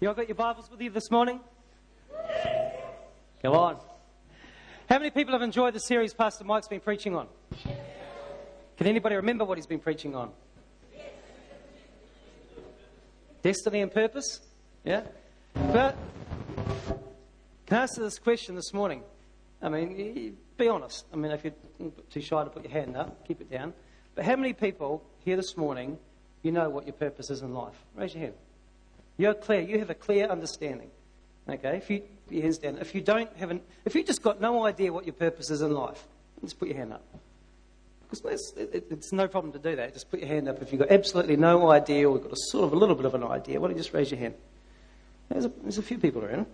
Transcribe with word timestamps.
You 0.00 0.06
all 0.06 0.14
got 0.14 0.28
your 0.28 0.36
Bibles 0.36 0.70
with 0.70 0.80
you 0.80 0.90
this 0.90 1.10
morning? 1.10 1.40
Come 3.42 3.52
on. 3.52 3.78
How 4.88 4.96
many 4.96 5.10
people 5.10 5.32
have 5.32 5.42
enjoyed 5.42 5.74
the 5.74 5.80
series 5.80 6.14
Pastor 6.14 6.44
Mike's 6.44 6.68
been 6.68 6.78
preaching 6.78 7.16
on? 7.16 7.26
Can 8.76 8.86
anybody 8.86 9.16
remember 9.16 9.44
what 9.44 9.58
he's 9.58 9.66
been 9.66 9.80
preaching 9.80 10.14
on? 10.14 10.30
Destiny 13.42 13.80
and 13.80 13.92
purpose? 13.92 14.40
Yeah? 14.84 15.02
But 15.52 15.96
can 17.66 17.78
I 17.78 17.82
answer 17.82 18.00
this 18.00 18.20
question 18.20 18.54
this 18.54 18.72
morning? 18.72 19.02
I 19.60 19.68
mean, 19.68 20.36
be 20.56 20.68
honest. 20.68 21.06
I 21.12 21.16
mean, 21.16 21.32
if 21.32 21.42
you're 21.42 21.90
too 22.08 22.20
shy 22.20 22.44
to 22.44 22.50
put 22.50 22.62
your 22.62 22.72
hand 22.72 22.96
up, 22.96 23.26
keep 23.26 23.40
it 23.40 23.50
down. 23.50 23.74
But 24.14 24.26
how 24.26 24.36
many 24.36 24.52
people 24.52 25.02
here 25.24 25.34
this 25.34 25.56
morning, 25.56 25.98
you 26.44 26.52
know 26.52 26.70
what 26.70 26.86
your 26.86 26.94
purpose 26.94 27.30
is 27.30 27.42
in 27.42 27.52
life? 27.52 27.74
Raise 27.96 28.14
your 28.14 28.22
hand. 28.22 28.34
You're 29.18 29.34
clear. 29.34 29.60
You 29.60 29.78
have 29.80 29.90
a 29.90 29.94
clear 29.94 30.26
understanding. 30.26 30.90
Okay? 31.48 31.76
If 31.76 31.90
you 31.90 32.02
your 32.32 32.42
hands 32.42 32.58
down. 32.58 32.78
If 32.78 32.94
you 32.94 33.00
don't 33.00 33.34
have 33.36 33.50
an, 33.50 33.60
if 33.84 33.94
you 33.94 34.04
just 34.04 34.22
got 34.22 34.40
no 34.40 34.64
idea 34.64 34.92
what 34.92 35.06
your 35.06 35.14
purpose 35.14 35.50
is 35.50 35.62
in 35.62 35.72
life, 35.72 36.06
just 36.42 36.58
put 36.58 36.68
your 36.68 36.76
hand 36.76 36.92
up. 36.92 37.04
Because 38.10 38.54
it, 38.56 38.86
it's 38.90 39.12
no 39.12 39.28
problem 39.28 39.52
to 39.52 39.58
do 39.58 39.76
that. 39.76 39.92
Just 39.92 40.10
put 40.10 40.20
your 40.20 40.28
hand 40.28 40.48
up 40.48 40.62
if 40.62 40.72
you've 40.72 40.80
got 40.80 40.90
absolutely 40.90 41.36
no 41.36 41.70
idea 41.70 42.08
or 42.08 42.18
got 42.18 42.32
a 42.32 42.36
sort 42.50 42.64
of 42.64 42.72
a 42.72 42.76
little 42.76 42.94
bit 42.94 43.04
of 43.04 43.14
an 43.14 43.22
idea. 43.22 43.60
Why 43.60 43.68
don't 43.68 43.76
you 43.76 43.82
just 43.82 43.92
raise 43.92 44.10
your 44.10 44.20
hand? 44.20 44.34
There's 45.28 45.44
a, 45.44 45.52
there's 45.62 45.78
a 45.78 45.82
few 45.82 45.98
people 45.98 46.24
around. 46.24 46.46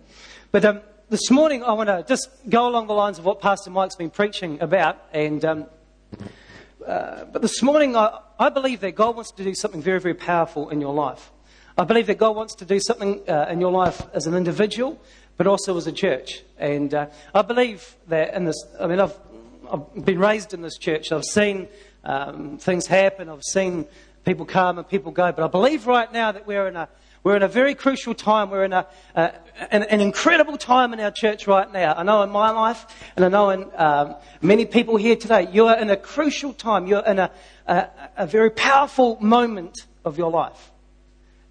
But 0.51 0.65
um, 0.65 0.81
this 1.09 1.31
morning 1.31 1.63
I 1.63 1.71
want 1.73 1.87
to 1.87 2.03
just 2.07 2.29
go 2.49 2.67
along 2.67 2.87
the 2.87 2.93
lines 2.93 3.19
of 3.19 3.25
what 3.25 3.39
Pastor 3.39 3.69
Mike's 3.69 3.95
been 3.95 4.09
preaching 4.09 4.59
about. 4.59 5.01
And 5.13 5.45
um, 5.45 5.65
uh, 6.85 7.23
but 7.25 7.41
this 7.41 7.61
morning 7.61 7.95
I, 7.95 8.19
I 8.37 8.49
believe 8.49 8.81
that 8.81 8.95
God 8.95 9.15
wants 9.15 9.31
to 9.31 9.43
do 9.43 9.55
something 9.55 9.81
very, 9.81 10.01
very 10.01 10.15
powerful 10.15 10.69
in 10.69 10.81
your 10.81 10.93
life. 10.93 11.31
I 11.77 11.83
believe 11.83 12.07
that 12.07 12.17
God 12.17 12.37
wants 12.37 12.55
to 12.55 12.65
do 12.65 12.79
something 12.79 13.19
uh, 13.27 13.47
in 13.49 13.59
your 13.59 13.71
life 13.71 14.01
as 14.13 14.27
an 14.27 14.33
individual, 14.33 14.97
but 15.35 15.45
also 15.45 15.75
as 15.75 15.87
a 15.87 15.91
church. 15.91 16.41
And 16.57 16.93
uh, 16.93 17.07
I 17.33 17.41
believe 17.41 17.97
that 18.07 18.33
in 18.33 18.45
this, 18.45 18.55
I 18.79 18.87
mean, 18.87 19.01
I've, 19.01 19.19
I've 19.69 20.05
been 20.05 20.17
raised 20.17 20.53
in 20.53 20.61
this 20.61 20.77
church. 20.77 21.11
I've 21.11 21.25
seen 21.25 21.67
um, 22.05 22.59
things 22.59 22.87
happen. 22.87 23.27
I've 23.27 23.43
seen 23.43 23.87
people 24.23 24.45
come 24.45 24.77
and 24.77 24.87
people 24.87 25.11
go. 25.11 25.33
But 25.33 25.43
I 25.43 25.47
believe 25.47 25.85
right 25.85 26.09
now 26.13 26.31
that 26.31 26.47
we're 26.47 26.65
in 26.69 26.77
a, 26.77 26.87
we're 27.25 27.35
in 27.35 27.43
a 27.43 27.49
very 27.49 27.75
crucial 27.75 28.13
time. 28.13 28.51
We're 28.51 28.63
in 28.63 28.71
a, 28.71 28.87
uh, 29.13 29.31
an, 29.69 29.83
an, 29.83 29.99
incredible 29.99 30.57
time 30.57 30.93
in 30.93 31.01
our 31.01 31.11
church 31.11 31.45
right 31.45 31.69
now. 31.69 31.93
I 31.97 32.03
know 32.03 32.23
in 32.23 32.29
my 32.29 32.51
life, 32.51 32.85
and 33.17 33.25
I 33.25 33.27
know 33.27 33.49
in 33.49 33.69
um, 33.75 34.15
many 34.41 34.65
people 34.65 34.95
here 34.95 35.17
today, 35.17 35.49
you're 35.51 35.75
in 35.75 35.89
a 35.89 35.97
crucial 35.97 36.53
time. 36.53 36.87
You're 36.87 37.05
in 37.05 37.19
a, 37.19 37.31
a, 37.67 37.89
a 38.15 38.27
very 38.27 38.51
powerful 38.51 39.17
moment 39.19 39.75
of 40.05 40.17
your 40.17 40.31
life. 40.31 40.71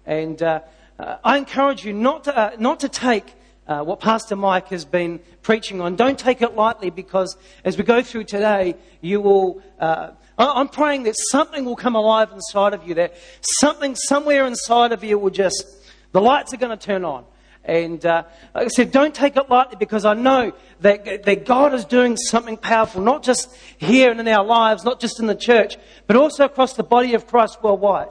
And 0.05 0.41
uh, 0.41 0.61
uh, 0.99 1.17
I 1.23 1.37
encourage 1.37 1.85
you 1.85 1.93
not 1.93 2.25
to, 2.25 2.37
uh, 2.37 2.55
not 2.59 2.79
to 2.81 2.89
take 2.89 3.33
uh, 3.67 3.83
what 3.83 3.99
Pastor 3.99 4.35
Mike 4.35 4.67
has 4.69 4.85
been 4.85 5.19
preaching 5.41 5.81
on. 5.81 5.95
Don't 5.95 6.19
take 6.19 6.41
it 6.41 6.55
lightly 6.55 6.89
because 6.89 7.37
as 7.63 7.77
we 7.77 7.83
go 7.83 8.01
through 8.01 8.25
today, 8.25 8.75
you 9.01 9.21
will. 9.21 9.61
Uh, 9.79 10.11
I'm 10.37 10.67
praying 10.67 11.03
that 11.03 11.15
something 11.31 11.63
will 11.63 11.77
come 11.77 11.95
alive 11.95 12.31
inside 12.33 12.73
of 12.73 12.85
you, 12.85 12.95
that 12.95 13.15
something 13.59 13.95
somewhere 13.95 14.45
inside 14.45 14.91
of 14.91 15.01
you 15.01 15.17
will 15.17 15.29
just, 15.29 15.65
the 16.11 16.19
lights 16.19 16.53
are 16.53 16.57
going 16.57 16.77
to 16.77 16.85
turn 16.85 17.05
on. 17.05 17.23
And 17.63 18.05
uh, 18.05 18.23
like 18.53 18.65
I 18.65 18.67
said, 18.67 18.91
don't 18.91 19.15
take 19.15 19.37
it 19.37 19.49
lightly 19.49 19.77
because 19.77 20.03
I 20.03 20.13
know 20.13 20.51
that, 20.81 21.23
that 21.23 21.45
God 21.45 21.73
is 21.73 21.85
doing 21.85 22.17
something 22.17 22.57
powerful, 22.57 23.01
not 23.01 23.23
just 23.23 23.55
here 23.77 24.11
and 24.11 24.19
in 24.19 24.27
our 24.27 24.45
lives, 24.45 24.83
not 24.83 24.99
just 24.99 25.19
in 25.19 25.25
the 25.25 25.35
church, 25.35 25.77
but 26.05 26.15
also 26.15 26.45
across 26.45 26.73
the 26.73 26.83
body 26.83 27.13
of 27.13 27.27
Christ 27.27 27.63
worldwide. 27.63 28.09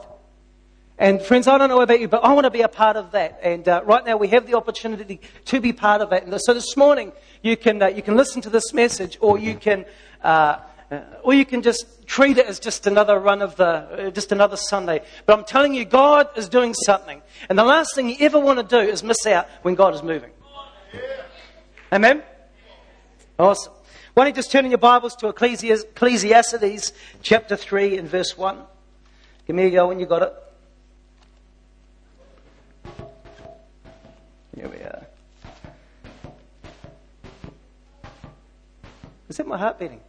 And 0.97 1.21
friends, 1.21 1.47
I 1.47 1.57
don't 1.57 1.67
know 1.67 1.81
about 1.81 1.99
you, 1.99 2.07
but 2.07 2.23
I 2.23 2.33
want 2.33 2.45
to 2.45 2.51
be 2.51 2.61
a 2.61 2.69
part 2.69 2.95
of 2.95 3.11
that. 3.11 3.39
And 3.43 3.67
uh, 3.67 3.81
right 3.83 4.05
now 4.05 4.15
we 4.15 4.29
have 4.29 4.47
the 4.47 4.55
opportunity 4.55 5.19
to 5.45 5.59
be 5.59 5.73
part 5.73 6.01
of 6.01 6.09
that. 6.11 6.25
And 6.25 6.33
so 6.41 6.53
this 6.53 6.77
morning 6.77 7.11
you 7.41 7.57
can, 7.57 7.81
uh, 7.81 7.87
you 7.87 8.01
can 8.01 8.15
listen 8.15 8.41
to 8.43 8.49
this 8.49 8.73
message 8.73 9.17
or 9.19 9.37
you 9.37 9.55
can, 9.55 9.85
uh, 10.23 10.59
uh 10.89 11.01
or 11.21 11.33
you 11.33 11.43
can 11.43 11.61
just 11.61 12.07
treat 12.07 12.37
it 12.37 12.45
as 12.45 12.59
just 12.59 12.87
another 12.87 13.19
run 13.19 13.41
of 13.41 13.57
the, 13.57 13.65
uh, 13.65 14.09
just 14.11 14.31
another 14.31 14.55
Sunday. 14.55 15.01
But 15.25 15.37
I'm 15.37 15.43
telling 15.43 15.73
you, 15.73 15.83
God 15.83 16.29
is 16.37 16.47
doing 16.47 16.73
something. 16.73 17.21
And 17.49 17.59
the 17.59 17.65
last 17.65 17.93
thing 17.93 18.09
you 18.09 18.15
ever 18.21 18.39
want 18.39 18.59
to 18.59 18.63
do 18.63 18.89
is 18.89 19.03
miss 19.03 19.25
out 19.25 19.49
when 19.63 19.75
God 19.75 19.95
is 19.95 20.03
moving. 20.03 20.31
Amen? 21.91 22.23
Awesome. 23.37 23.73
Why 24.13 24.23
don't 24.23 24.31
you 24.31 24.35
just 24.35 24.49
turn 24.49 24.63
in 24.63 24.71
your 24.71 24.77
Bibles 24.77 25.13
to 25.17 25.27
Ecclesiastes 25.27 26.93
chapter 27.21 27.57
3 27.57 27.97
and 27.97 28.07
verse 28.07 28.37
1. 28.37 28.59
Give 29.45 29.57
me 29.57 29.65
a 29.65 29.71
go 29.71 29.89
when 29.89 29.99
you 29.99 30.05
got 30.05 30.21
it. 30.21 30.33
Here 34.55 34.69
we 34.69 34.77
are. 34.77 35.05
Is 39.27 39.35
that 39.37 39.47
my 39.47 39.57
heart 39.57 39.77
beating? 39.77 39.99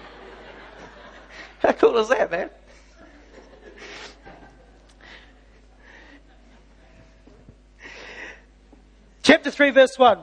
How 1.60 1.70
cool 1.72 1.96
is 1.98 2.08
that, 2.08 2.28
man? 2.28 2.50
Chapter 9.22 9.50
3, 9.52 9.70
verse 9.70 9.96
1. 9.96 10.18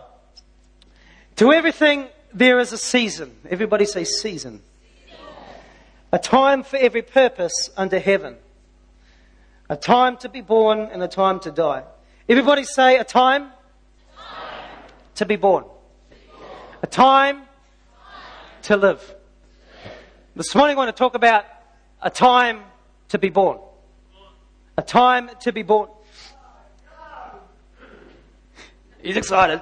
To 1.37 1.53
everything 1.53 2.09
there 2.33 2.59
is 2.59 2.73
a 2.73 2.77
season. 2.77 3.37
Everybody 3.49 3.85
say 3.85 4.03
season. 4.03 4.61
A 6.11 6.19
time 6.19 6.63
for 6.63 6.75
every 6.75 7.03
purpose 7.03 7.69
under 7.77 7.99
heaven. 7.99 8.35
A 9.69 9.77
time 9.77 10.17
to 10.17 10.29
be 10.29 10.41
born 10.41 10.79
and 10.91 11.01
a 11.01 11.07
time 11.07 11.39
to 11.41 11.51
die. 11.51 11.83
Everybody 12.29 12.63
say 12.63 12.97
a 12.97 13.03
time, 13.03 13.51
time. 14.15 14.79
To, 15.15 15.25
be 15.25 15.35
born. 15.35 15.65
A 16.81 16.87
time, 16.87 17.35
time. 17.35 17.45
to 18.61 18.77
live. 18.77 19.15
This 20.33 20.55
morning 20.55 20.77
I 20.77 20.77
want 20.77 20.95
to 20.95 20.97
talk 20.97 21.15
about 21.15 21.43
a 22.01 22.09
time 22.09 22.61
to 23.09 23.17
be 23.17 23.27
born. 23.27 23.59
A 24.77 24.81
time 24.81 25.31
to 25.41 25.51
be 25.51 25.63
born. 25.63 25.89
He's 29.01 29.17
excited. 29.17 29.61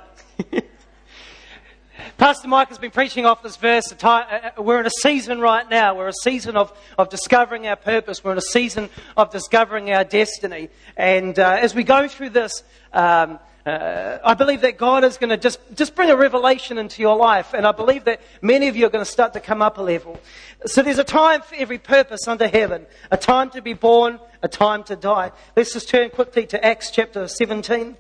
Pastor 2.22 2.48
Mike 2.48 2.70
has 2.70 2.78
been 2.78 2.92
preaching 2.92 3.26
off 3.26 3.42
this 3.42 3.56
verse. 3.58 3.92
Uh, 3.92 4.08
uh, 4.08 4.62
we're 4.62 4.80
in 4.80 4.86
a 4.86 4.92
season 5.02 5.40
right 5.40 5.68
now. 5.68 5.98
We're 5.98 6.10
a 6.10 6.14
season 6.14 6.56
of, 6.56 6.72
of 6.96 7.10
discovering 7.10 7.66
our 7.66 7.76
purpose. 7.76 8.24
We're 8.24 8.34
in 8.34 8.38
a 8.38 8.42
season 8.42 8.92
of 9.18 9.32
discovering 9.32 9.90
our 9.90 10.04
destiny. 10.04 10.70
And 10.96 11.40
uh, 11.40 11.58
as 11.60 11.74
we 11.74 11.84
go 11.84 12.08
through 12.08 12.30
this, 12.30 12.62
um, 12.94 13.40
uh, 13.66 14.20
I 14.24 14.36
believe 14.36 14.62
that 14.62 14.78
God 14.78 15.04
is 15.04 15.18
going 15.18 15.32
to 15.32 15.38
just, 15.38 15.58
just 15.74 15.96
bring 15.96 16.12
a 16.12 16.16
revelation 16.16 16.78
into 16.78 17.02
your 17.02 17.18
life. 17.18 17.56
And 17.56 17.66
I 17.66 17.72
believe 17.72 18.04
that 18.04 18.22
many 18.40 18.68
of 18.68 18.76
you 18.76 18.86
are 18.86 18.92
going 18.92 19.04
to 19.04 19.12
start 19.12 19.34
to 19.34 19.40
come 19.40 19.64
up 19.64 19.80
a 19.80 19.82
level. 19.82 20.22
So 20.68 20.84
there's 20.84 21.00
a 21.00 21.04
time 21.04 21.42
for 21.42 21.56
every 21.56 21.80
purpose 21.80 22.28
under 22.28 22.48
heaven. 22.48 22.86
A 23.10 23.18
time 23.18 23.50
to 23.50 23.64
be 23.64 23.74
born, 23.74 24.20
a 24.44 24.48
time 24.48 24.84
to 24.84 24.96
die. 24.96 25.32
Let's 25.56 25.74
just 25.74 25.90
turn 25.90 26.12
quickly 26.12 26.46
to 26.46 26.64
Acts 26.64 26.92
chapter 26.92 27.28
17. 27.28 27.98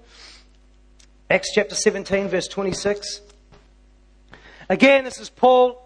Acts 1.31 1.51
chapter 1.55 1.73
17 1.73 2.27
verse 2.27 2.47
26. 2.47 3.30
Again, 4.71 5.03
this 5.03 5.19
is 5.19 5.29
Paul. 5.29 5.83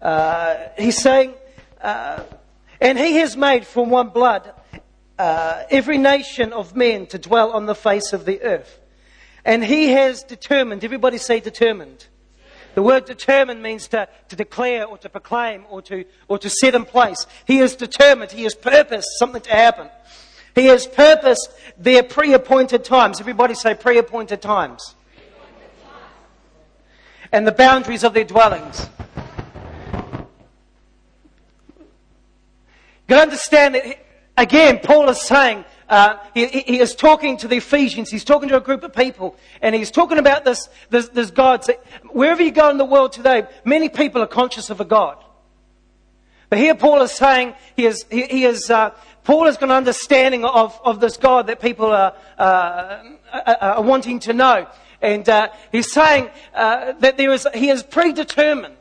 Uh, 0.00 0.68
he's 0.78 0.96
saying, 0.96 1.34
uh, 1.80 2.22
and 2.80 2.96
he 2.96 3.16
has 3.16 3.36
made 3.36 3.66
from 3.66 3.90
one 3.90 4.10
blood 4.10 4.52
uh, 5.18 5.64
every 5.72 5.98
nation 5.98 6.52
of 6.52 6.76
men 6.76 7.06
to 7.06 7.18
dwell 7.18 7.50
on 7.50 7.66
the 7.66 7.74
face 7.74 8.12
of 8.12 8.26
the 8.26 8.40
earth. 8.42 8.78
And 9.44 9.64
he 9.64 9.88
has 9.88 10.22
determined, 10.22 10.84
everybody 10.84 11.18
say 11.18 11.40
determined. 11.40 12.06
The 12.76 12.82
word 12.84 13.06
determined 13.06 13.60
means 13.60 13.88
to, 13.88 14.08
to 14.28 14.36
declare 14.36 14.84
or 14.84 14.98
to 14.98 15.08
proclaim 15.08 15.64
or 15.68 15.82
to, 15.82 16.04
or 16.28 16.38
to 16.38 16.48
set 16.48 16.76
in 16.76 16.84
place. 16.84 17.26
He 17.44 17.56
has 17.56 17.74
determined, 17.74 18.30
he 18.30 18.44
has 18.44 18.54
purposed 18.54 19.08
something 19.18 19.42
to 19.42 19.50
happen. 19.50 19.90
He 20.54 20.66
has 20.66 20.86
purposed 20.86 21.50
their 21.76 22.04
pre 22.04 22.34
appointed 22.34 22.84
times. 22.84 23.18
Everybody 23.18 23.54
say 23.54 23.74
pre 23.74 23.98
appointed 23.98 24.40
times 24.40 24.94
and 27.32 27.46
the 27.46 27.52
boundaries 27.52 28.04
of 28.04 28.14
their 28.14 28.24
dwellings. 28.24 28.88
You 33.08 33.14
can 33.14 33.18
understand 33.18 33.74
that, 33.74 34.04
again, 34.36 34.80
Paul 34.82 35.08
is 35.08 35.20
saying, 35.22 35.64
uh, 35.88 36.18
he, 36.34 36.46
he, 36.46 36.80
is 36.80 36.94
talking 36.94 37.38
to 37.38 37.48
the 37.48 37.56
Ephesians. 37.56 38.10
He's 38.10 38.24
talking 38.24 38.50
to 38.50 38.56
a 38.56 38.60
group 38.60 38.82
of 38.84 38.92
people, 38.92 39.36
and 39.62 39.74
he's 39.74 39.90
talking 39.90 40.18
about 40.18 40.44
this, 40.44 40.68
this, 40.90 41.08
this 41.08 41.30
God. 41.30 41.64
So 41.64 41.72
wherever 42.10 42.42
you 42.42 42.50
go 42.50 42.68
in 42.68 42.76
the 42.76 42.84
world 42.84 43.12
today, 43.12 43.46
many 43.64 43.88
people 43.88 44.20
are 44.20 44.26
conscious 44.26 44.68
of 44.68 44.80
a 44.80 44.84
God. 44.84 45.24
But 46.50 46.58
here 46.58 46.74
Paul 46.74 47.00
is 47.02 47.12
saying, 47.12 47.54
he 47.76 47.86
is, 47.86 48.04
he, 48.10 48.22
he 48.24 48.44
is, 48.44 48.70
uh, 48.70 48.90
Paul 49.28 49.44
has 49.44 49.58
got 49.58 49.68
an 49.68 49.76
understanding 49.76 50.46
of, 50.46 50.80
of 50.82 51.00
this 51.00 51.18
God 51.18 51.48
that 51.48 51.60
people 51.60 51.84
are, 51.84 52.14
uh, 52.38 53.02
are 53.60 53.82
wanting 53.82 54.20
to 54.20 54.32
know. 54.32 54.66
And 55.02 55.28
uh, 55.28 55.50
he's 55.70 55.92
saying 55.92 56.30
uh, 56.54 56.94
that 57.00 57.18
there 57.18 57.30
is, 57.32 57.46
he 57.52 57.68
is 57.68 57.82
predetermined. 57.82 58.74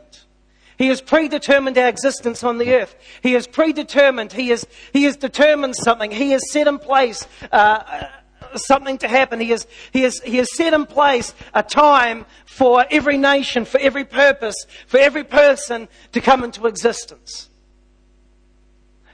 He 0.77 0.87
has 0.87 1.01
predetermined 1.01 1.77
our 1.77 1.89
existence 1.89 2.45
on 2.45 2.59
the 2.59 2.75
earth. 2.75 2.95
He 3.21 3.33
has 3.33 3.45
predetermined, 3.45 4.31
he 4.31 4.47
has, 4.47 4.65
he 4.93 5.03
has 5.03 5.17
determined 5.17 5.75
something. 5.75 6.11
He 6.11 6.31
has 6.31 6.49
set 6.49 6.65
in 6.65 6.79
place 6.79 7.27
uh, 7.51 8.07
something 8.55 8.99
to 8.99 9.09
happen. 9.09 9.41
He 9.41 9.49
has, 9.49 9.67
he, 9.91 10.03
has, 10.03 10.21
he 10.21 10.37
has 10.37 10.47
set 10.55 10.73
in 10.73 10.85
place 10.85 11.33
a 11.53 11.61
time 11.61 12.25
for 12.45 12.85
every 12.89 13.17
nation, 13.17 13.65
for 13.65 13.81
every 13.81 14.05
purpose, 14.05 14.55
for 14.87 14.97
every 14.97 15.25
person 15.25 15.89
to 16.13 16.21
come 16.21 16.45
into 16.45 16.67
existence. 16.67 17.46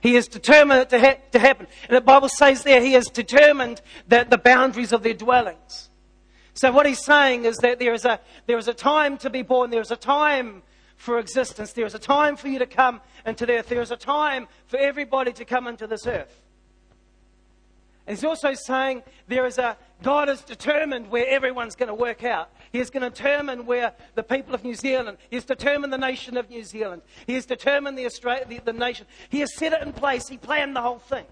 He 0.03 0.15
has 0.15 0.27
determined 0.27 0.81
it 0.81 0.89
to, 0.89 0.99
ha- 0.99 1.17
to 1.31 1.39
happen. 1.39 1.65
And 1.87 1.95
the 1.95 2.01
Bible 2.01 2.27
says 2.27 2.63
there, 2.63 2.81
He 2.81 2.91
has 2.91 3.05
determined 3.05 3.81
that 4.09 4.29
the 4.29 4.37
boundaries 4.37 4.91
of 4.91 5.01
their 5.01 5.13
dwellings. 5.13 5.89
So 6.53 6.73
what 6.73 6.85
he's 6.85 7.03
saying 7.03 7.45
is 7.45 7.55
that 7.57 7.79
there 7.79 7.93
is 7.93 8.03
a, 8.03 8.19
there 8.45 8.57
is 8.57 8.67
a 8.67 8.73
time 8.73 9.17
to 9.19 9.29
be 9.29 9.43
born, 9.43 9.69
there 9.69 9.79
is 9.79 9.91
a 9.91 9.95
time 9.95 10.61
for 10.97 11.19
existence, 11.19 11.71
there 11.71 11.85
is 11.85 11.95
a 11.95 11.99
time 11.99 12.35
for 12.35 12.49
you 12.49 12.59
to 12.59 12.65
come 12.65 12.99
into 13.25 13.45
the 13.45 13.53
earth, 13.53 13.69
there 13.69 13.81
is 13.81 13.91
a 13.91 13.97
time 13.97 14.49
for 14.67 14.77
everybody 14.77 15.31
to 15.31 15.45
come 15.45 15.67
into 15.67 15.87
this 15.87 16.05
earth. 16.05 16.42
And 18.05 18.17
he's 18.17 18.25
also 18.25 18.53
saying 18.53 19.03
there 19.27 19.45
is 19.45 19.57
a 19.57 19.77
God 20.01 20.27
has 20.27 20.41
determined 20.41 21.09
where 21.09 21.25
everyone's 21.27 21.75
going 21.75 21.87
to 21.87 21.93
work 21.93 22.23
out. 22.23 22.49
He 22.71 22.79
is 22.79 22.89
going 22.89 23.03
to 23.03 23.09
determine 23.09 23.65
where 23.65 23.93
the 24.15 24.23
people 24.23 24.53
of 24.53 24.63
New 24.63 24.75
Zealand, 24.75 25.17
He 25.29 25.37
has 25.37 25.45
determined 25.45 25.93
the 25.93 25.97
nation 25.97 26.35
of 26.35 26.49
New 26.49 26.63
Zealand, 26.63 27.01
He 27.25 27.35
has 27.35 27.45
determined 27.45 27.97
the, 27.97 28.05
Australia, 28.05 28.45
the, 28.47 28.59
the 28.59 28.73
nation. 28.73 29.05
He 29.29 29.39
has 29.39 29.55
set 29.55 29.71
it 29.71 29.81
in 29.81 29.93
place. 29.93 30.27
He 30.27 30.37
planned 30.37 30.75
the 30.75 30.81
whole 30.81 30.99
thing. 30.99 31.25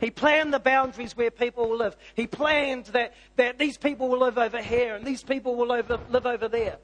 He 0.00 0.10
planned 0.10 0.54
the 0.54 0.60
boundaries 0.60 1.16
where 1.16 1.30
people 1.30 1.68
will 1.68 1.76
live. 1.76 1.96
He 2.14 2.26
planned 2.26 2.86
that, 2.86 3.12
that 3.36 3.58
these 3.58 3.76
people 3.76 4.08
will 4.08 4.20
live 4.20 4.38
over 4.38 4.62
here 4.62 4.94
and 4.94 5.04
these 5.04 5.22
people 5.22 5.56
will 5.56 5.72
over, 5.72 5.98
live 6.08 6.24
over 6.24 6.48
there. 6.48 6.78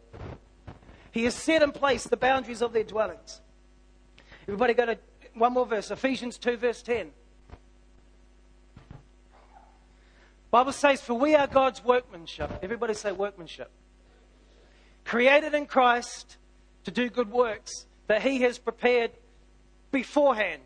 He 1.13 1.25
has 1.25 1.35
set 1.35 1.63
in 1.63 1.73
place 1.73 2.05
the 2.05 2.19
boundaries 2.19 2.61
of 2.61 2.75
their 2.75 2.85
dwellings. 2.85 3.41
Everybody 4.43 4.75
go 4.75 4.85
to 4.85 4.99
one 5.33 5.55
more 5.55 5.65
verse, 5.65 5.91
Ephesians 5.91 6.37
2, 6.37 6.59
verse 6.59 6.83
10. 6.83 7.11
Bible 10.51 10.73
says, 10.73 11.01
For 11.01 11.15
we 11.15 11.35
are 11.35 11.47
God's 11.47 11.85
workmanship. 11.85 12.51
Everybody 12.63 12.95
say 12.95 13.13
workmanship. 13.13 13.71
Created 15.05 15.55
in 15.55 15.67
Christ 15.67 16.37
to 16.85 16.91
do 16.91 17.11
good 17.11 17.31
works 17.31 17.87
that 18.07 18.23
He 18.23 18.41
has 18.43 18.59
prepared 18.59 19.11
beforehand 19.91 20.63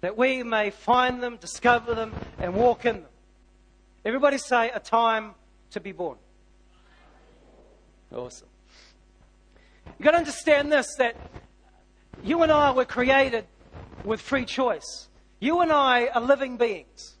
that 0.00 0.16
we 0.16 0.42
may 0.42 0.70
find 0.70 1.22
them, 1.22 1.36
discover 1.36 1.94
them, 1.94 2.12
and 2.38 2.54
walk 2.54 2.84
in 2.84 2.96
them. 2.96 3.10
Everybody 4.04 4.38
say, 4.38 4.70
a 4.70 4.78
time 4.78 5.34
to 5.70 5.80
be 5.80 5.92
born. 5.92 6.18
Awesome. 8.14 8.46
You've 9.86 10.04
got 10.04 10.12
to 10.12 10.18
understand 10.18 10.70
this 10.70 10.94
that 10.98 11.16
you 12.22 12.42
and 12.42 12.52
I 12.52 12.70
were 12.70 12.84
created 12.84 13.46
with 14.04 14.20
free 14.20 14.44
choice. 14.44 15.08
You 15.40 15.60
and 15.60 15.72
I 15.72 16.06
are 16.08 16.20
living 16.20 16.56
beings. 16.56 17.15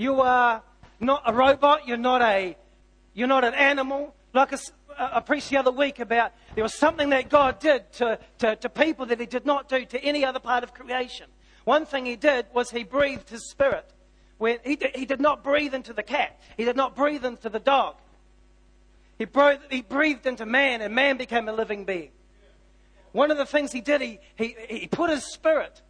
You 0.00 0.22
are 0.22 0.62
not 0.98 1.24
a 1.26 1.32
robot. 1.34 1.86
You're 1.86 1.98
not 1.98 2.22
a, 2.22 2.56
you're 3.12 3.28
not 3.28 3.44
an 3.44 3.52
animal. 3.52 4.14
Like 4.32 4.54
uh, 4.54 4.58
I 4.98 5.20
preached 5.20 5.50
the 5.50 5.58
other 5.58 5.70
week 5.70 5.98
about 5.98 6.32
there 6.54 6.64
was 6.64 6.72
something 6.72 7.10
that 7.10 7.28
God 7.28 7.58
did 7.58 7.92
to, 7.92 8.18
to, 8.38 8.56
to 8.56 8.68
people 8.70 9.04
that 9.04 9.20
He 9.20 9.26
did 9.26 9.44
not 9.44 9.68
do 9.68 9.84
to 9.84 10.02
any 10.02 10.24
other 10.24 10.38
part 10.38 10.64
of 10.64 10.72
creation. 10.72 11.26
One 11.64 11.84
thing 11.84 12.06
he 12.06 12.16
did 12.16 12.46
was 12.54 12.70
he 12.70 12.82
breathed 12.82 13.28
his 13.28 13.50
spirit. 13.50 13.92
When 14.38 14.56
he, 14.64 14.76
did, 14.76 14.96
he 14.96 15.04
did 15.04 15.20
not 15.20 15.44
breathe 15.44 15.74
into 15.74 15.92
the 15.92 16.02
cat, 16.02 16.40
he 16.56 16.64
did 16.64 16.76
not 16.76 16.96
breathe 16.96 17.26
into 17.26 17.50
the 17.50 17.60
dog. 17.60 17.96
He, 19.18 19.26
breathed, 19.26 19.64
he 19.68 19.82
breathed 19.82 20.24
into 20.24 20.46
man, 20.46 20.80
and 20.80 20.94
man 20.94 21.18
became 21.18 21.46
a 21.46 21.52
living 21.52 21.84
being. 21.84 22.12
One 23.12 23.30
of 23.30 23.36
the 23.36 23.44
things 23.44 23.70
he 23.70 23.82
did, 23.82 24.00
he, 24.00 24.18
he, 24.34 24.56
he 24.66 24.86
put 24.86 25.10
his 25.10 25.30
spirit 25.30 25.82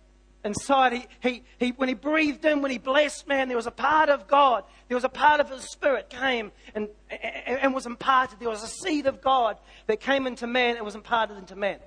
inside. 0.45 0.93
He, 0.93 1.07
he, 1.21 1.43
he, 1.59 1.71
when 1.71 1.89
he 1.89 1.95
breathed 1.95 2.45
in, 2.45 2.63
when 2.63 2.71
he 2.71 2.79
blessed 2.79 3.29
man, 3.29 3.49
there 3.49 3.57
was 3.57 3.67
a 3.67 3.73
part 3.73 4.09
of 4.09 4.27
God, 4.27 4.65
there 4.89 4.97
was 4.97 5.05
a 5.05 5.09
part 5.09 5.41
of 5.41 5.51
his 5.51 5.63
spirit 5.71 6.11
came 6.11 6.53
and, 6.75 6.89
and, 7.11 7.59
and 7.59 7.75
was 7.75 7.87
imparted. 7.87 8.39
There 8.41 8.49
was 8.49 8.63
a 8.63 8.69
seed 8.69 9.07
of 9.07 9.21
God 9.21 9.59
that 9.87 10.01
came 10.01 10.27
into 10.27 10.47
man 10.47 10.77
and 10.77 10.85
was 10.85 10.95
imparted 10.95 11.37
into 11.37 11.57
man. 11.57 11.79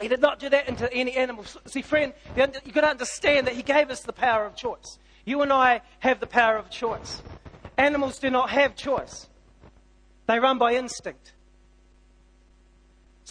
He 0.00 0.08
did 0.08 0.20
not 0.20 0.40
do 0.40 0.48
that 0.48 0.68
into 0.68 0.92
any 0.92 1.12
animal. 1.12 1.44
See, 1.66 1.82
friend, 1.82 2.12
you've 2.36 2.74
got 2.74 2.80
to 2.80 2.88
understand 2.88 3.46
that 3.46 3.54
He 3.54 3.62
gave 3.62 3.88
us 3.90 4.00
the 4.00 4.12
power 4.12 4.44
of 4.44 4.56
choice. 4.56 4.98
You 5.24 5.42
and 5.42 5.52
I 5.52 5.82
have 6.00 6.18
the 6.18 6.26
power 6.26 6.56
of 6.56 6.70
choice. 6.70 7.22
Animals 7.78 8.18
do 8.18 8.28
not 8.28 8.50
have 8.50 8.74
choice, 8.74 9.28
they 10.26 10.38
run 10.38 10.58
by 10.58 10.74
instinct. 10.74 11.32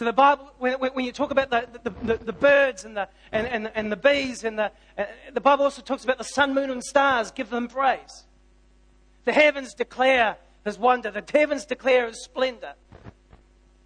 So 0.01 0.05
the 0.05 0.13
Bible, 0.13 0.51
when, 0.57 0.73
when 0.79 1.05
you 1.05 1.11
talk 1.11 1.29
about 1.29 1.51
the, 1.51 1.67
the, 1.83 1.91
the, 1.91 2.17
the 2.17 2.33
birds 2.33 2.85
and 2.85 2.97
the, 2.97 3.07
and, 3.31 3.45
and, 3.45 3.71
and 3.75 3.91
the 3.91 3.95
bees, 3.95 4.43
and 4.43 4.57
the, 4.57 4.71
uh, 4.97 5.05
the 5.31 5.41
Bible 5.41 5.63
also 5.63 5.83
talks 5.83 6.03
about 6.03 6.17
the 6.17 6.23
sun, 6.23 6.55
moon, 6.55 6.71
and 6.71 6.83
stars, 6.83 7.29
give 7.29 7.51
them 7.51 7.67
praise. 7.67 8.23
The 9.25 9.31
heavens 9.31 9.75
declare 9.75 10.37
his 10.65 10.79
wonder. 10.79 11.11
The 11.11 11.23
heavens 11.31 11.65
declare 11.65 12.07
his 12.07 12.23
splendor. 12.23 12.73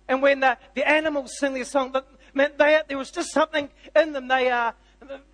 And 0.07 0.21
when 0.21 0.39
the, 0.39 0.57
the 0.73 0.88
animals 0.88 1.38
sing 1.38 1.53
their 1.53 1.65
song, 1.65 1.94
man, 2.33 2.51
they, 2.57 2.81
there 2.88 2.97
was 2.97 3.12
just 3.12 3.33
something 3.33 3.67
in 3.94 4.13
them. 4.13 4.29
They 4.29 4.50
are, 4.50 4.73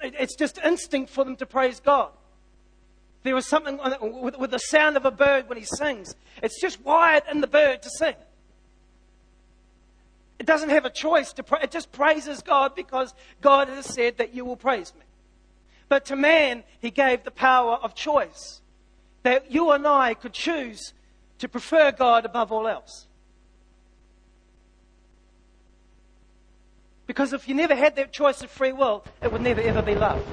it's 0.02 0.36
just 0.36 0.58
instinct 0.66 1.12
for 1.12 1.24
them 1.24 1.36
to 1.36 1.46
praise 1.46 1.80
God. 1.80 2.10
There 3.22 3.36
was 3.36 3.46
something 3.46 3.80
with, 4.02 4.36
with 4.36 4.50
the 4.50 4.58
sound 4.58 4.98
of 4.98 5.06
a 5.06 5.12
bird 5.12 5.48
when 5.48 5.60
he 5.60 5.64
sings. 5.64 6.16
It's 6.42 6.60
just 6.60 6.82
wired 6.82 7.22
in 7.32 7.42
the 7.42 7.46
bird 7.46 7.84
to 7.84 7.90
sing. 8.00 8.16
It 10.42 10.48
doesn't 10.48 10.70
have 10.70 10.86
a 10.86 10.90
choice 10.90 11.34
to 11.34 11.44
pray. 11.44 11.60
It 11.62 11.70
just 11.70 11.92
praises 11.92 12.42
God 12.42 12.74
because 12.74 13.14
God 13.42 13.70
has 13.70 13.86
said 13.86 14.18
that 14.18 14.34
you 14.34 14.44
will 14.44 14.56
praise 14.56 14.92
me. 14.96 15.06
But 15.88 16.06
to 16.06 16.16
man, 16.16 16.64
he 16.80 16.90
gave 16.90 17.24
the 17.24 17.30
power 17.30 17.76
of 17.76 17.94
choice. 17.94 18.60
That 19.22 19.52
you 19.52 19.70
and 19.70 19.86
I 19.86 20.16
could 20.16 20.34
choose 20.34 20.94
to 21.38 21.48
prefer 21.48 21.92
God 21.92 22.26
above 22.26 22.52
all 22.52 22.68
else. 22.68 23.06
Because 27.06 27.34
if 27.34 27.48
you 27.48 27.54
never 27.54 27.76
had 27.76 27.96
that 27.98 28.12
choice 28.12 28.42
of 28.42 28.50
free 28.50 28.72
will, 28.72 29.06
it 29.22 29.32
would 29.32 29.44
never 29.44 29.62
ever 29.62 29.84
be 29.84 29.94
love. 29.94 30.26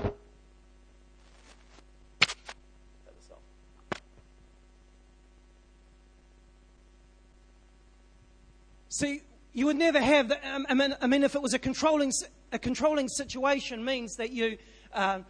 See, 8.89 9.21
you 9.59 9.67
would 9.67 9.77
never 9.77 10.01
have 10.01 10.29
that. 10.29 10.41
Um, 10.45 10.67
I, 10.69 10.75
mean, 10.75 10.95
I 11.01 11.07
mean, 11.07 11.25
if 11.25 11.35
it 11.35 11.43
was 11.43 11.53
a 11.53 11.59
controlling, 11.59 12.13
a 12.53 12.59
controlling 12.59 13.09
situation, 13.09 13.85
means 13.85 14.17
that 14.17 14.31
you. 14.31 14.57
Uh, 14.93 15.21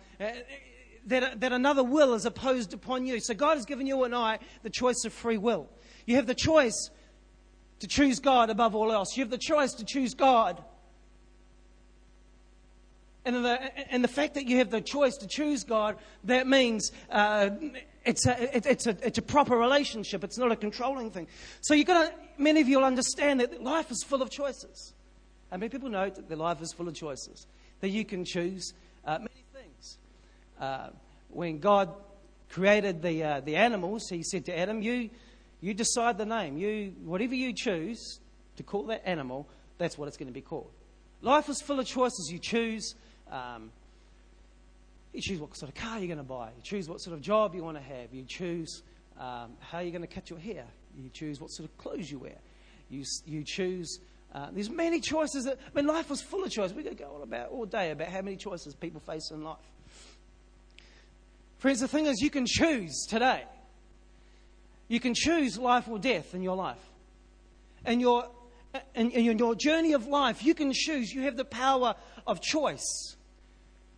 that, 1.07 1.41
that 1.41 1.53
another 1.53 1.83
will 1.83 2.13
is 2.13 2.27
opposed 2.27 2.75
upon 2.75 3.07
you. 3.07 3.19
So 3.19 3.33
God 3.33 3.57
has 3.57 3.65
given 3.65 3.87
you 3.87 4.05
and 4.05 4.15
I 4.15 4.41
the 4.63 4.69
choice 4.69 5.07
of 5.07 5.13
free 5.15 5.39
will. 5.39 5.71
You 6.05 6.17
have 6.17 6.27
the 6.27 6.35
choice 6.35 6.91
to 7.81 7.87
choose 7.87 8.19
God 8.21 8.51
above 8.51 8.75
all 8.75 8.93
else. 8.93 9.17
You 9.17 9.23
have 9.23 9.31
the 9.31 9.39
choice 9.39 9.73
to 9.75 9.87
choose 9.87 10.13
God 10.13 10.63
and 13.29 13.45
the, 13.45 13.93
and 13.93 14.03
the 14.03 14.09
fact 14.09 14.35
that 14.35 14.47
you 14.47 14.57
have 14.57 14.71
the 14.71 14.81
choice 14.81 15.17
to 15.19 15.27
choose 15.27 15.63
God, 15.63 15.97
that 16.25 16.47
means 16.47 16.93
uh, 17.11 17.51
it's, 18.09 18.27
a, 18.27 18.57
it, 18.57 18.67
it's, 18.67 18.87
a, 18.87 18.97
it's 19.03 19.19
a 19.19 19.23
proper 19.23 19.57
relationship. 19.57 20.25
It's 20.25 20.39
not 20.39 20.51
a 20.51 20.57
controlling 20.57 21.11
thing. 21.11 21.27
So 21.61 21.75
you've 21.75 21.87
got 21.87 22.09
to, 22.09 22.15
many 22.39 22.63
of 22.63 22.69
you 22.69 22.79
will 22.79 22.87
understand 22.87 23.41
that 23.41 23.63
life 23.63 23.91
is 23.91 24.03
full 24.03 24.23
of 24.23 24.31
choices. 24.31 24.95
And 25.51 25.61
many 25.61 25.69
people 25.69 25.91
know 25.91 26.09
that 26.09 26.29
their 26.29 26.39
life 26.39 26.63
is 26.63 26.73
full 26.73 26.89
of 26.89 26.95
choices, 26.95 27.47
that 27.81 27.91
you 27.91 28.07
can 28.07 28.25
choose 28.25 28.73
uh, 29.05 29.19
many 29.19 29.45
things. 29.53 29.99
Uh, 30.59 30.89
when 31.29 31.59
God 31.59 31.93
created 32.49 33.03
the, 33.03 33.23
uh, 33.23 33.41
the 33.41 33.57
animals, 33.57 34.09
he 34.09 34.23
said 34.23 34.47
to 34.47 34.59
Adam, 34.59 34.81
you, 34.81 35.11
you 35.61 35.75
decide 35.75 36.17
the 36.17 36.27
name. 36.27 36.57
You, 36.57 36.95
whatever 37.05 37.35
you 37.35 37.53
choose 37.53 38.21
to 38.57 38.63
call 38.63 38.85
that 38.85 39.03
animal, 39.07 39.47
that's 39.77 39.99
what 39.99 40.09
it's 40.09 40.17
going 40.17 40.29
to 40.29 40.35
be 40.35 40.41
called. 40.41 40.71
Life 41.21 41.51
is 41.51 41.61
full 41.61 41.79
of 41.79 41.87
choices. 41.87 42.31
You 42.33 42.39
choose 42.39 42.95
um, 43.31 43.71
you 45.13 45.21
choose 45.21 45.41
what 45.41 45.57
sort 45.57 45.71
of 45.71 45.75
car 45.75 45.99
you're 45.99 46.07
going 46.07 46.19
to 46.19 46.23
buy. 46.23 46.51
You 46.57 46.63
choose 46.63 46.89
what 46.89 47.01
sort 47.01 47.15
of 47.15 47.23
job 47.23 47.55
you 47.55 47.63
want 47.63 47.77
to 47.77 47.83
have. 47.83 48.13
You 48.13 48.25
choose 48.25 48.83
um, 49.19 49.53
how 49.61 49.81
you're 49.81 49.91
going 49.91 50.03
to 50.03 50.09
cut 50.09 50.31
your 50.31 50.39
hair. 50.39 50.65
You 50.97 51.11
choose 51.11 51.41
what 51.41 51.51
sort 51.51 51.69
of 51.69 51.77
clothes 51.79 52.11
you 52.11 52.19
wear. 52.19 52.39
You, 52.91 53.05
you 53.27 53.45
choose. 53.45 53.99
Uh, 54.35 54.49
there's 54.53 54.71
many 54.71 55.01
choices. 55.01 55.45
That, 55.45 55.59
I 55.67 55.77
mean, 55.77 55.87
life 55.87 56.11
was 56.11 56.21
full 56.21 56.45
of 56.45 56.51
choices. 56.51 56.77
We 56.77 56.83
could 56.83 56.99
go 56.99 57.17
on 57.17 57.23
about 57.23 57.51
all 57.51 57.67
day 57.67 57.91
about 57.91 58.09
how 58.09 58.23
many 58.23 58.37
choices 58.37 58.75
people 58.75 59.01
face 59.01 59.31
in 59.31 59.43
life. 59.43 59.57
Friends, 61.59 61.81
the 61.81 61.89
thing 61.89 62.07
is, 62.07 62.21
you 62.21 62.31
can 62.31 62.47
choose 62.47 63.07
today. 63.09 63.45
You 64.89 65.01
can 65.01 65.15
choose 65.15 65.59
life 65.59 65.89
or 65.89 65.99
death 65.99 66.35
in 66.35 66.43
your 66.43 66.57
life. 66.57 66.79
And 67.85 68.01
your, 68.01 68.29
in, 68.95 69.11
in 69.11 69.39
your 69.39 69.55
journey 69.55 69.93
of 69.93 70.07
life, 70.07 70.43
you 70.43 70.55
can 70.55 70.73
choose. 70.73 71.13
You 71.13 71.23
have 71.23 71.37
the 71.37 71.45
power 71.45 71.95
of 72.27 72.41
choice 72.41 73.17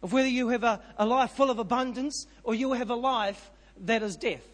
of 0.03 0.13
whether 0.13 0.29
you 0.29 0.49
have 0.49 0.65
a, 0.65 0.81
a 0.97 1.07
life 1.07 1.33
full 1.33 1.51
of 1.51 1.59
abundance 1.59 2.27
or 2.43 2.55
you 2.55 2.73
have 2.73 2.91
a 2.91 2.95
life 2.95 3.51
that 3.83 4.03
is 4.03 4.17
death. 4.17 4.47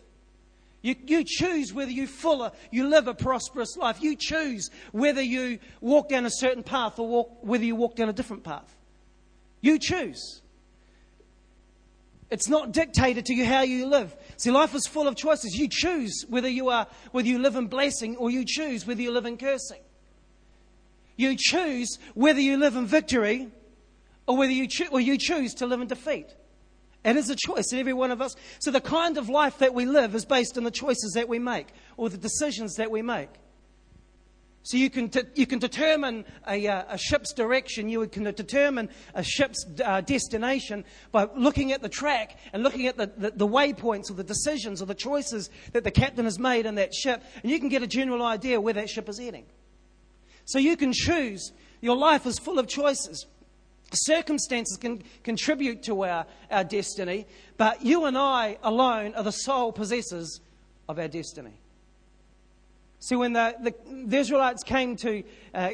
You, 0.83 0.95
you 1.07 1.25
choose 1.27 1.73
whether 1.73 1.91
you 1.91 2.07
full 2.07 2.53
you 2.71 2.89
live 2.89 3.09
a 3.09 3.15
prosperous 3.15 3.77
life. 3.77 4.01
You 4.01 4.15
choose 4.17 4.71
whether 4.93 5.23
you 5.23 5.59
walk 5.81 6.11
down 6.11 6.27
a 6.27 6.31
certain 6.31 6.63
path 6.63 6.99
or 6.99 7.09
walk, 7.09 7.39
whether 7.41 7.65
you 7.65 7.75
walk 7.75 7.97
down 7.97 8.09
a 8.09 8.13
different 8.13 8.45
path. 8.45 8.73
You 9.61 9.79
choose. 9.79 10.43
It's 12.31 12.49
not 12.49 12.73
dictated 12.73 13.27
to 13.27 13.35
you 13.35 13.45
how 13.45 13.63
you 13.63 13.87
live. 13.87 14.15
See, 14.37 14.51
life 14.51 14.75
is 14.75 14.87
full 14.87 15.09
of 15.09 15.17
choices. 15.17 15.55
You 15.55 15.69
choose 15.69 16.25
whether 16.29 16.49
you 16.49 16.69
are 16.69 16.87
whether 17.13 17.29
you 17.29 17.39
live 17.39 17.57
in 17.57 17.67
blessing 17.67 18.17
or 18.17 18.31
you 18.31 18.45
choose 18.47 18.87
whether 18.87 19.03
you 19.03 19.11
live 19.11 19.27
in 19.27 19.37
cursing. 19.39 19.81
You 21.17 21.35
choose 21.37 21.99
whether 22.15 22.41
you 22.41 22.59
live 22.59 22.77
in 22.77 22.87
victory 22.87 23.49
or 24.27 24.37
whether 24.37 24.53
you, 24.53 24.67
cho- 24.67 24.89
or 24.91 25.01
you 25.01 25.19
choose 25.19 25.55
to 25.55 25.67
live 25.67 25.81
in 25.81 25.89
defeat. 25.89 26.35
It 27.05 27.17
is 27.17 27.31
a 27.31 27.37
choice 27.37 27.73
in 27.73 27.79
every 27.79 27.93
one 27.93 28.11
of 28.11 28.21
us. 28.21 28.35
So 28.59 28.73
the 28.73 28.81
kind 28.81 29.17
of 29.17 29.29
life 29.29 29.59
that 29.59 29.73
we 29.73 29.87
live 29.87 30.15
is 30.15 30.25
based 30.25 30.59
on 30.59 30.65
the 30.65 30.73
choices 30.73 31.13
that 31.15 31.29
we 31.29 31.39
make 31.39 31.69
or 31.97 32.09
the 32.09 32.19
decisions 32.19 32.75
that 32.75 32.91
we 32.91 33.01
make. 33.01 33.29
So 34.67 34.77
you 34.77 34.91
can, 34.91 35.13
you 35.37 35.47
can 35.47 35.61
determine 35.61 36.25
a, 36.49 36.67
uh, 36.67 36.83
a, 36.89 36.99
ship's 36.99 37.33
direction, 37.33 37.89
you 37.89 38.05
can 38.09 38.25
determine 38.25 38.89
a 39.15 39.23
ship's 39.23 39.65
uh, 39.85 40.01
destination 40.01 40.85
by 41.13 41.29
looking 41.37 41.71
at 41.71 41.83
the 41.83 41.89
track 41.89 42.37
and 42.53 42.65
looking 42.65 42.89
at 42.89 42.97
the, 42.97 43.07
the, 43.17 43.31
the, 43.31 43.47
waypoints 43.47 44.11
or 44.11 44.15
the 44.15 44.25
decisions 44.25 44.83
or 44.83 44.87
the 44.87 44.95
choices 44.97 45.51
that 45.73 45.85
the 45.85 45.93
captain 45.93 46.25
has 46.25 46.41
made 46.41 46.67
in 46.67 46.75
that 46.75 46.93
ship, 46.93 47.23
and 47.45 47.53
you 47.53 47.61
can 47.61 47.69
get 47.69 47.85
a 47.85 47.87
general 47.87 48.25
idea 48.25 48.61
where 48.61 48.75
that 48.75 48.89
ship 48.91 49.09
is 49.09 49.21
heading. 49.21 49.47
So 50.47 50.59
you 50.59 50.77
can 50.77 50.93
choose. 50.93 51.53
Your 51.81 51.97
life 51.97 52.27
is 52.27 52.37
full 52.37 52.59
of 52.59 52.67
choices. 52.67 53.25
Circumstances 53.93 54.77
can 54.77 55.03
contribute 55.23 55.83
to 55.85 56.05
our, 56.05 56.27
our 56.51 56.65
destiny, 56.65 57.27
but 57.57 57.85
you 57.85 58.05
and 58.05 58.19
I 58.19 58.59
alone 58.63 59.15
are 59.15 59.23
the 59.23 59.31
sole 59.31 59.73
possessors 59.73 60.41
of 60.89 60.99
our 60.99 61.09
destiny. 61.09 61.61
See, 62.99 63.15
when 63.15 63.35
the, 63.35 63.55
the, 63.61 63.75
the 64.07 64.17
Israelites 64.17 64.65
came 64.65 64.97
to, 64.97 65.23
uh, 65.55 65.71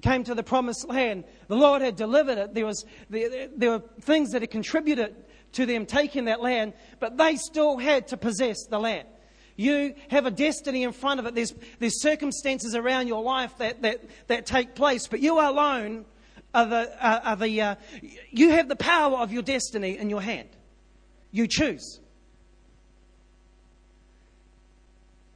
came 0.00 0.24
to 0.24 0.34
the 0.34 0.42
promised 0.42 0.88
land, 0.88 1.24
the 1.48 1.56
Lord 1.56 1.82
had 1.82 1.96
delivered 1.96 2.38
it. 2.38 2.54
There, 2.54 2.64
was, 2.64 2.86
there, 3.10 3.48
there 3.54 3.70
were 3.70 3.82
things 4.00 4.30
that 4.30 4.40
had 4.40 4.50
contributed 4.50 5.14
to 5.52 5.66
them 5.66 5.84
taking 5.84 6.24
that 6.24 6.40
land, 6.40 6.72
but 7.00 7.18
they 7.18 7.36
still 7.36 7.76
had 7.76 8.08
to 8.08 8.16
possess 8.16 8.64
the 8.66 8.78
land. 8.78 9.06
You 9.56 9.94
have 10.08 10.26
a 10.26 10.30
destiny 10.30 10.82
in 10.82 10.92
front 10.92 11.20
of 11.20 11.26
it. 11.26 11.34
There's, 11.34 11.54
there's 11.78 12.00
circumstances 12.00 12.74
around 12.74 13.06
your 13.06 13.22
life 13.22 13.56
that, 13.58 13.82
that, 13.82 14.00
that 14.28 14.46
take 14.46 14.74
place, 14.74 15.06
but 15.06 15.20
you 15.20 15.38
alone 15.38 16.06
are 16.54 16.66
the, 16.66 17.06
are, 17.06 17.36
the 17.36 17.60
uh, 17.60 17.74
you 18.30 18.50
have 18.50 18.68
the 18.68 18.76
power 18.76 19.18
of 19.18 19.32
your 19.32 19.42
destiny 19.42 19.98
in 19.98 20.08
your 20.08 20.22
hand. 20.22 20.48
You 21.32 21.48
choose. 21.48 22.00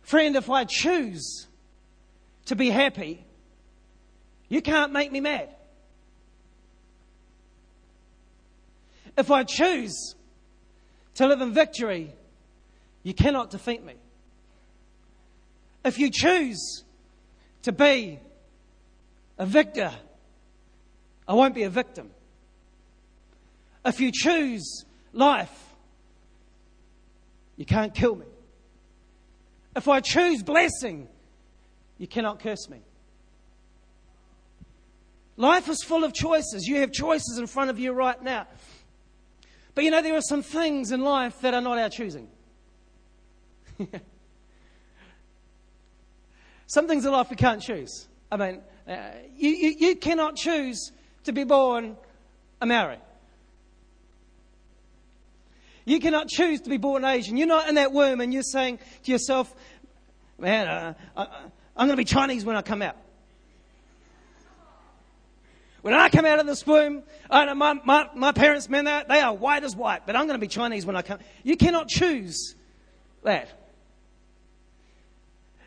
Friend, 0.02 0.36
if 0.36 0.48
I 0.48 0.64
choose 0.64 1.48
to 2.46 2.56
be 2.56 2.70
happy, 2.70 3.24
you 4.48 4.62
can't 4.62 4.92
make 4.92 5.12
me 5.12 5.20
mad. 5.20 5.50
If 9.18 9.30
I 9.32 9.42
choose 9.42 10.14
to 11.16 11.26
live 11.26 11.40
in 11.40 11.52
victory, 11.52 12.12
you 13.02 13.12
cannot 13.12 13.50
defeat 13.50 13.84
me. 13.84 13.94
If 15.84 15.98
you 15.98 16.10
choose 16.10 16.84
to 17.62 17.72
be 17.72 18.20
a 19.36 19.44
victor, 19.44 19.92
I 21.28 21.34
won't 21.34 21.54
be 21.54 21.64
a 21.64 21.70
victim. 21.70 22.10
If 23.84 24.00
you 24.00 24.10
choose 24.10 24.84
life, 25.12 25.74
you 27.56 27.66
can't 27.66 27.94
kill 27.94 28.16
me. 28.16 28.26
If 29.76 29.86
I 29.86 30.00
choose 30.00 30.42
blessing, 30.42 31.06
you 31.98 32.08
cannot 32.08 32.40
curse 32.40 32.68
me. 32.68 32.78
Life 35.36 35.68
is 35.68 35.82
full 35.84 36.02
of 36.02 36.12
choices. 36.12 36.66
You 36.66 36.80
have 36.80 36.90
choices 36.90 37.38
in 37.38 37.46
front 37.46 37.70
of 37.70 37.78
you 37.78 37.92
right 37.92 38.20
now. 38.20 38.48
But 39.74 39.84
you 39.84 39.90
know, 39.90 40.02
there 40.02 40.14
are 40.14 40.22
some 40.22 40.42
things 40.42 40.90
in 40.90 41.02
life 41.02 41.40
that 41.42 41.54
are 41.54 41.60
not 41.60 41.78
our 41.78 41.90
choosing. 41.90 42.28
Some 46.66 46.86
things 46.86 47.06
in 47.06 47.12
life 47.12 47.30
we 47.30 47.36
can't 47.36 47.62
choose. 47.62 48.08
I 48.30 48.36
mean, 48.36 48.60
uh, 48.86 49.10
you, 49.34 49.50
you, 49.50 49.74
you 49.78 49.96
cannot 49.96 50.36
choose 50.36 50.92
to 51.24 51.32
be 51.32 51.44
born 51.44 51.96
a 52.60 52.66
Maori. 52.66 52.98
You 55.84 56.00
cannot 56.00 56.28
choose 56.28 56.60
to 56.62 56.70
be 56.70 56.76
born 56.76 57.04
Asian. 57.04 57.36
You're 57.36 57.46
not 57.46 57.68
in 57.68 57.76
that 57.76 57.92
womb 57.92 58.20
and 58.20 58.32
you're 58.32 58.42
saying 58.42 58.78
to 59.04 59.10
yourself, 59.10 59.54
man, 60.38 60.68
uh, 60.68 60.94
I, 61.16 61.26
I'm 61.76 61.86
going 61.86 61.90
to 61.90 61.96
be 61.96 62.04
Chinese 62.04 62.44
when 62.44 62.56
I 62.56 62.62
come 62.62 62.82
out. 62.82 62.96
When 65.80 65.94
I 65.94 66.10
come 66.10 66.26
out 66.26 66.40
of 66.40 66.46
this 66.46 66.66
womb, 66.66 67.04
I 67.30 67.54
my, 67.54 67.74
my, 67.84 68.10
my 68.14 68.32
parents, 68.32 68.68
man, 68.68 68.84
they 68.84 69.20
are 69.20 69.32
white 69.32 69.64
as 69.64 69.74
white, 69.74 70.06
but 70.06 70.16
I'm 70.16 70.26
going 70.26 70.38
to 70.38 70.40
be 70.40 70.48
Chinese 70.48 70.84
when 70.84 70.96
I 70.96 71.02
come. 71.02 71.20
You 71.44 71.56
cannot 71.56 71.88
choose 71.88 72.54
that. 73.22 73.48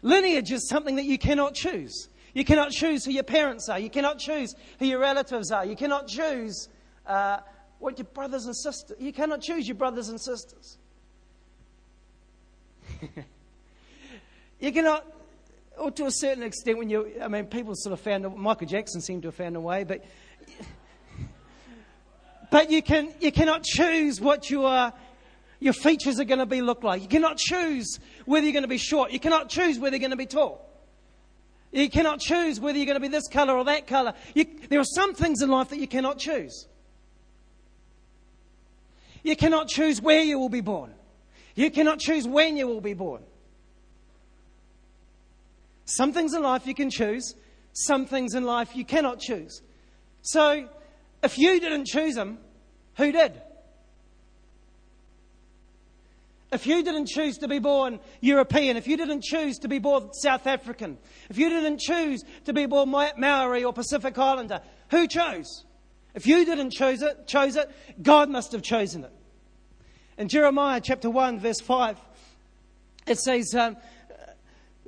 Lineage 0.03 0.51
is 0.51 0.67
something 0.67 0.97
that 0.97 1.05
you 1.05 1.17
cannot 1.17 1.55
choose. 1.55 2.09
You 2.33 2.45
cannot 2.45 2.71
choose 2.71 3.03
who 3.05 3.11
your 3.11 3.23
parents 3.23 3.67
are. 3.69 3.79
You 3.79 3.89
cannot 3.89 4.19
choose 4.19 4.55
who 4.79 4.85
your 4.85 4.99
relatives 4.99 5.51
are. 5.51 5.65
You 5.65 5.75
cannot 5.75 6.07
choose 6.07 6.69
uh, 7.05 7.39
what 7.79 7.97
your 7.97 8.05
brothers 8.05 8.45
and 8.45 8.55
sisters. 8.55 8.97
You 8.99 9.11
cannot 9.11 9.41
choose 9.41 9.67
your 9.67 9.75
brothers 9.75 10.09
and 10.09 10.19
sisters. 10.19 10.77
you 14.59 14.71
cannot, 14.71 15.05
or 15.77 15.91
to 15.91 16.05
a 16.05 16.11
certain 16.11 16.43
extent, 16.43 16.77
when 16.77 16.89
you, 16.89 17.11
I 17.21 17.27
mean, 17.27 17.45
people 17.45 17.73
sort 17.75 17.93
of 17.93 17.99
found, 17.99 18.35
Michael 18.37 18.67
Jackson 18.67 19.01
seemed 19.01 19.23
to 19.23 19.27
have 19.27 19.35
found 19.35 19.55
a 19.55 19.61
way, 19.61 19.83
but, 19.83 20.05
but 22.49 22.71
you, 22.71 22.81
can, 22.81 23.13
you 23.19 23.31
cannot 23.31 23.63
choose 23.63 24.21
what 24.21 24.49
you 24.49 24.65
are 24.65 24.93
your 25.61 25.73
features 25.73 26.19
are 26.19 26.25
going 26.25 26.39
to 26.39 26.47
be 26.47 26.59
look 26.59 26.83
like. 26.83 27.03
You 27.03 27.07
cannot 27.07 27.37
choose 27.37 27.99
whether 28.25 28.43
you're 28.45 28.51
going 28.51 28.63
to 28.63 28.67
be 28.67 28.79
short. 28.79 29.11
You 29.11 29.19
cannot 29.19 29.47
choose 29.47 29.77
whether 29.77 29.95
you're 29.95 30.01
going 30.01 30.09
to 30.09 30.17
be 30.17 30.25
tall. 30.25 30.70
You 31.71 31.89
cannot 31.89 32.19
choose 32.19 32.59
whether 32.59 32.77
you're 32.77 32.85
going 32.85 32.95
to 32.95 33.01
be 33.01 33.07
this 33.07 33.27
color 33.27 33.57
or 33.57 33.63
that 33.65 33.87
color. 33.87 34.13
You, 34.33 34.45
there 34.69 34.79
are 34.79 34.85
some 34.85 35.13
things 35.13 35.41
in 35.41 35.49
life 35.49 35.69
that 35.69 35.79
you 35.79 35.87
cannot 35.87 36.17
choose. 36.17 36.67
You 39.23 39.35
cannot 39.35 39.67
choose 39.67 40.01
where 40.01 40.21
you 40.21 40.37
will 40.37 40.49
be 40.49 40.61
born. 40.61 40.93
You 41.55 41.71
cannot 41.71 41.99
choose 41.99 42.27
when 42.27 42.57
you 42.57 42.67
will 42.67 42.81
be 42.81 42.93
born. 42.93 43.23
Some 45.85 46.13
things 46.13 46.33
in 46.33 46.41
life 46.41 46.65
you 46.65 46.73
can 46.73 46.89
choose, 46.89 47.35
some 47.73 48.05
things 48.05 48.33
in 48.33 48.45
life 48.45 48.75
you 48.75 48.85
cannot 48.85 49.19
choose. 49.19 49.61
So, 50.21 50.67
if 51.23 51.37
you 51.37 51.59
didn't 51.59 51.85
choose 51.85 52.15
them, 52.15 52.39
who 52.95 53.11
did? 53.11 53.33
If 56.51 56.67
you 56.67 56.83
didn't 56.83 57.07
choose 57.07 57.37
to 57.37 57.47
be 57.47 57.59
born 57.59 57.99
European, 58.19 58.75
if 58.75 58.85
you 58.85 58.97
didn't 58.97 59.23
choose 59.23 59.57
to 59.59 59.69
be 59.69 59.79
born 59.79 60.13
South 60.13 60.45
African, 60.47 60.97
if 61.29 61.37
you 61.37 61.49
didn't 61.49 61.79
choose 61.79 62.23
to 62.45 62.53
be 62.53 62.65
born 62.65 62.89
Maori 62.89 63.63
or 63.63 63.71
Pacific 63.71 64.17
Islander, 64.17 64.61
who 64.89 65.07
chose? 65.07 65.63
If 66.13 66.27
you 66.27 66.43
didn't 66.43 66.71
choose 66.71 67.01
it, 67.01 67.25
chose 67.25 67.55
it, 67.55 67.69
God 68.01 68.29
must 68.29 68.51
have 68.51 68.61
chosen 68.61 69.05
it. 69.05 69.13
In 70.17 70.27
Jeremiah 70.27 70.81
chapter 70.81 71.09
1, 71.09 71.39
verse 71.39 71.61
5, 71.61 71.97
it 73.07 73.17
says, 73.17 73.55
um, 73.55 73.77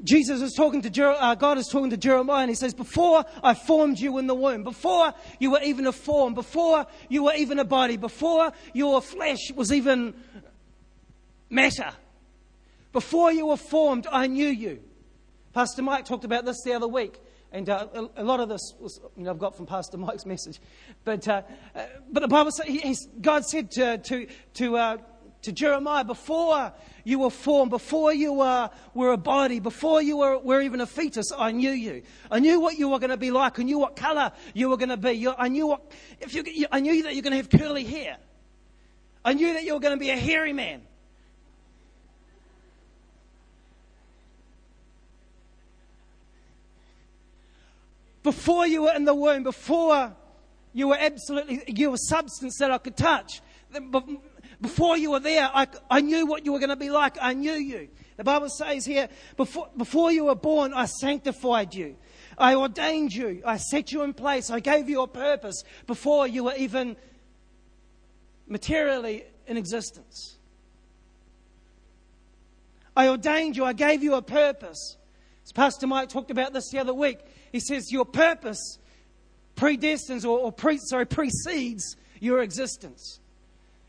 Jesus 0.04 0.42
is 0.42 0.54
talking 0.54 0.82
to, 0.82 0.90
Jer- 0.90 1.16
uh, 1.18 1.36
God 1.36 1.58
is 1.58 1.68
talking 1.68 1.92
to 1.92 1.98
Jeremiah 1.98 2.42
and 2.42 2.50
he 2.50 2.56
says, 2.56 2.74
Before 2.74 3.24
I 3.42 3.54
formed 3.54 4.00
you 4.00 4.18
in 4.18 4.28
the 4.28 4.36
womb, 4.36 4.64
before 4.64 5.14
you 5.40 5.52
were 5.52 5.62
even 5.62 5.88
a 5.88 5.94
form, 5.94 6.34
before 6.34 6.86
you 7.08 7.24
were 7.24 7.34
even 7.36 7.58
a 7.58 7.64
body, 7.64 7.96
before 7.96 8.52
your 8.74 9.02
flesh 9.02 9.52
was 9.56 9.72
even 9.72 10.14
matter. 11.54 11.92
Before 12.92 13.32
you 13.32 13.48
were 13.48 13.58
formed, 13.58 14.08
I 14.12 14.28
knew 14.28 14.48
you. 14.48 14.82
Pastor 15.54 15.82
Mike 15.82 16.06
talked 16.06 16.26
about 16.26 16.46
this 16.46 16.62
the 16.64 16.74
other 16.74 16.88
week. 16.88 17.20
And 17.52 17.70
uh, 17.70 18.08
a, 18.16 18.24
lot 18.24 18.40
of 18.40 18.50
this 18.50 18.74
was, 18.80 19.00
you 19.16 19.24
know, 19.24 19.30
I've 19.30 19.38
got 19.38 19.56
from 19.56 19.68
Pastor 19.68 19.98
Mike's 19.98 20.26
message. 20.28 20.60
But, 21.04 21.28
uh, 21.28 21.44
uh, 21.76 21.84
but 22.12 22.22
the 22.22 22.28
Bible 22.28 22.50
says, 22.52 23.08
God 23.22 23.46
said 23.46 23.70
to, 23.72 24.00
to, 24.00 24.28
to, 24.56 24.78
uh, 24.78 24.98
to 25.44 25.52
Jeremiah, 25.52 26.04
before 26.04 26.74
you 27.04 27.20
were 27.20 27.30
formed, 27.30 27.70
before 27.70 28.12
you 28.12 28.34
were, 28.34 28.72
were 28.96 29.12
a 29.12 29.18
body, 29.18 29.60
before 29.60 30.02
you 30.02 30.18
were, 30.18 30.40
were 30.40 30.62
even 30.62 30.82
a 30.82 30.88
fetus, 30.88 31.32
I 31.38 31.52
knew 31.52 31.70
you. 31.70 32.02
I 32.32 32.40
knew 32.40 32.60
what 32.60 32.80
you 32.80 32.90
were 32.90 32.98
going 32.98 33.12
to 33.12 33.18
be 33.18 33.30
like. 33.30 33.60
I 33.60 33.64
knew 33.64 33.78
what 33.78 33.96
color 33.96 34.32
you 34.56 34.70
were 34.70 34.78
going 34.78 34.90
to 34.90 34.98
be. 34.98 35.12
You, 35.12 35.36
I, 35.38 35.50
knew 35.50 35.68
what, 35.68 35.92
if 36.22 36.34
you, 36.34 36.66
I 36.72 36.80
knew 36.80 37.04
that 37.04 37.14
you're 37.14 37.22
going 37.22 37.32
to 37.32 37.38
have 37.38 37.52
curly 37.52 37.84
hair. 37.84 38.18
I 39.24 39.34
knew 39.34 39.54
that 39.54 39.64
you 39.64 39.76
were 39.76 39.80
going 39.80 39.96
to 39.96 40.00
be 40.00 40.10
a 40.10 40.18
hairy 40.18 40.54
man. 40.54 40.82
Before 48.24 48.66
you 48.66 48.84
were 48.84 48.94
in 48.94 49.06
the 49.06 49.14
womb, 49.14 49.44
before 49.44 50.16
you 50.74 50.88
were 50.88 50.98
absolutely, 51.00 51.62
you 51.68 51.92
were 51.92 51.98
substance 51.98 52.58
that 52.60 52.72
I 52.72 52.78
could 52.78 52.98
touch. 52.98 53.42
Before 54.62 54.98
you 54.98 55.12
were 55.12 55.20
there, 55.20 55.52
I, 55.54 55.68
I 55.90 56.02
knew 56.02 56.26
what 56.26 56.46
you 56.46 56.54
were 56.54 56.60
going 56.60 56.70
to 56.70 56.76
be 56.76 56.90
like. 56.90 57.18
I 57.22 57.34
knew 57.34 57.54
you. 57.54 57.90
The 58.16 58.24
Bible 58.24 58.50
says 58.50 58.86
here, 58.86 59.10
before, 59.36 59.70
before 59.76 60.12
you 60.12 60.26
were 60.26 60.36
born, 60.36 60.74
I 60.74 60.86
sanctified 60.86 61.74
you. 61.74 61.98
I 62.38 62.56
ordained 62.56 63.14
you. 63.14 63.42
I 63.46 63.58
set 63.58 63.92
you 63.92 64.04
in 64.04 64.14
place. 64.14 64.50
I 64.50 64.60
gave 64.60 64.88
you 64.88 65.02
a 65.02 65.08
purpose 65.08 65.64
before 65.86 66.28
you 66.28 66.46
were 66.46 66.56
even 66.56 66.96
materially 68.48 69.26
in 69.48 69.58
existence. 69.58 70.38
I 72.96 73.10
ordained 73.10 73.58
you, 73.58 73.66
I 73.66 73.74
gave 73.74 74.04
you 74.04 74.14
a 74.14 74.22
purpose. 74.22 74.98
As 75.44 75.52
Pastor 75.52 75.88
Mike 75.88 76.10
talked 76.10 76.32
about 76.32 76.54
this 76.54 76.70
the 76.70 76.80
other 76.80 76.94
week, 76.94 77.20
he 77.54 77.60
says 77.60 77.92
your 77.92 78.04
purpose 78.04 78.80
predestines 79.56 80.26
or, 80.26 80.40
or 80.40 80.52
pre, 80.52 80.80
sorry, 80.80 81.06
precedes 81.06 81.96
your 82.20 82.42
existence. 82.42 83.20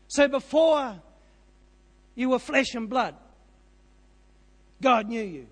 So 0.07 0.27
before 0.27 1.01
you 2.13 2.29
were 2.29 2.39
flesh 2.39 2.75
and 2.75 2.87
blood, 2.87 3.15
God 4.81 5.09
knew 5.09 5.23
you. 5.23 5.47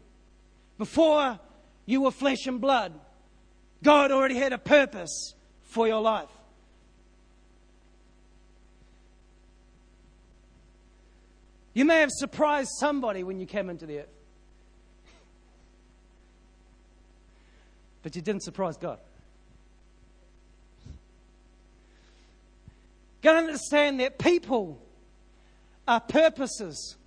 Before 0.77 1.39
you 1.87 2.01
were 2.01 2.11
flesh 2.11 2.45
and 2.45 2.61
blood, 2.61 2.93
God 3.81 4.11
already 4.11 4.35
had 4.35 4.53
a 4.53 4.59
purpose 4.59 5.33
for 5.63 5.87
your 5.87 5.99
life. 5.99 6.29
You 11.73 11.85
may 11.85 12.01
have 12.01 12.11
surprised 12.11 12.69
somebody 12.79 13.23
when 13.23 13.39
you 13.39 13.47
came 13.47 13.71
into 13.71 13.87
the 13.87 14.01
earth. 14.01 14.22
But 18.03 18.15
you 18.15 18.21
didn't 18.21 18.43
surprise 18.43 18.77
God. 18.77 18.99
Got 23.21 23.33
to 23.33 23.37
understand 23.39 24.01
that 24.01 24.19
people 24.19 24.81
are 25.87 26.01
purposes. 26.01 26.97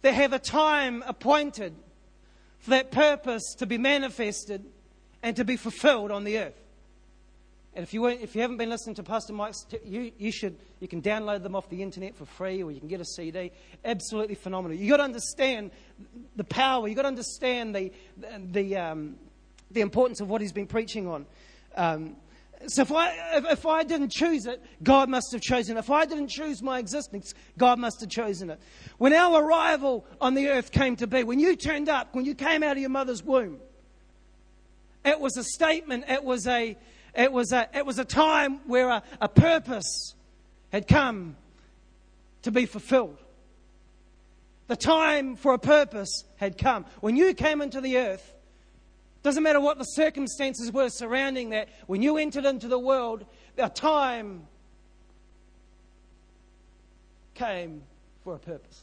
They 0.00 0.14
have 0.14 0.32
a 0.32 0.38
time 0.38 1.04
appointed 1.06 1.74
for 2.58 2.70
that 2.70 2.90
purpose 2.90 3.54
to 3.58 3.66
be 3.66 3.76
manifested 3.76 4.64
and 5.22 5.36
to 5.36 5.44
be 5.44 5.56
fulfilled 5.56 6.10
on 6.10 6.24
the 6.24 6.38
earth. 6.38 6.54
And 7.74 7.82
if 7.84 7.94
you, 7.94 8.06
if 8.06 8.34
you 8.34 8.40
haven't 8.40 8.56
been 8.56 8.70
listening 8.70 8.96
to 8.96 9.02
Pastor 9.02 9.32
Mike's, 9.32 9.64
you, 9.84 10.10
you 10.18 10.32
should, 10.32 10.56
you 10.80 10.88
can 10.88 11.02
download 11.02 11.42
them 11.42 11.54
off 11.54 11.68
the 11.68 11.82
internet 11.82 12.16
for 12.16 12.24
free 12.24 12.62
or 12.62 12.72
you 12.72 12.80
can 12.80 12.88
get 12.88 13.00
a 13.00 13.04
CD. 13.04 13.52
Absolutely 13.84 14.34
phenomenal. 14.34 14.76
You've 14.76 14.90
got 14.90 14.96
to 14.96 15.04
understand 15.04 15.70
the 16.34 16.44
power, 16.44 16.88
you've 16.88 16.96
got 16.96 17.02
to 17.02 17.08
understand 17.08 17.76
the, 17.76 17.92
the, 18.50 18.76
um, 18.76 19.16
the 19.70 19.80
importance 19.80 20.20
of 20.20 20.28
what 20.28 20.40
he's 20.40 20.52
been 20.52 20.66
preaching 20.66 21.06
on. 21.06 21.26
Um, 21.76 22.16
so 22.66 22.82
if 22.82 22.92
I, 22.92 23.36
if, 23.36 23.44
if 23.46 23.66
I 23.66 23.84
didn't 23.84 24.10
choose 24.10 24.46
it, 24.46 24.62
God 24.82 25.08
must 25.08 25.32
have 25.32 25.40
chosen 25.40 25.76
it. 25.76 25.80
If 25.80 25.90
I 25.90 26.04
didn't 26.04 26.28
choose 26.28 26.62
my 26.62 26.78
existence, 26.78 27.32
God 27.56 27.78
must 27.78 28.00
have 28.00 28.10
chosen 28.10 28.50
it. 28.50 28.60
When 28.98 29.14
our 29.14 29.42
arrival 29.42 30.04
on 30.20 30.34
the 30.34 30.48
earth 30.48 30.70
came 30.70 30.96
to 30.96 31.06
be, 31.06 31.24
when 31.24 31.40
you 31.40 31.56
turned 31.56 31.88
up, 31.88 32.14
when 32.14 32.26
you 32.26 32.34
came 32.34 32.62
out 32.62 32.72
of 32.72 32.78
your 32.78 32.90
mother's 32.90 33.22
womb, 33.22 33.58
it 35.04 35.18
was 35.18 35.38
a 35.38 35.44
statement, 35.44 36.04
it 36.08 36.22
was 36.22 36.46
a, 36.46 36.76
it 37.14 37.32
was 37.32 37.52
a, 37.52 37.68
it 37.74 37.86
was 37.86 37.98
a 37.98 38.04
time 38.04 38.60
where 38.66 38.90
a, 38.90 39.02
a 39.22 39.28
purpose 39.28 40.14
had 40.70 40.86
come 40.86 41.36
to 42.42 42.50
be 42.50 42.66
fulfilled. 42.66 43.16
The 44.66 44.76
time 44.76 45.34
for 45.34 45.54
a 45.54 45.58
purpose 45.58 46.24
had 46.36 46.58
come. 46.58 46.84
When 47.00 47.16
you 47.16 47.32
came 47.32 47.62
into 47.62 47.80
the 47.80 47.96
earth, 47.96 48.34
doesn't 49.22 49.42
matter 49.42 49.60
what 49.60 49.78
the 49.78 49.84
circumstances 49.84 50.72
were 50.72 50.88
surrounding 50.88 51.50
that, 51.50 51.68
when 51.86 52.00
you 52.00 52.16
entered 52.16 52.46
into 52.46 52.68
the 52.68 52.78
world, 52.78 53.26
a 53.58 53.68
time 53.68 54.46
came 57.34 57.82
for 58.24 58.34
a 58.34 58.38
purpose. 58.38 58.82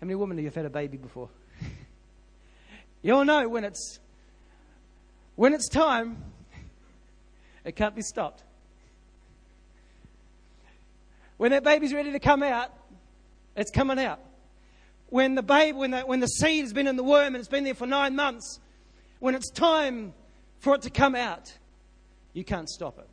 How 0.00 0.06
many 0.06 0.16
women 0.16 0.36
have 0.38 0.44
you 0.44 0.50
had 0.50 0.66
a 0.66 0.70
baby 0.70 0.96
before? 0.96 1.28
you 3.02 3.14
all 3.14 3.24
know 3.24 3.48
when 3.48 3.64
it's 3.64 4.00
when 5.36 5.54
it's 5.54 5.68
time, 5.68 6.22
it 7.64 7.74
can't 7.74 7.94
be 7.94 8.02
stopped. 8.02 8.42
When 11.36 11.50
that 11.50 11.64
baby's 11.64 11.92
ready 11.92 12.12
to 12.12 12.20
come 12.20 12.42
out, 12.42 12.72
it's 13.56 13.70
coming 13.70 13.98
out. 13.98 14.20
When 15.14 15.36
the 15.36 15.44
baby, 15.44 15.78
when 15.78 15.92
the, 15.92 16.00
when 16.00 16.18
the 16.18 16.26
seed 16.26 16.64
has 16.64 16.72
been 16.72 16.88
in 16.88 16.96
the 16.96 17.04
womb 17.04 17.26
and 17.26 17.36
it's 17.36 17.46
been 17.46 17.62
there 17.62 17.72
for 17.72 17.86
nine 17.86 18.16
months, 18.16 18.58
when 19.20 19.36
it's 19.36 19.48
time 19.48 20.12
for 20.58 20.74
it 20.74 20.82
to 20.82 20.90
come 20.90 21.14
out, 21.14 21.56
you 22.32 22.42
can't 22.42 22.68
stop 22.68 22.98
it. 22.98 23.06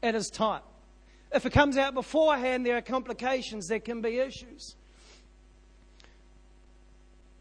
It 0.00 0.14
is 0.14 0.28
time. 0.28 0.62
If 1.34 1.44
it 1.44 1.50
comes 1.50 1.76
out 1.76 1.92
beforehand, 1.92 2.64
there 2.64 2.76
are 2.76 2.82
complications, 2.82 3.66
there 3.66 3.80
can 3.80 4.00
be 4.00 4.20
issues. 4.20 4.76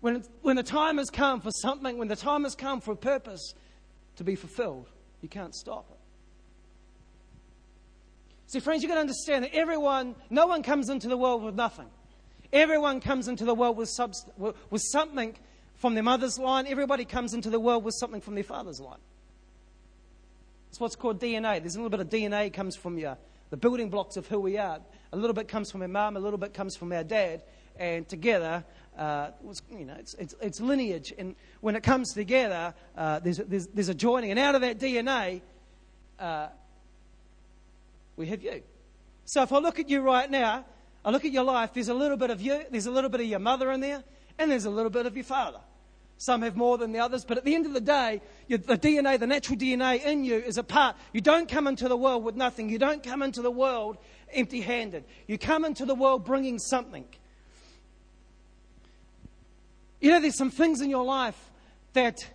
When, 0.01 0.23
when 0.41 0.55
the 0.55 0.63
time 0.63 0.97
has 0.97 1.11
come 1.11 1.39
for 1.39 1.51
something, 1.51 1.99
when 1.99 2.07
the 2.07 2.15
time 2.15 2.45
has 2.45 2.55
come 2.55 2.81
for 2.81 2.93
a 2.93 2.97
purpose, 2.97 3.53
to 4.15 4.23
be 4.23 4.33
fulfilled. 4.33 4.89
You 5.21 5.29
can't 5.29 5.53
stop 5.53 5.85
it. 5.91 5.99
See, 8.47 8.59
friends, 8.59 8.81
you've 8.81 8.89
got 8.89 8.95
to 8.95 9.01
understand 9.01 9.43
that 9.43 9.53
everyone, 9.53 10.15
no 10.31 10.47
one 10.47 10.63
comes 10.63 10.89
into 10.89 11.07
the 11.07 11.17
world 11.17 11.43
with 11.43 11.53
nothing. 11.53 11.91
Everyone 12.53 12.99
comes 13.01 13.27
into 13.27 13.45
the 13.45 13.53
world 13.53 13.77
with, 13.77 13.89
with 14.69 14.81
something 14.81 15.35
from 15.75 15.93
their 15.93 16.03
mother's 16.03 16.39
line. 16.39 16.65
Everybody 16.67 17.05
comes 17.05 17.33
into 17.33 17.49
the 17.49 17.59
world 17.59 17.83
with 17.83 17.95
something 17.99 18.21
from 18.21 18.35
their 18.35 18.43
father's 18.43 18.79
line. 18.79 18.99
It's 20.69 20.79
what's 20.79 20.95
called 20.95 21.19
DNA. 21.19 21.59
There's 21.59 21.75
a 21.75 21.81
little 21.81 21.89
bit 21.89 21.99
of 21.99 22.09
DNA 22.09 22.51
comes 22.51 22.75
from 22.75 22.97
your, 22.97 23.17
the 23.49 23.57
building 23.57 23.89
blocks 23.89 24.17
of 24.17 24.27
who 24.27 24.39
we 24.39 24.57
are. 24.57 24.79
A 25.13 25.17
little 25.17 25.33
bit 25.33 25.47
comes 25.47 25.71
from 25.71 25.81
our 25.81 25.87
mum, 25.87 26.17
a 26.17 26.19
little 26.19 26.37
bit 26.37 26.53
comes 26.53 26.75
from 26.75 26.91
our 26.91 27.03
dad, 27.03 27.43
and 27.77 28.07
together 28.07 28.63
uh, 28.97 29.29
you 29.71 29.85
know, 29.85 29.95
it's, 29.99 30.15
it's, 30.15 30.35
it's, 30.41 30.59
lineage. 30.59 31.13
And 31.17 31.35
when 31.61 31.75
it 31.75 31.83
comes 31.83 32.13
together, 32.13 32.73
uh, 32.97 33.19
there's, 33.19 33.37
there's, 33.37 33.67
there's, 33.67 33.89
a 33.89 33.93
joining. 33.93 34.31
And 34.31 34.39
out 34.39 34.55
of 34.55 34.61
that 34.61 34.79
DNA, 34.79 35.41
uh, 36.19 36.47
we 38.15 38.25
have 38.27 38.41
you. 38.41 38.63
So 39.25 39.43
if 39.43 39.53
I 39.53 39.59
look 39.59 39.77
at 39.77 39.89
you 39.89 40.01
right 40.01 40.29
now, 40.29 40.65
I 41.05 41.11
look 41.11 41.25
at 41.25 41.31
your 41.31 41.43
life, 41.43 41.73
there's 41.73 41.89
a 41.89 41.93
little 41.93 42.17
bit 42.17 42.29
of 42.29 42.41
you, 42.41 42.61
there's 42.69 42.85
a 42.85 42.91
little 42.91 43.09
bit 43.09 43.21
of 43.21 43.27
your 43.27 43.39
mother 43.39 43.71
in 43.71 43.79
there, 43.79 44.03
and 44.37 44.51
there's 44.51 44.65
a 44.65 44.69
little 44.69 44.89
bit 44.89 45.05
of 45.05 45.15
your 45.15 45.23
father. 45.23 45.59
Some 46.19 46.41
have 46.41 46.55
more 46.55 46.77
than 46.77 46.91
the 46.91 46.99
others, 46.99 47.23
but 47.23 47.37
at 47.37 47.45
the 47.45 47.53
end 47.53 47.67
of 47.67 47.73
the 47.73 47.81
day, 47.81 48.21
the 48.49 48.57
DNA, 48.57 49.19
the 49.19 49.27
natural 49.27 49.57
DNA 49.57 50.03
in 50.03 50.23
you 50.23 50.35
is 50.35 50.57
a 50.57 50.63
part. 50.63 50.95
You 51.13 51.21
don't 51.21 51.47
come 51.47 51.67
into 51.67 51.87
the 51.87 51.97
world 51.97 52.23
with 52.23 52.35
nothing. 52.35 52.69
You 52.69 52.79
don't 52.79 53.03
come 53.03 53.21
into 53.21 53.43
the 53.43 53.51
world 53.51 53.97
empty 54.33 54.61
handed. 54.61 55.03
You 55.27 55.37
come 55.37 55.65
into 55.65 55.85
the 55.85 55.95
world 55.95 56.25
bringing 56.25 56.59
something. 56.59 57.05
You 59.99 60.11
know, 60.11 60.19
there's 60.19 60.37
some 60.37 60.51
things 60.51 60.81
in 60.81 60.89
your 60.89 61.03
life 61.03 61.51
that, 61.93 62.27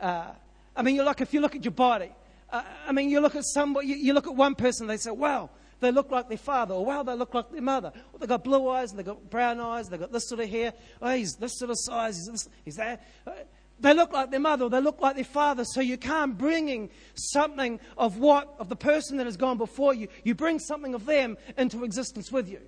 uh, 0.00 0.30
I 0.76 0.82
mean, 0.82 0.94
you 0.94 1.02
look, 1.02 1.20
if 1.20 1.32
you 1.32 1.40
look 1.40 1.56
at 1.56 1.64
your 1.64 1.72
body, 1.72 2.10
uh, 2.50 2.62
I 2.86 2.92
mean, 2.92 3.10
you 3.10 3.20
look 3.20 3.34
at 3.34 3.44
somebody, 3.44 3.88
you, 3.88 3.96
you, 3.96 4.12
look 4.12 4.26
at 4.26 4.34
one 4.34 4.54
person, 4.54 4.86
they 4.86 4.96
say, 4.96 5.10
wow, 5.10 5.50
they 5.80 5.92
look 5.92 6.10
like 6.10 6.28
their 6.28 6.38
father, 6.38 6.74
or 6.74 6.84
wow, 6.84 7.02
they 7.02 7.14
look 7.14 7.34
like 7.34 7.50
their 7.50 7.62
mother. 7.62 7.92
Or 8.12 8.18
they've 8.18 8.28
got 8.28 8.44
blue 8.44 8.68
eyes, 8.68 8.90
and 8.90 8.98
they've 8.98 9.06
got 9.06 9.30
brown 9.30 9.60
eyes, 9.60 9.88
they've 9.88 10.00
got 10.00 10.12
this 10.12 10.28
sort 10.28 10.40
of 10.40 10.48
hair. 10.48 10.72
Oh, 11.00 11.14
he's 11.14 11.34
this 11.36 11.58
sort 11.58 11.70
of 11.70 11.76
size, 11.78 12.16
he's, 12.16 12.26
this, 12.26 12.48
he's 12.64 12.76
that. 12.76 13.06
Uh, 13.26 13.32
they 13.80 13.94
look 13.94 14.12
like 14.12 14.30
their 14.30 14.40
mother, 14.40 14.64
or 14.64 14.70
they 14.70 14.80
look 14.80 15.00
like 15.00 15.14
their 15.14 15.24
father, 15.24 15.64
so 15.64 15.80
you 15.80 15.96
can't 15.96 16.36
bringing 16.36 16.90
something 17.14 17.78
of 17.96 18.18
what, 18.18 18.54
of 18.58 18.68
the 18.68 18.76
person 18.76 19.18
that 19.18 19.26
has 19.26 19.36
gone 19.36 19.56
before 19.56 19.94
you. 19.94 20.08
You 20.24 20.34
bring 20.34 20.58
something 20.58 20.94
of 20.94 21.06
them 21.06 21.36
into 21.56 21.84
existence 21.84 22.32
with 22.32 22.48
you. 22.48 22.60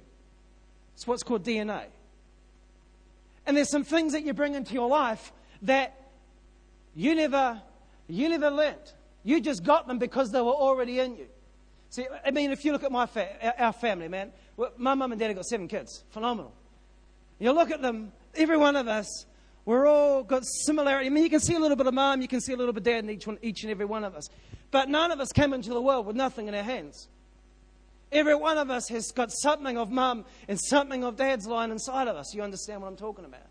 It's 0.94 1.06
what's 1.06 1.24
called 1.24 1.44
DNA. 1.44 1.86
And 3.44 3.56
there's 3.56 3.70
some 3.70 3.84
things 3.84 4.12
that 4.12 4.24
you 4.24 4.34
bring 4.34 4.54
into 4.54 4.74
your 4.74 4.88
life 4.88 5.32
that 5.62 5.96
you 6.94 7.14
never, 7.14 7.60
you 8.06 8.28
never 8.28 8.50
learnt. 8.50 8.94
You 9.24 9.40
just 9.40 9.64
got 9.64 9.88
them 9.88 9.98
because 9.98 10.30
they 10.30 10.40
were 10.40 10.52
already 10.52 11.00
in 11.00 11.16
you. 11.16 11.26
See, 11.90 12.06
I 12.24 12.30
mean, 12.30 12.52
if 12.52 12.64
you 12.64 12.72
look 12.72 12.84
at 12.84 12.92
my 12.92 13.06
fa- 13.06 13.60
our 13.60 13.72
family, 13.72 14.08
man, 14.08 14.32
my 14.76 14.94
mum 14.94 15.10
and 15.10 15.18
dad 15.18 15.26
have 15.26 15.36
got 15.36 15.46
seven 15.46 15.66
kids. 15.66 16.04
Phenomenal. 16.10 16.52
You 17.40 17.52
look 17.52 17.70
at 17.70 17.82
them, 17.82 18.12
every 18.34 18.56
one 18.56 18.76
of 18.76 18.86
us, 18.86 19.26
we're 19.64 19.86
all 19.86 20.22
got 20.22 20.44
similarity. 20.44 21.06
I 21.06 21.10
mean, 21.10 21.24
you 21.24 21.30
can 21.30 21.40
see 21.40 21.54
a 21.54 21.58
little 21.58 21.76
bit 21.76 21.86
of 21.86 21.94
mum, 21.94 22.22
you 22.22 22.28
can 22.28 22.40
see 22.40 22.52
a 22.52 22.56
little 22.56 22.72
bit 22.72 22.80
of 22.80 22.84
dad 22.84 23.04
in 23.04 23.10
each, 23.10 23.26
one, 23.26 23.38
each 23.42 23.64
and 23.64 23.70
every 23.70 23.86
one 23.86 24.04
of 24.04 24.14
us. 24.14 24.28
But 24.70 24.88
none 24.88 25.10
of 25.10 25.18
us 25.18 25.32
came 25.32 25.52
into 25.52 25.70
the 25.70 25.82
world 25.82 26.06
with 26.06 26.14
nothing 26.14 26.46
in 26.46 26.54
our 26.54 26.62
hands. 26.62 27.08
Every 28.12 28.36
one 28.36 28.56
of 28.56 28.70
us 28.70 28.88
has 28.88 29.10
got 29.10 29.30
something 29.32 29.76
of 29.76 29.90
mum 29.90 30.24
and 30.48 30.60
something 30.60 31.02
of 31.04 31.16
dad's 31.16 31.46
line 31.46 31.70
inside 31.70 32.08
of 32.08 32.16
us. 32.16 32.34
You 32.34 32.42
understand 32.42 32.82
what 32.82 32.88
I'm 32.88 32.96
talking 32.96 33.24
about? 33.24 33.49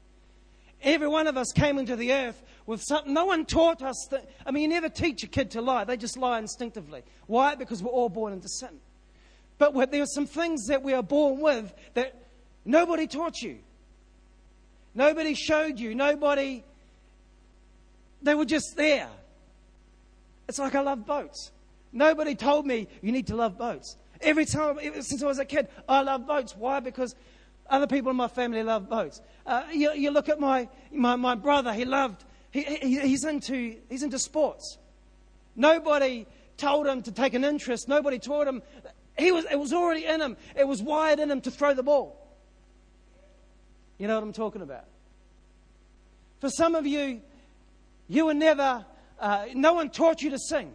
Every 0.81 1.07
one 1.07 1.27
of 1.27 1.37
us 1.37 1.51
came 1.51 1.77
into 1.77 1.95
the 1.95 2.13
earth 2.13 2.41
with 2.65 2.81
something. 2.81 3.13
No 3.13 3.25
one 3.25 3.45
taught 3.45 3.81
us 3.81 4.07
that. 4.11 4.29
I 4.45 4.51
mean, 4.51 4.63
you 4.63 4.69
never 4.69 4.89
teach 4.89 5.23
a 5.23 5.27
kid 5.27 5.51
to 5.51 5.61
lie, 5.61 5.83
they 5.83 5.97
just 5.97 6.17
lie 6.17 6.39
instinctively. 6.39 7.03
Why? 7.27 7.55
Because 7.55 7.83
we're 7.83 7.91
all 7.91 8.09
born 8.09 8.33
into 8.33 8.47
sin. 8.47 8.79
But 9.57 9.91
there 9.91 10.01
are 10.01 10.07
some 10.07 10.25
things 10.25 10.67
that 10.67 10.83
we 10.83 10.93
are 10.93 11.03
born 11.03 11.41
with 11.41 11.73
that 11.93 12.15
nobody 12.63 13.07
taught 13.07 13.41
you. 13.41 13.59
Nobody 14.95 15.33
showed 15.33 15.79
you. 15.79 15.93
Nobody. 15.93 16.63
They 18.21 18.35
were 18.35 18.45
just 18.45 18.75
there. 18.75 19.09
It's 20.47 20.59
like 20.59 20.75
I 20.75 20.81
love 20.81 21.05
boats. 21.05 21.51
Nobody 21.91 22.35
told 22.35 22.65
me 22.65 22.87
you 23.01 23.11
need 23.11 23.27
to 23.27 23.35
love 23.35 23.57
boats. 23.57 23.97
Every 24.21 24.45
time, 24.45 24.77
since 25.01 25.21
I 25.21 25.25
was 25.25 25.39
a 25.39 25.45
kid, 25.45 25.67
I 25.87 26.01
love 26.01 26.25
boats. 26.25 26.55
Why? 26.55 26.79
Because 26.79 27.15
other 27.69 27.87
people 27.87 28.09
in 28.11 28.17
my 28.17 28.27
family 28.27 28.63
love 28.63 28.89
boats. 28.89 29.21
Uh, 29.45 29.63
you, 29.71 29.91
you, 29.93 30.11
look 30.11 30.29
at 30.29 30.39
my, 30.39 30.67
my, 30.91 31.15
my 31.15 31.35
brother, 31.35 31.73
he 31.73 31.85
loved, 31.85 32.23
he, 32.51 32.61
he, 32.61 32.99
he's, 32.99 33.23
into, 33.23 33.77
he's 33.89 34.03
into 34.03 34.19
sports. 34.19 34.77
Nobody 35.55 36.25
told 36.57 36.87
him 36.87 37.01
to 37.03 37.11
take 37.11 37.33
an 37.33 37.43
interest. 37.43 37.87
Nobody 37.87 38.19
taught 38.19 38.47
him. 38.47 38.61
He 39.17 39.31
was, 39.31 39.45
it 39.51 39.59
was 39.59 39.73
already 39.73 40.05
in 40.05 40.21
him. 40.21 40.37
It 40.55 40.67
was 40.67 40.81
wired 40.81 41.19
in 41.19 41.29
him 41.29 41.41
to 41.41 41.51
throw 41.51 41.73
the 41.73 41.83
ball. 41.83 42.15
You 43.97 44.07
know 44.07 44.15
what 44.15 44.23
I'm 44.23 44.33
talking 44.33 44.61
about? 44.61 44.85
For 46.39 46.49
some 46.49 46.75
of 46.75 46.87
you, 46.87 47.21
you 48.07 48.25
were 48.25 48.33
never, 48.33 48.85
uh, 49.19 49.45
no 49.53 49.73
one 49.73 49.89
taught 49.89 50.21
you 50.21 50.29
to 50.31 50.39
sing. 50.39 50.73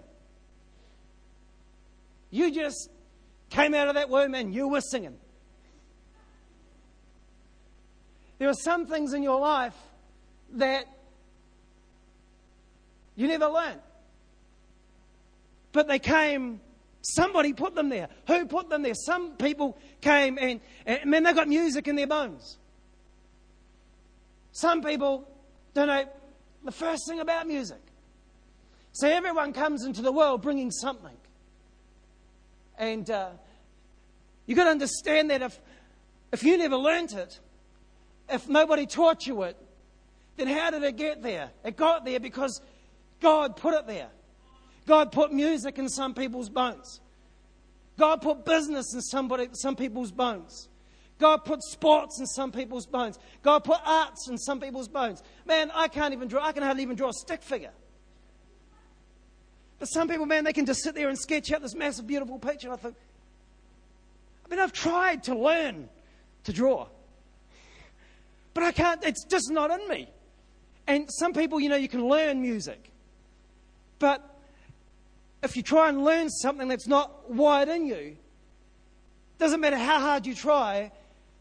You 2.30 2.50
just 2.50 2.90
came 3.48 3.74
out 3.74 3.88
of 3.88 3.94
that 3.94 4.10
womb 4.10 4.34
and 4.34 4.54
you 4.54 4.68
were 4.68 4.80
singing. 4.80 5.16
There 8.38 8.48
are 8.48 8.54
some 8.54 8.86
things 8.86 9.12
in 9.12 9.22
your 9.22 9.40
life 9.40 9.76
that 10.54 10.86
you 13.16 13.28
never 13.28 13.46
learn. 13.46 13.78
But 15.72 15.88
they 15.88 15.98
came, 15.98 16.60
somebody 17.02 17.52
put 17.52 17.74
them 17.74 17.88
there. 17.88 18.08
Who 18.26 18.46
put 18.46 18.68
them 18.68 18.82
there? 18.82 18.94
Some 18.94 19.32
people 19.36 19.76
came 20.00 20.38
and, 20.40 20.60
and 20.86 21.10
man, 21.10 21.22
they 21.24 21.32
got 21.32 21.48
music 21.48 21.88
in 21.88 21.96
their 21.96 22.06
bones. 22.06 22.58
Some 24.52 24.82
people 24.82 25.28
don't 25.74 25.88
know 25.88 26.04
the 26.64 26.72
first 26.72 27.02
thing 27.08 27.20
about 27.20 27.46
music. 27.46 27.80
So 28.92 29.08
everyone 29.08 29.52
comes 29.52 29.84
into 29.84 30.02
the 30.02 30.12
world 30.12 30.42
bringing 30.42 30.70
something. 30.70 31.16
And 32.78 33.08
uh, 33.10 33.30
you've 34.46 34.56
got 34.56 34.64
to 34.64 34.70
understand 34.70 35.30
that 35.30 35.42
if, 35.42 35.60
if 36.32 36.44
you 36.44 36.56
never 36.56 36.76
learnt 36.76 37.12
it, 37.12 37.40
if 38.28 38.48
nobody 38.48 38.86
taught 38.86 39.26
you 39.26 39.42
it, 39.42 39.56
then 40.36 40.46
how 40.46 40.70
did 40.70 40.82
it 40.82 40.96
get 40.96 41.22
there? 41.22 41.50
It 41.64 41.76
got 41.76 42.04
there 42.04 42.20
because 42.20 42.60
God 43.20 43.56
put 43.56 43.74
it 43.74 43.86
there. 43.86 44.08
God 44.86 45.12
put 45.12 45.32
music 45.32 45.78
in 45.78 45.88
some 45.88 46.14
people's 46.14 46.48
bones. 46.48 47.00
God 47.98 48.22
put 48.22 48.44
business 48.44 48.92
in 48.92 49.00
somebody, 49.00 49.48
some 49.52 49.76
people's 49.76 50.10
bones. 50.10 50.68
God 51.18 51.44
put 51.44 51.62
sports 51.62 52.18
in 52.18 52.26
some 52.26 52.50
people's 52.50 52.86
bones. 52.86 53.18
God 53.42 53.62
put 53.62 53.78
arts 53.84 54.28
in 54.28 54.36
some 54.36 54.60
people's 54.60 54.88
bones. 54.88 55.22
Man, 55.46 55.70
I 55.72 55.88
can't 55.88 56.12
even 56.12 56.28
draw, 56.28 56.44
I 56.44 56.52
can 56.52 56.62
hardly 56.62 56.82
even 56.82 56.96
draw 56.96 57.10
a 57.10 57.12
stick 57.12 57.42
figure. 57.42 57.70
But 59.78 59.86
some 59.86 60.08
people, 60.08 60.26
man, 60.26 60.44
they 60.44 60.52
can 60.52 60.66
just 60.66 60.82
sit 60.82 60.94
there 60.94 61.08
and 61.08 61.18
sketch 61.18 61.52
out 61.52 61.62
this 61.62 61.74
massive, 61.74 62.06
beautiful 62.06 62.38
picture. 62.38 62.72
I 62.72 62.76
think, 62.76 62.96
I 64.44 64.48
mean, 64.48 64.58
I've 64.58 64.72
tried 64.72 65.24
to 65.24 65.36
learn 65.36 65.88
to 66.44 66.52
draw, 66.52 66.88
but 68.54 68.62
I 68.62 68.72
can't, 68.72 69.04
it's 69.04 69.24
just 69.24 69.50
not 69.50 69.70
in 69.70 69.86
me. 69.88 70.08
And 70.86 71.08
some 71.10 71.32
people, 71.32 71.60
you 71.60 71.68
know, 71.68 71.76
you 71.76 71.88
can 71.88 72.08
learn 72.08 72.40
music, 72.40 72.90
but 73.98 74.38
if 75.42 75.56
you 75.56 75.62
try 75.62 75.88
and 75.88 76.04
learn 76.04 76.30
something 76.30 76.68
that's 76.68 76.86
not 76.86 77.30
wired 77.30 77.68
in 77.68 77.86
you, 77.86 78.16
doesn't 79.38 79.60
matter 79.60 79.76
how 79.76 80.00
hard 80.00 80.26
you 80.26 80.34
try, 80.34 80.92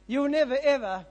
you'll 0.08 0.30
never 0.30 0.58
ever 0.62 1.06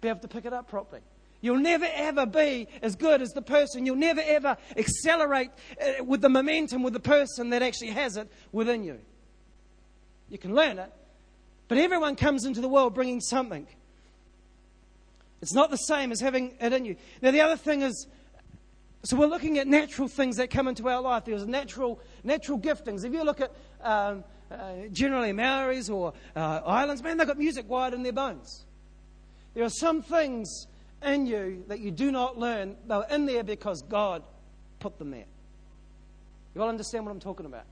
be 0.00 0.08
able 0.08 0.20
to 0.20 0.28
pick 0.28 0.44
it 0.44 0.52
up 0.52 0.68
properly. 0.68 1.02
You'll 1.40 1.58
never 1.58 1.86
ever 1.92 2.24
be 2.24 2.68
as 2.80 2.96
good 2.96 3.20
as 3.20 3.30
the 3.30 3.42
person. 3.42 3.84
You'll 3.84 3.96
never 3.96 4.22
ever 4.24 4.56
accelerate 4.76 5.50
uh, 5.78 6.02
with 6.02 6.22
the 6.22 6.30
momentum 6.30 6.82
with 6.82 6.94
the 6.94 7.00
person 7.00 7.50
that 7.50 7.62
actually 7.62 7.90
has 7.90 8.16
it 8.16 8.30
within 8.50 8.82
you. 8.82 8.98
You 10.30 10.38
can 10.38 10.54
learn 10.54 10.78
it, 10.78 10.90
but 11.68 11.76
everyone 11.76 12.16
comes 12.16 12.46
into 12.46 12.62
the 12.62 12.68
world 12.68 12.94
bringing 12.94 13.20
something. 13.20 13.66
It's 15.44 15.52
not 15.52 15.70
the 15.70 15.76
same 15.76 16.10
as 16.10 16.22
having 16.22 16.54
it 16.58 16.72
in 16.72 16.86
you. 16.86 16.96
Now, 17.20 17.30
the 17.30 17.42
other 17.42 17.58
thing 17.58 17.82
is, 17.82 18.06
so 19.02 19.14
we're 19.14 19.26
looking 19.26 19.58
at 19.58 19.66
natural 19.66 20.08
things 20.08 20.38
that 20.38 20.48
come 20.48 20.68
into 20.68 20.88
our 20.88 21.02
life. 21.02 21.26
There's 21.26 21.46
natural, 21.46 22.00
natural 22.22 22.58
giftings. 22.58 23.04
If 23.04 23.12
you 23.12 23.22
look 23.24 23.42
at 23.42 23.52
um, 23.82 24.24
uh, 24.50 24.86
generally 24.90 25.32
Maoris 25.34 25.90
or 25.90 26.14
uh, 26.34 26.62
islands, 26.64 27.02
man, 27.02 27.18
they've 27.18 27.26
got 27.26 27.36
music 27.36 27.68
wired 27.68 27.92
in 27.92 28.02
their 28.02 28.14
bones. 28.14 28.64
There 29.52 29.62
are 29.64 29.68
some 29.68 30.00
things 30.00 30.66
in 31.02 31.26
you 31.26 31.62
that 31.68 31.80
you 31.80 31.90
do 31.90 32.10
not 32.10 32.38
learn. 32.38 32.76
They're 32.86 33.04
in 33.10 33.26
there 33.26 33.44
because 33.44 33.82
God 33.82 34.22
put 34.80 34.98
them 34.98 35.10
there. 35.10 35.26
You 36.54 36.62
all 36.62 36.70
understand 36.70 37.04
what 37.04 37.12
I'm 37.12 37.20
talking 37.20 37.44
about? 37.44 37.66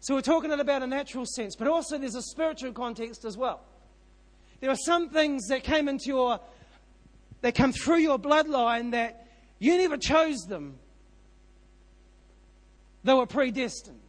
So 0.00 0.14
we're 0.14 0.22
talking 0.22 0.52
about 0.52 0.82
a 0.82 0.86
natural 0.86 1.26
sense, 1.26 1.54
but 1.54 1.68
also 1.68 1.98
there's 1.98 2.14
a 2.14 2.22
spiritual 2.22 2.72
context 2.72 3.26
as 3.26 3.36
well. 3.36 3.60
There 4.60 4.70
are 4.70 4.76
some 4.76 5.10
things 5.10 5.48
that 5.48 5.64
came 5.64 5.88
into 5.88 6.06
your, 6.06 6.40
that 7.42 7.54
come 7.54 7.72
through 7.72 7.98
your 7.98 8.18
bloodline 8.18 8.92
that 8.92 9.26
you 9.58 9.76
never 9.76 9.96
chose 9.96 10.38
them. 10.48 10.78
They 13.04 13.14
were 13.14 13.26
predestined. 13.26 14.00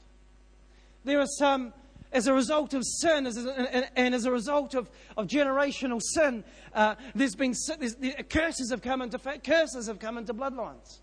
There 1.03 1.19
are 1.19 1.27
some 1.37 1.73
as 2.11 2.27
a 2.27 2.33
result 2.33 2.73
of 2.73 2.83
sin 2.85 3.27
as 3.27 3.45
a, 3.45 3.99
and, 3.99 4.15
as 4.15 4.25
a 4.25 4.31
result 4.31 4.75
of, 4.75 4.89
of 5.17 5.27
generational 5.27 6.01
sin, 6.01 6.43
uh, 6.73 6.95
there's 7.13 7.35
been 7.35 7.53
there's, 7.79 7.95
curses 8.29 8.71
have 8.71 8.81
come 8.81 9.01
into 9.01 9.19
curses 9.43 9.87
have 9.87 9.99
come 9.99 10.17
into 10.17 10.33
bloodlines. 10.33 10.99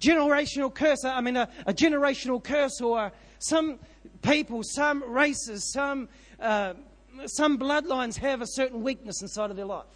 Generational 0.00 0.72
curse, 0.72 1.04
I 1.04 1.20
mean, 1.20 1.36
a, 1.36 1.48
a 1.66 1.72
generational 1.72 2.42
curse, 2.42 2.80
or 2.80 3.10
some 3.40 3.80
people, 4.22 4.62
some 4.62 5.02
races, 5.10 5.72
some 5.72 6.08
uh, 6.38 6.74
some 7.26 7.58
bloodlines 7.58 8.16
have 8.18 8.42
a 8.42 8.46
certain 8.46 8.82
weakness 8.82 9.22
inside 9.22 9.50
of 9.50 9.56
their 9.56 9.64
life. 9.66 9.86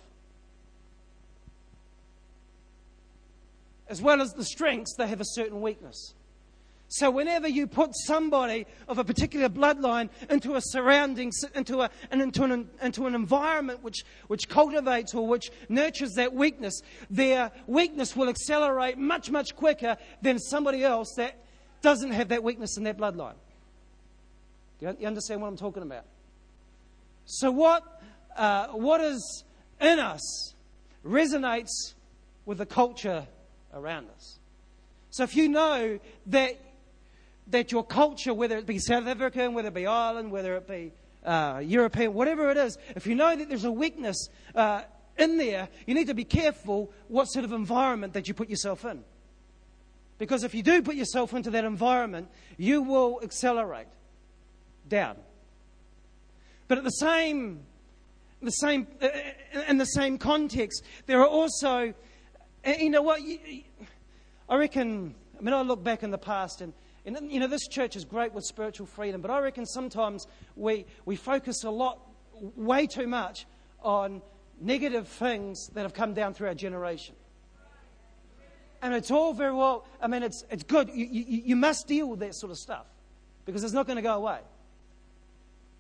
As 3.89 4.01
well 4.01 4.23
as 4.23 4.33
the 4.33 4.45
strengths, 4.45 4.95
they 4.97 5.07
have 5.07 5.21
a 5.21 5.25
certain 5.25 5.61
weakness. 5.61 6.15
So, 6.89 7.11
whenever 7.11 7.49
you 7.49 7.67
put 7.67 7.97
somebody 7.97 8.67
of 8.87 8.99
a 8.99 9.05
particular 9.05 9.49
bloodline 9.49 10.11
into 10.29 10.57
a 10.57 10.61
surrounding, 10.61 11.33
into, 11.55 11.81
a, 11.81 11.91
and 12.11 12.21
into, 12.21 12.45
an, 12.45 12.69
into 12.83 13.07
an 13.07 13.15
environment 13.15 13.83
which, 13.83 14.05
which 14.27 14.47
cultivates 14.47 15.15
or 15.15 15.27
which 15.27 15.51
nurtures 15.71 16.13
that 16.17 16.35
weakness, 16.35 16.83
their 17.09 17.51
weakness 17.67 18.15
will 18.15 18.29
accelerate 18.29 18.99
much, 18.99 19.31
much 19.31 19.57
quicker 19.57 19.97
than 20.21 20.39
somebody 20.39 20.85
else 20.85 21.15
that 21.17 21.39
doesn't 21.81 22.13
have 22.13 22.29
that 22.29 22.43
weakness 22.43 22.77
in 22.77 22.85
their 22.85 22.95
bloodline. 22.95 23.37
You 24.81 25.07
understand 25.07 25.41
what 25.41 25.49
I'm 25.49 25.57
talking 25.57 25.83
about? 25.83 26.05
So, 27.35 27.51
what, 27.51 27.83
uh, 28.37 28.67
what 28.69 29.01
is 29.01 29.45
in 29.81 29.99
us 29.99 30.55
resonates 31.03 31.95
with 32.45 32.59
the 32.59 32.67
culture 32.67 33.27
around 33.73 34.09
us. 34.15 34.39
So, 35.09 35.23
if 35.23 35.35
you 35.35 35.49
know 35.49 35.99
that 36.27 36.61
that 37.47 37.73
your 37.73 37.87
culture, 37.87 38.35
whether 38.35 38.59
it 38.59 38.67
be 38.67 38.79
South 38.79 39.07
African, 39.07 39.55
whether 39.55 39.69
it 39.69 39.75
be 39.75 39.87
Ireland, 39.87 40.31
whether 40.31 40.57
it 40.57 40.69
be 40.69 40.93
uh, 41.25 41.63
European, 41.65 42.13
whatever 42.13 42.51
it 42.51 42.59
is, 42.59 42.77
if 42.95 43.07
you 43.07 43.15
know 43.15 43.35
that 43.35 43.49
there's 43.49 43.65
a 43.65 43.73
weakness 43.73 44.29
uh, 44.55 44.83
in 45.17 45.39
there, 45.39 45.71
you 45.87 45.95
need 45.95 46.09
to 46.09 46.15
be 46.15 46.25
careful 46.25 46.93
what 47.09 47.25
sort 47.25 47.47
of 47.47 47.53
environment 47.53 48.13
that 48.13 48.29
you 48.29 48.35
put 48.35 48.51
yourself 48.51 48.85
in. 48.85 49.03
Because 50.19 50.45
if 50.45 50.55
you 50.55 50.63
do 50.63 50.83
put 50.83 50.97
yourself 50.97 51.33
into 51.33 51.49
that 51.51 51.65
environment, 51.65 52.29
you 52.59 52.83
will 52.83 53.21
accelerate 53.23 53.89
down. 54.87 55.17
But 56.73 56.79
at 56.79 56.85
the 56.85 56.91
same, 56.91 57.65
the 58.41 58.51
same, 58.51 58.87
uh, 59.03 59.09
in 59.69 59.77
the 59.77 59.85
same 59.85 60.17
context, 60.17 60.83
there 61.05 61.21
are 61.21 61.27
also, 61.27 61.93
uh, 62.67 62.71
you 62.71 62.89
know 62.89 63.03
what, 63.03 63.21
I 64.49 64.57
reckon, 64.57 65.15
I 65.39 65.43
mean, 65.43 65.53
I 65.53 65.61
look 65.61 65.85
back 65.85 66.03
in 66.03 66.11
the 66.11 66.17
past 66.17 66.63
and 66.63 66.73
and, 67.05 67.31
you 67.31 67.41
know, 67.41 67.47
this 67.47 67.69
church 67.69 67.95
is 67.95 68.07
great 68.07 68.33
with 68.33 68.45
spiritual 68.45 68.87
freedom, 68.87 69.21
but 69.21 69.31
I 69.31 69.41
reckon 69.41 69.67
sometimes 69.67 70.27
we, 70.57 70.87
we 71.05 71.15
focus 71.15 71.63
a 71.63 71.71
lot, 71.71 72.01
way 72.57 72.87
too 72.87 73.07
much, 73.07 73.45
on 73.83 74.23
negative 74.59 75.09
things 75.09 75.69
that 75.75 75.83
have 75.83 75.93
come 75.93 76.15
down 76.15 76.33
through 76.33 76.49
our 76.49 76.55
generation. 76.55 77.17
And 78.81 78.95
it's 78.95 79.11
all 79.11 79.35
very 79.35 79.53
well, 79.53 79.85
I 80.01 80.07
mean, 80.07 80.23
it's, 80.23 80.43
it's 80.51 80.63
good. 80.63 80.89
You, 80.89 81.05
you, 81.05 81.43
you 81.45 81.57
must 81.57 81.87
deal 81.87 82.09
with 82.09 82.21
that 82.21 82.35
sort 82.35 82.51
of 82.51 82.57
stuff 82.57 82.87
because 83.45 83.63
it's 83.63 83.75
not 83.75 83.87
going 83.87 83.97
to 83.97 84.03
go 84.03 84.15
away. 84.15 84.39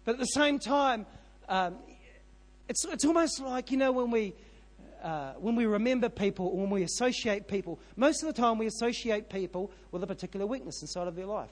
But 0.04 0.12
at 0.12 0.18
the 0.18 0.24
same 0.26 0.58
time, 0.58 1.06
um, 1.48 1.76
it's, 2.68 2.84
it's 2.84 3.04
almost 3.04 3.40
like, 3.40 3.70
you 3.70 3.76
know, 3.76 3.92
when 3.92 4.10
we, 4.10 4.34
uh, 5.02 5.32
when 5.34 5.56
we 5.56 5.66
remember 5.66 6.08
people, 6.08 6.56
when 6.56 6.70
we 6.70 6.82
associate 6.82 7.48
people, 7.48 7.78
most 7.96 8.22
of 8.22 8.34
the 8.34 8.40
time 8.40 8.58
we 8.58 8.66
associate 8.66 9.28
people 9.28 9.70
with 9.90 10.02
a 10.02 10.06
particular 10.06 10.46
weakness 10.46 10.80
inside 10.82 11.08
of 11.08 11.16
their 11.16 11.26
life. 11.26 11.50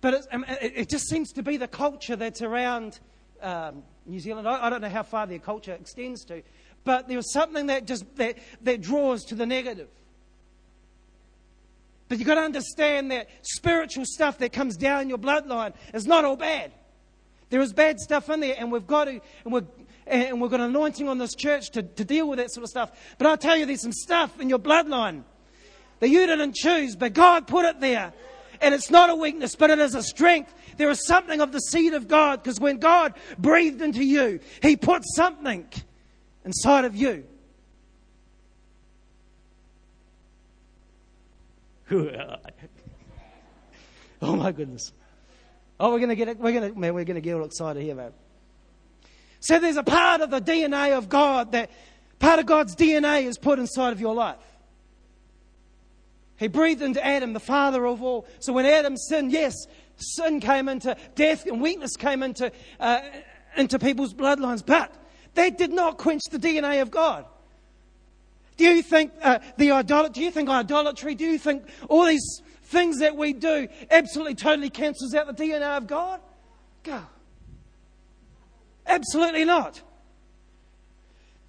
But 0.00 0.26
um, 0.32 0.44
it, 0.48 0.72
it 0.76 0.88
just 0.88 1.08
seems 1.08 1.32
to 1.32 1.42
be 1.42 1.56
the 1.56 1.68
culture 1.68 2.16
that's 2.16 2.42
around 2.42 3.00
um, 3.42 3.82
New 4.06 4.20
Zealand. 4.20 4.48
I, 4.48 4.66
I, 4.66 4.70
don't 4.70 4.80
know 4.80 4.88
how 4.88 5.02
far 5.02 5.26
their 5.26 5.38
culture 5.38 5.72
extends 5.72 6.24
to, 6.26 6.42
but 6.84 7.08
there's 7.08 7.32
something 7.32 7.66
that 7.66 7.86
just 7.86 8.04
that, 8.16 8.38
that 8.62 8.80
draws 8.80 9.24
to 9.26 9.34
the 9.34 9.46
negative. 9.46 9.88
But 12.08 12.18
you've 12.18 12.26
got 12.26 12.36
to 12.36 12.42
understand 12.42 13.10
that 13.10 13.28
spiritual 13.42 14.04
stuff 14.06 14.38
that 14.38 14.52
comes 14.52 14.76
down 14.76 15.08
your 15.08 15.18
bloodline 15.18 15.74
is 15.92 16.06
not 16.06 16.24
all 16.24 16.36
bad. 16.36 16.72
There 17.50 17.60
is 17.60 17.72
bad 17.72 17.98
stuff 17.98 18.28
in 18.30 18.40
there, 18.40 18.54
and 18.58 18.70
we've 18.70 18.86
got 18.86 19.04
to, 19.04 19.20
and 19.44 19.52
we're, 19.52 19.64
and 20.06 20.40
we've 20.40 20.50
got 20.50 20.60
an 20.60 20.66
anointing 20.66 21.08
on 21.08 21.18
this 21.18 21.34
church 21.34 21.70
to, 21.70 21.82
to 21.82 22.04
deal 22.04 22.28
with 22.28 22.38
that 22.38 22.50
sort 22.50 22.64
of 22.64 22.70
stuff. 22.70 22.90
But 23.18 23.26
I'll 23.26 23.38
tell 23.38 23.56
you, 23.56 23.66
there's 23.66 23.82
some 23.82 23.92
stuff 23.92 24.40
in 24.40 24.48
your 24.48 24.58
bloodline 24.58 25.24
that 26.00 26.08
you 26.08 26.26
didn't 26.26 26.54
choose, 26.54 26.96
but 26.96 27.12
God 27.12 27.46
put 27.46 27.64
it 27.64 27.80
there. 27.80 28.12
And 28.60 28.74
it's 28.74 28.90
not 28.90 29.08
a 29.08 29.14
weakness, 29.14 29.54
but 29.54 29.70
it 29.70 29.78
is 29.78 29.94
a 29.94 30.02
strength. 30.02 30.52
There 30.76 30.90
is 30.90 31.06
something 31.06 31.40
of 31.40 31.52
the 31.52 31.60
seed 31.60 31.94
of 31.94 32.08
God 32.08 32.42
because 32.42 32.58
when 32.58 32.78
God 32.78 33.14
breathed 33.38 33.80
into 33.82 34.04
you, 34.04 34.40
He 34.62 34.76
put 34.76 35.02
something 35.14 35.68
inside 36.44 36.84
of 36.84 36.96
you. 36.96 37.24
oh 44.22 44.36
my 44.36 44.52
goodness. 44.52 44.92
Oh, 45.80 45.92
we're 45.92 45.98
going 45.98 46.10
to 46.10 46.16
get. 46.16 46.38
We're 46.38 46.52
going 46.52 46.72
to, 46.72 46.78
man, 46.78 46.94
we're 46.94 47.04
going 47.04 47.14
to 47.14 47.20
get 47.20 47.34
all 47.34 47.44
excited 47.44 47.82
here, 47.82 47.94
man. 47.94 48.12
So 49.40 49.58
there's 49.58 49.76
a 49.76 49.82
part 49.82 50.20
of 50.20 50.30
the 50.30 50.40
DNA 50.40 50.96
of 50.96 51.08
God 51.08 51.52
that 51.52 51.70
part 52.18 52.40
of 52.40 52.46
God's 52.46 52.74
DNA 52.74 53.24
is 53.24 53.38
put 53.38 53.58
inside 53.58 53.92
of 53.92 54.00
your 54.00 54.14
life. 54.14 54.36
He 56.36 56.48
breathed 56.48 56.82
into 56.82 57.04
Adam, 57.04 57.32
the 57.32 57.40
father 57.40 57.84
of 57.86 58.02
all. 58.02 58.26
So 58.40 58.52
when 58.52 58.66
Adam 58.66 58.96
sinned, 58.96 59.32
yes, 59.32 59.54
sin 59.96 60.40
came 60.40 60.68
into 60.68 60.96
death 61.14 61.46
and 61.46 61.60
weakness 61.60 61.96
came 61.96 62.22
into, 62.22 62.52
uh, 62.78 63.00
into 63.56 63.78
people's 63.78 64.14
bloodlines, 64.14 64.64
but 64.64 64.94
that 65.34 65.58
did 65.58 65.72
not 65.72 65.98
quench 65.98 66.22
the 66.30 66.38
DNA 66.38 66.80
of 66.80 66.90
God. 66.90 67.26
Do 68.58 68.64
you 68.64 68.82
think 68.82 69.12
uh, 69.22 69.38
the 69.56 69.70
idolatry? 69.70 70.14
Do 70.14 70.20
you 70.20 70.30
think 70.32 70.48
idolatry? 70.50 71.14
Do 71.14 71.24
you 71.24 71.38
think 71.38 71.62
all 71.88 72.04
these 72.04 72.42
things 72.64 72.98
that 72.98 73.16
we 73.16 73.32
do 73.32 73.68
absolutely, 73.90 74.34
totally 74.34 74.68
cancels 74.68 75.14
out 75.14 75.28
the 75.28 75.32
DNA 75.44 75.76
of 75.76 75.86
God? 75.86 76.20
Go. 76.82 77.00
Absolutely 78.84 79.44
not. 79.44 79.80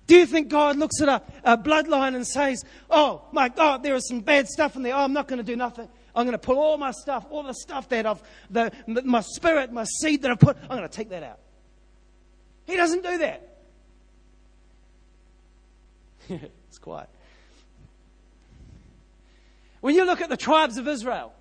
Do 0.05 0.17
you 0.17 0.27
think 0.27 0.49
God 0.49 0.77
looks 0.77 1.01
at 1.01 1.09
a, 1.09 1.21
a, 1.43 1.57
bloodline 1.57 2.15
and 2.15 2.25
says, 2.25 2.63
Oh 2.89 3.23
my 3.31 3.49
God, 3.49 3.81
there 3.83 3.95
is 3.95 4.07
some 4.07 4.21
bad 4.21 4.47
stuff 4.47 4.75
in 4.75 4.83
there. 4.83 4.95
Oh, 4.95 4.99
I'm 4.99 5.13
not 5.13 5.27
going 5.27 5.37
to 5.37 5.43
do 5.43 5.55
nothing. 5.55 5.87
I'm 6.15 6.25
going 6.25 6.33
to 6.33 6.39
pull 6.39 6.59
all 6.59 6.77
my 6.77 6.91
stuff, 6.91 7.25
all 7.29 7.43
the 7.43 7.53
stuff 7.53 7.89
that 7.89 8.05
I've, 8.05 8.21
the, 8.49 8.71
my 9.03 9.21
spirit, 9.21 9.71
my 9.71 9.83
seed 9.83 10.21
that 10.23 10.31
I've 10.31 10.39
put, 10.39 10.57
I'm 10.63 10.77
going 10.77 10.81
to 10.81 10.89
take 10.89 11.09
that 11.09 11.23
out. 11.23 11.39
He 12.65 12.75
doesn't 12.75 13.03
do 13.03 13.17
that. 13.17 13.45
it's 16.79 16.83
quiet. 16.83 17.09
When 19.81 19.95
you 19.95 20.05
look 20.05 20.21
at 20.21 20.29
the 20.29 20.37
tribes 20.37 20.77
of 20.77 20.87
Israel, 20.87 21.33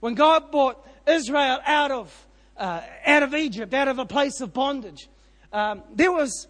when 0.00 0.14
God 0.14 0.50
brought 0.50 0.86
Israel 1.06 1.58
out 1.64 1.90
of, 1.90 2.26
uh, 2.56 2.80
out 3.06 3.22
of 3.22 3.34
Egypt, 3.34 3.74
out 3.74 3.88
of 3.88 3.98
a 3.98 4.06
place 4.06 4.40
of 4.40 4.52
bondage, 4.52 5.08
um, 5.52 5.82
there 5.94 6.12
was 6.12 6.46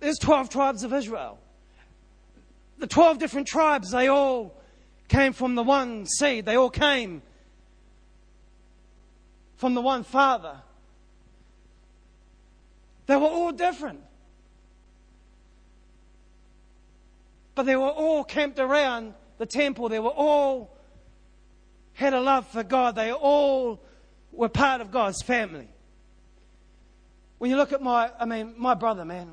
there's 0.00 0.18
12 0.18 0.48
tribes 0.48 0.82
of 0.82 0.92
Israel. 0.92 1.38
The 2.78 2.86
12 2.86 3.18
different 3.18 3.46
tribes, 3.46 3.90
they 3.90 4.08
all 4.08 4.54
came 5.08 5.34
from 5.34 5.54
the 5.54 5.62
one 5.62 6.06
seed. 6.06 6.46
They 6.46 6.56
all 6.56 6.70
came 6.70 7.20
from 9.56 9.74
the 9.74 9.82
one 9.82 10.02
father. 10.02 10.56
They 13.06 13.16
were 13.16 13.26
all 13.26 13.52
different. 13.52 14.00
But 17.60 17.66
they 17.66 17.76
were 17.76 17.90
all 17.90 18.24
camped 18.24 18.58
around 18.58 19.12
the 19.36 19.44
temple. 19.44 19.90
They 19.90 19.98
were 19.98 20.08
all 20.08 20.74
had 21.92 22.14
a 22.14 22.20
love 22.20 22.46
for 22.46 22.62
God. 22.62 22.94
They 22.94 23.12
all 23.12 23.82
were 24.32 24.48
part 24.48 24.80
of 24.80 24.90
God's 24.90 25.20
family. 25.20 25.68
When 27.36 27.50
you 27.50 27.58
look 27.58 27.74
at 27.74 27.82
my, 27.82 28.12
I 28.18 28.24
mean, 28.24 28.54
my 28.56 28.72
brother, 28.72 29.04
man, 29.04 29.32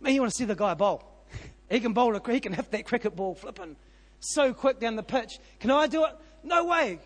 Man, 0.00 0.14
you 0.14 0.20
want 0.20 0.32
to 0.32 0.36
see 0.36 0.46
the 0.46 0.56
guy 0.56 0.74
bowl. 0.74 1.04
He 1.70 1.78
can 1.78 1.92
bowl, 1.92 2.16
a, 2.16 2.32
he 2.32 2.40
can 2.40 2.52
hit 2.52 2.72
that 2.72 2.86
cricket 2.86 3.14
ball 3.14 3.36
flipping 3.36 3.76
so 4.18 4.52
quick 4.52 4.80
down 4.80 4.96
the 4.96 5.04
pitch. 5.04 5.38
Can 5.60 5.70
I 5.70 5.86
do 5.86 6.06
it? 6.06 6.16
No 6.42 6.64
way. 6.64 6.98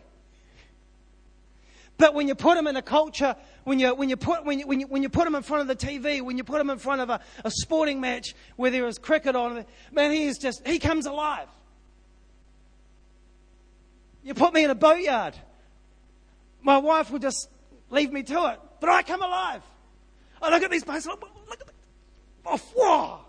But 2.03 2.15
when 2.15 2.27
you 2.27 2.35
put 2.35 2.59
him 2.59 2.67
in 2.67 2.75
a 2.75 2.83
culture, 2.83 3.37
when 3.62 3.79
you, 3.79 3.95
when 3.95 4.09
you, 4.09 4.17
put, 4.17 4.45
when 4.45 4.59
you, 4.59 4.67
when 4.67 4.81
you, 4.81 4.88
when 4.88 5.05
you 5.05 5.09
put 5.09 5.25
him 5.25 5.37
in 5.37 5.45
front 5.45 5.61
of 5.61 5.69
the 5.69 5.87
TV, 5.87 6.21
when 6.21 6.37
you 6.37 6.43
put 6.43 6.61
him 6.61 6.69
in 6.69 6.79
front 6.79 7.01
of 7.01 7.11
a, 7.11 7.21
a 7.45 7.51
sporting 7.53 8.01
match 8.01 8.35
where 8.57 8.73
there 8.73 8.88
is 8.88 8.99
cricket 8.99 9.37
on, 9.37 9.65
man, 9.93 10.11
he 10.11 10.25
is 10.25 10.37
just, 10.37 10.67
he 10.67 10.81
comes 10.81 11.07
alive. 11.07 11.47
You 14.25 14.35
put 14.35 14.53
me 14.53 14.65
in 14.65 14.71
a 14.71 14.75
boatyard, 14.75 15.37
my 16.61 16.79
wife 16.79 17.12
will 17.12 17.21
just 17.21 17.49
leave 17.88 18.11
me 18.12 18.25
to 18.25 18.47
it, 18.49 18.59
but 18.81 18.91
I 18.91 19.05
come 19.05 19.23
alive. 19.23 19.62
I 20.43 20.51
look 20.51 20.65
at 20.65 20.73
these 20.73 20.83
boats, 20.83 21.07
look, 21.07 21.21
look 21.49 21.61
at 21.61 21.69
oh, 22.47 22.61
whoa, 22.75 23.21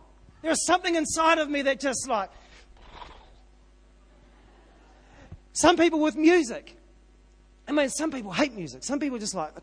there's 0.42 0.66
something 0.66 0.96
inside 0.96 1.38
of 1.38 1.48
me 1.48 1.62
that 1.62 1.80
just 1.80 2.10
like. 2.10 2.32
Some 5.52 5.78
people 5.78 6.00
with 6.00 6.16
music. 6.16 6.76
I 7.68 7.72
mean, 7.72 7.90
some 7.90 8.12
people 8.12 8.32
hate 8.32 8.54
music. 8.54 8.84
Some 8.84 9.00
people 9.00 9.18
just 9.18 9.34
like, 9.36 9.54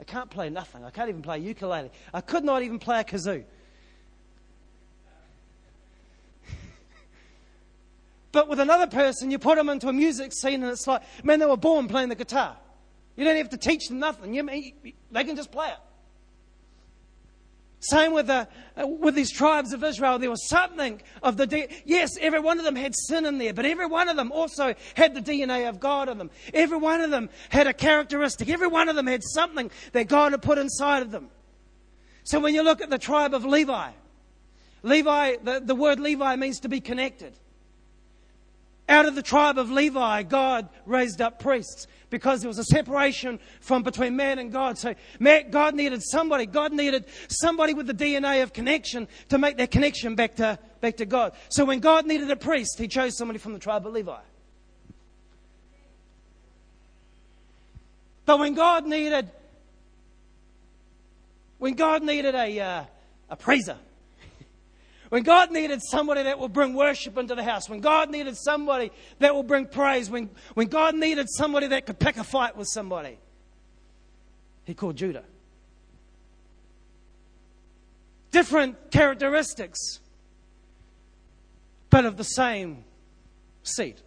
I 0.00 0.04
can't 0.04 0.30
play 0.30 0.48
nothing. 0.50 0.84
I 0.84 0.90
can't 0.90 1.08
even 1.08 1.22
play 1.22 1.38
ukulele. 1.40 1.90
I 2.14 2.20
could 2.20 2.44
not 2.44 2.62
even 2.62 2.78
play 2.78 3.00
a 3.00 3.04
kazoo. 3.04 3.44
but 8.32 8.48
with 8.48 8.60
another 8.60 8.86
person, 8.86 9.30
you 9.30 9.38
put 9.38 9.56
them 9.56 9.68
into 9.68 9.88
a 9.88 9.92
music 9.92 10.32
scene 10.32 10.62
and 10.62 10.72
it's 10.72 10.86
like, 10.86 11.02
man, 11.24 11.40
they 11.40 11.46
were 11.46 11.56
born 11.56 11.88
playing 11.88 12.08
the 12.08 12.14
guitar. 12.14 12.56
You 13.16 13.24
don't 13.24 13.36
have 13.36 13.50
to 13.50 13.58
teach 13.58 13.88
them 13.88 13.98
nothing. 13.98 14.32
You, 14.32 14.44
they 15.10 15.24
can 15.24 15.36
just 15.36 15.50
play 15.50 15.68
it. 15.68 15.78
Same 17.80 18.12
with, 18.12 18.26
the, 18.26 18.46
uh, 18.76 18.86
with 18.86 19.14
these 19.14 19.32
tribes 19.32 19.72
of 19.72 19.82
Israel. 19.82 20.18
There 20.18 20.30
was 20.30 20.46
something 20.48 21.00
of 21.22 21.38
the. 21.38 21.68
Yes, 21.86 22.10
every 22.20 22.38
one 22.38 22.58
of 22.58 22.64
them 22.64 22.76
had 22.76 22.94
sin 22.94 23.24
in 23.24 23.38
there, 23.38 23.54
but 23.54 23.64
every 23.64 23.86
one 23.86 24.10
of 24.10 24.16
them 24.16 24.30
also 24.32 24.74
had 24.94 25.14
the 25.14 25.22
DNA 25.22 25.66
of 25.66 25.80
God 25.80 26.10
in 26.10 26.18
them. 26.18 26.30
Every 26.52 26.76
one 26.76 27.00
of 27.00 27.10
them 27.10 27.30
had 27.48 27.66
a 27.66 27.72
characteristic. 27.72 28.50
Every 28.50 28.68
one 28.68 28.90
of 28.90 28.96
them 28.96 29.06
had 29.06 29.22
something 29.24 29.70
that 29.92 30.08
God 30.08 30.32
had 30.32 30.42
put 30.42 30.58
inside 30.58 31.00
of 31.02 31.10
them. 31.10 31.30
So 32.24 32.38
when 32.38 32.54
you 32.54 32.62
look 32.62 32.82
at 32.82 32.90
the 32.90 32.98
tribe 32.98 33.32
of 33.32 33.46
Levi, 33.46 33.92
Levi, 34.82 35.36
the, 35.42 35.60
the 35.64 35.74
word 35.74 36.00
Levi 36.00 36.36
means 36.36 36.60
to 36.60 36.68
be 36.68 36.80
connected. 36.80 37.32
Out 38.90 39.06
of 39.06 39.14
the 39.14 39.22
tribe 39.22 39.56
of 39.56 39.70
Levi, 39.70 40.24
God 40.24 40.68
raised 40.84 41.22
up 41.22 41.38
priests 41.38 41.86
because 42.10 42.40
there 42.40 42.48
was 42.48 42.58
a 42.58 42.64
separation 42.64 43.38
from 43.60 43.82
between 43.82 44.16
man 44.16 44.38
and 44.38 44.52
God. 44.52 44.76
So 44.76 44.94
man, 45.18 45.50
God 45.50 45.74
needed 45.74 46.02
somebody. 46.02 46.46
God 46.46 46.72
needed 46.72 47.04
somebody 47.28 47.72
with 47.72 47.86
the 47.86 47.94
DNA 47.94 48.42
of 48.42 48.52
connection 48.52 49.08
to 49.28 49.38
make 49.38 49.56
that 49.56 49.70
connection 49.70 50.16
back 50.16 50.36
to, 50.36 50.58
back 50.80 50.96
to 50.98 51.06
God. 51.06 51.32
So 51.48 51.64
when 51.64 51.80
God 51.80 52.06
needed 52.06 52.30
a 52.30 52.36
priest, 52.36 52.78
he 52.78 52.88
chose 52.88 53.16
somebody 53.16 53.38
from 53.38 53.52
the 53.52 53.58
tribe 53.58 53.86
of 53.86 53.92
Levi. 53.92 54.18
But 58.26 58.38
when 58.38 58.54
God 58.54 58.86
needed, 58.86 59.30
when 61.58 61.74
God 61.74 62.02
needed 62.02 62.34
a, 62.34 62.60
uh, 62.60 62.84
a 63.28 63.36
praiser, 63.36 63.76
when 65.10 65.24
God 65.24 65.50
needed 65.50 65.82
somebody 65.82 66.22
that 66.22 66.38
will 66.38 66.48
bring 66.48 66.72
worship 66.74 67.18
into 67.18 67.34
the 67.34 67.42
house, 67.42 67.68
when 67.68 67.80
God 67.80 68.10
needed 68.10 68.36
somebody 68.36 68.92
that 69.18 69.34
will 69.34 69.42
bring 69.42 69.66
praise, 69.66 70.08
when, 70.08 70.30
when 70.54 70.68
God 70.68 70.94
needed 70.94 71.28
somebody 71.28 71.66
that 71.68 71.84
could 71.84 71.98
pick 71.98 72.16
a 72.16 72.24
fight 72.24 72.56
with 72.56 72.68
somebody, 72.68 73.18
He 74.64 74.72
called 74.72 74.96
Judah. 74.96 75.24
Different 78.30 78.92
characteristics, 78.92 79.98
but 81.90 82.04
of 82.04 82.16
the 82.16 82.24
same 82.24 82.84
seed. 83.64 84.00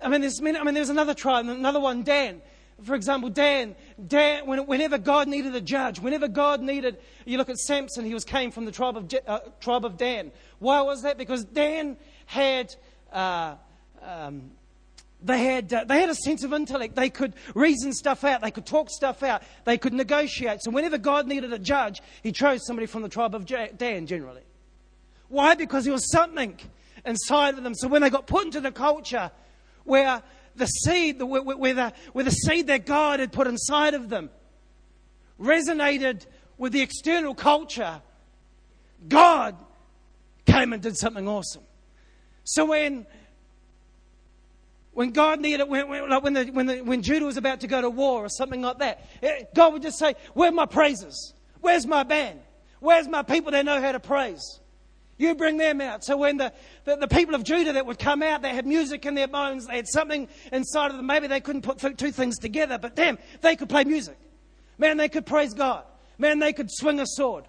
I 0.00 0.08
mean, 0.08 0.20
there's, 0.20 0.40
I 0.40 0.62
mean, 0.62 0.74
there's 0.74 0.90
another 0.90 1.14
tribe, 1.14 1.48
another 1.48 1.80
one, 1.80 2.04
Dan. 2.04 2.40
For 2.84 2.94
example, 2.94 3.28
Dan, 3.28 3.74
Dan 4.06 4.46
whenever 4.46 4.96
God 4.96 5.26
needed 5.26 5.54
a 5.56 5.60
judge, 5.60 5.98
whenever 5.98 6.28
God 6.28 6.60
needed, 6.62 6.98
you 7.24 7.36
look 7.36 7.48
at 7.48 7.58
Samson, 7.58 8.04
he 8.04 8.14
was 8.14 8.24
came 8.24 8.52
from 8.52 8.64
the 8.64 8.72
tribe 8.72 8.96
of, 8.96 9.12
uh, 9.26 9.40
tribe 9.60 9.84
of 9.84 9.96
Dan. 9.96 10.30
Why 10.60 10.82
was 10.82 11.02
that? 11.02 11.18
Because 11.18 11.44
Dan 11.44 11.96
had, 12.26 12.74
uh, 13.12 13.56
um, 14.02 14.52
they 15.20 15.42
had, 15.42 15.72
uh, 15.72 15.84
they 15.84 16.00
had 16.00 16.10
a 16.10 16.14
sense 16.14 16.44
of 16.44 16.52
intellect. 16.52 16.94
They 16.94 17.10
could 17.10 17.34
reason 17.56 17.92
stuff 17.92 18.22
out. 18.22 18.40
They 18.42 18.52
could 18.52 18.66
talk 18.66 18.88
stuff 18.88 19.24
out. 19.24 19.42
They 19.64 19.78
could 19.78 19.92
negotiate. 19.92 20.62
So 20.62 20.70
whenever 20.70 20.98
God 20.98 21.26
needed 21.26 21.52
a 21.52 21.58
judge, 21.58 22.00
he 22.22 22.30
chose 22.30 22.64
somebody 22.66 22.86
from 22.86 23.02
the 23.02 23.08
tribe 23.08 23.34
of 23.34 23.46
Dan 23.46 24.06
generally. 24.06 24.42
Why? 25.28 25.56
Because 25.56 25.84
there 25.84 25.92
was 25.92 26.08
something 26.12 26.56
inside 27.04 27.58
of 27.58 27.64
them. 27.64 27.74
So 27.74 27.88
when 27.88 28.02
they 28.02 28.10
got 28.10 28.28
put 28.28 28.44
into 28.44 28.60
the 28.60 28.70
culture 28.70 29.32
where 29.84 30.22
the 30.58 30.66
seed, 30.66 31.22
where, 31.22 31.42
where, 31.42 31.74
the, 31.74 31.92
where 32.12 32.24
the 32.24 32.30
seed 32.30 32.66
that 32.68 32.86
God 32.86 33.20
had 33.20 33.32
put 33.32 33.46
inside 33.46 33.94
of 33.94 34.08
them 34.08 34.30
resonated 35.40 36.26
with 36.56 36.72
the 36.72 36.80
external 36.80 37.34
culture, 37.34 38.02
God 39.08 39.56
came 40.46 40.72
and 40.72 40.82
did 40.82 40.96
something 40.96 41.28
awesome. 41.28 41.62
So 42.44 42.66
when 42.66 43.06
when 44.98 45.12
God 45.12 45.40
needed, 45.40 45.68
when, 45.68 45.88
when, 45.88 46.10
like 46.10 46.24
when, 46.24 46.32
the, 46.32 46.46
when, 46.46 46.66
the, 46.66 46.80
when 46.80 47.02
Judah 47.02 47.24
was 47.24 47.36
about 47.36 47.60
to 47.60 47.68
go 47.68 47.80
to 47.80 47.88
war 47.88 48.24
or 48.24 48.28
something 48.28 48.62
like 48.62 48.78
that, 48.78 49.06
eh, 49.22 49.44
God 49.54 49.74
would 49.74 49.82
just 49.82 49.96
say, 49.96 50.16
Where 50.34 50.48
are 50.48 50.52
my 50.52 50.66
praises? 50.66 51.34
Where's 51.60 51.86
my 51.86 52.02
band? 52.02 52.40
Where's 52.80 53.06
my 53.06 53.22
people 53.22 53.52
that 53.52 53.64
know 53.64 53.80
how 53.80 53.92
to 53.92 54.00
praise? 54.00 54.58
You 55.18 55.34
bring 55.34 55.56
them 55.58 55.80
out. 55.80 56.04
So 56.04 56.16
when 56.16 56.36
the, 56.36 56.52
the, 56.84 56.96
the, 56.96 57.08
people 57.08 57.34
of 57.34 57.42
Judah 57.42 57.72
that 57.72 57.84
would 57.84 57.98
come 57.98 58.22
out, 58.22 58.40
they 58.40 58.54
had 58.54 58.66
music 58.66 59.04
in 59.04 59.14
their 59.14 59.26
bones, 59.26 59.66
they 59.66 59.76
had 59.76 59.88
something 59.88 60.28
inside 60.52 60.92
of 60.92 60.96
them. 60.96 61.06
Maybe 61.06 61.26
they 61.26 61.40
couldn't 61.40 61.62
put 61.62 61.98
two 61.98 62.12
things 62.12 62.38
together, 62.38 62.78
but 62.78 62.94
damn, 62.94 63.18
they 63.40 63.56
could 63.56 63.68
play 63.68 63.82
music. 63.82 64.16
Man, 64.78 64.96
they 64.96 65.08
could 65.08 65.26
praise 65.26 65.54
God. 65.54 65.84
Man, 66.18 66.38
they 66.38 66.52
could 66.52 66.70
swing 66.70 67.00
a 67.00 67.06
sword. 67.06 67.44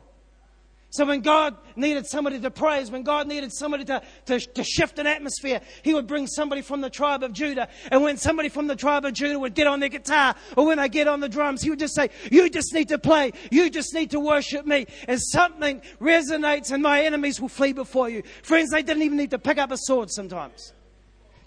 So 0.92 1.06
when 1.06 1.22
God 1.22 1.56
needed 1.76 2.08
somebody 2.08 2.40
to 2.40 2.50
praise, 2.50 2.90
when 2.90 3.04
God 3.04 3.28
needed 3.28 3.54
somebody 3.54 3.86
to, 3.86 4.02
to, 4.26 4.40
to, 4.40 4.64
shift 4.64 4.98
an 4.98 5.06
atmosphere, 5.06 5.62
He 5.84 5.94
would 5.94 6.08
bring 6.08 6.26
somebody 6.26 6.64
from 6.64 6.82
the 6.82 6.90
tribe 6.90 7.22
of 7.22 7.32
Judah. 7.32 7.68
And 7.92 8.02
when 8.02 8.18
somebody 8.18 8.50
from 8.50 8.66
the 8.66 8.76
tribe 8.76 9.06
of 9.06 9.14
Judah 9.14 9.38
would 9.38 9.54
get 9.54 9.68
on 9.68 9.80
their 9.80 9.90
guitar 9.90 10.36
or 10.58 10.66
when 10.66 10.80
they 10.80 10.90
get 10.90 11.08
on 11.08 11.20
the 11.20 11.30
drums, 11.30 11.62
He 11.62 11.70
would 11.70 11.78
just 11.78 11.94
say, 11.94 12.10
you 12.32 12.50
just 12.50 12.74
need 12.74 12.90
to 12.90 12.98
play. 12.98 13.34
You 13.52 13.70
just 13.70 13.94
need 13.94 14.10
to 14.12 14.20
worship 14.20 14.66
me. 14.66 14.88
And 15.08 15.22
something 15.22 15.82
resonates 16.02 16.72
and 16.72 16.82
my 16.82 17.04
enemies 17.04 17.40
will 17.40 17.50
flee 17.50 17.74
before 17.74 18.10
you. 18.10 18.24
Friends, 18.42 18.72
they 18.72 18.82
didn't 18.82 19.04
even 19.04 19.18
need 19.18 19.32
to 19.32 19.40
pick 19.40 19.60
up 19.60 19.72
a 19.72 19.78
sword 19.78 20.10
sometimes. 20.10 20.74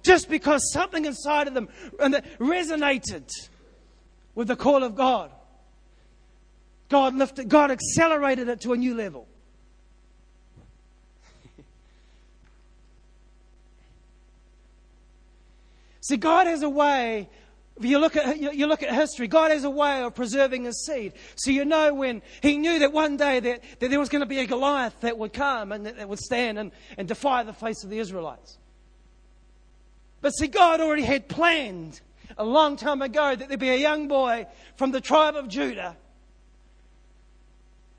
Just 0.04 0.28
because 0.28 0.72
something 0.72 1.04
inside 1.04 1.48
of 1.48 1.54
them 1.54 1.68
resonated 1.98 3.28
with 4.36 4.46
the 4.46 4.56
call 4.56 4.84
of 4.84 4.94
God. 4.94 5.32
God 6.88 7.16
lifted, 7.16 7.48
God 7.48 7.72
accelerated 7.72 8.48
it 8.48 8.60
to 8.60 8.72
a 8.72 8.76
new 8.76 8.94
level. 8.94 9.26
See, 16.02 16.16
God 16.16 16.46
has 16.48 16.62
a 16.62 16.68
way. 16.68 17.30
You 17.80 17.98
look 17.98 18.16
at 18.16 18.38
you 18.38 18.66
look 18.66 18.82
at 18.82 18.92
history, 18.92 19.28
God 19.28 19.50
has 19.50 19.64
a 19.64 19.70
way 19.70 20.02
of 20.02 20.14
preserving 20.14 20.64
His 20.64 20.84
seed. 20.84 21.14
So 21.36 21.50
you 21.50 21.64
know 21.64 21.94
when 21.94 22.20
He 22.42 22.58
knew 22.58 22.80
that 22.80 22.92
one 22.92 23.16
day 23.16 23.40
that, 23.40 23.62
that 23.78 23.88
there 23.88 23.98
was 23.98 24.08
going 24.08 24.20
to 24.20 24.26
be 24.26 24.40
a 24.40 24.46
Goliath 24.46 25.00
that 25.00 25.16
would 25.16 25.32
come 25.32 25.72
and 25.72 25.86
that, 25.86 25.96
that 25.96 26.08
would 26.08 26.18
stand 26.18 26.58
and, 26.58 26.72
and 26.98 27.08
defy 27.08 27.44
the 27.44 27.52
face 27.52 27.82
of 27.82 27.88
the 27.88 27.98
Israelites. 27.98 28.58
But 30.20 30.30
see, 30.30 30.48
God 30.48 30.80
already 30.80 31.02
had 31.02 31.28
planned 31.28 32.00
a 32.36 32.44
long 32.44 32.76
time 32.76 33.00
ago 33.00 33.34
that 33.34 33.48
there'd 33.48 33.60
be 33.60 33.70
a 33.70 33.76
young 33.76 34.06
boy 34.06 34.46
from 34.76 34.90
the 34.90 35.00
tribe 35.00 35.36
of 35.36 35.48
Judah 35.48 35.96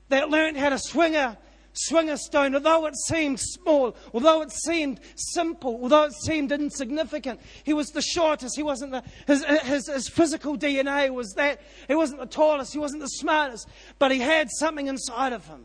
that 0.08 0.28
learned 0.28 0.56
how 0.56 0.68
to 0.68 0.78
swing 0.78 1.16
a, 1.16 1.36
swing 1.74 2.08
a 2.08 2.16
stone, 2.16 2.54
although 2.54 2.86
it 2.86 2.96
seemed 2.96 3.38
small, 3.40 3.94
although 4.12 4.42
it 4.42 4.52
seemed 4.52 5.00
simple, 5.16 5.78
although 5.82 6.04
it 6.04 6.14
seemed 6.14 6.52
insignificant. 6.52 7.40
He 7.64 7.74
was 7.74 7.90
the 7.90 8.02
shortest. 8.02 8.56
He 8.56 8.62
wasn't 8.62 8.92
the, 8.92 9.02
his, 9.26 9.44
his, 9.44 9.88
his 9.88 10.08
physical 10.08 10.56
DNA 10.56 11.10
was 11.10 11.32
that. 11.34 11.60
He 11.88 11.94
wasn't 11.94 12.20
the 12.20 12.26
tallest. 12.26 12.72
He 12.72 12.78
wasn't 12.78 13.02
the 13.02 13.08
smartest. 13.08 13.68
But 13.98 14.12
he 14.12 14.20
had 14.20 14.48
something 14.50 14.86
inside 14.86 15.32
of 15.32 15.46
him. 15.46 15.64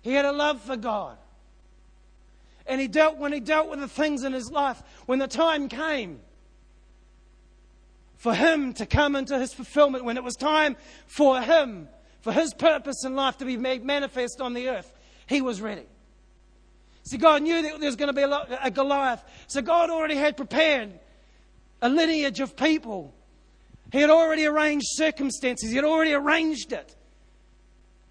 He 0.00 0.14
had 0.14 0.24
a 0.24 0.32
love 0.32 0.60
for 0.60 0.76
God. 0.76 1.18
And 2.66 2.80
he 2.80 2.88
dealt, 2.88 3.18
when 3.18 3.32
he 3.32 3.40
dealt 3.40 3.68
with 3.68 3.80
the 3.80 3.88
things 3.88 4.24
in 4.24 4.32
his 4.32 4.50
life, 4.50 4.82
when 5.06 5.18
the 5.18 5.28
time 5.28 5.68
came 5.68 6.20
for 8.16 8.34
him 8.34 8.72
to 8.74 8.86
come 8.86 9.16
into 9.16 9.38
his 9.38 9.52
fulfillment, 9.52 10.04
when 10.04 10.16
it 10.16 10.24
was 10.24 10.36
time 10.36 10.76
for 11.06 11.40
him 11.40 11.88
for 12.22 12.32
his 12.32 12.54
purpose 12.54 13.04
in 13.04 13.14
life 13.14 13.38
to 13.38 13.44
be 13.44 13.56
made 13.56 13.84
manifest 13.84 14.40
on 14.40 14.54
the 14.54 14.68
earth, 14.68 14.92
he 15.26 15.40
was 15.40 15.60
ready. 15.60 15.86
See, 17.04 17.18
God 17.18 17.42
knew 17.42 17.60
that 17.60 17.80
there 17.80 17.88
was 17.88 17.96
going 17.96 18.14
to 18.14 18.14
be 18.14 18.22
a, 18.22 18.70
Goliath. 18.70 19.22
So 19.48 19.60
God 19.60 19.90
already 19.90 20.14
had 20.14 20.36
prepared 20.36 20.92
a 21.80 21.88
lineage 21.88 22.40
of 22.40 22.56
people. 22.56 23.12
He 23.90 24.00
had 24.00 24.08
already 24.08 24.46
arranged 24.46 24.86
circumstances. 24.90 25.70
He 25.70 25.76
had 25.76 25.84
already 25.84 26.12
arranged 26.12 26.72
it 26.72 26.96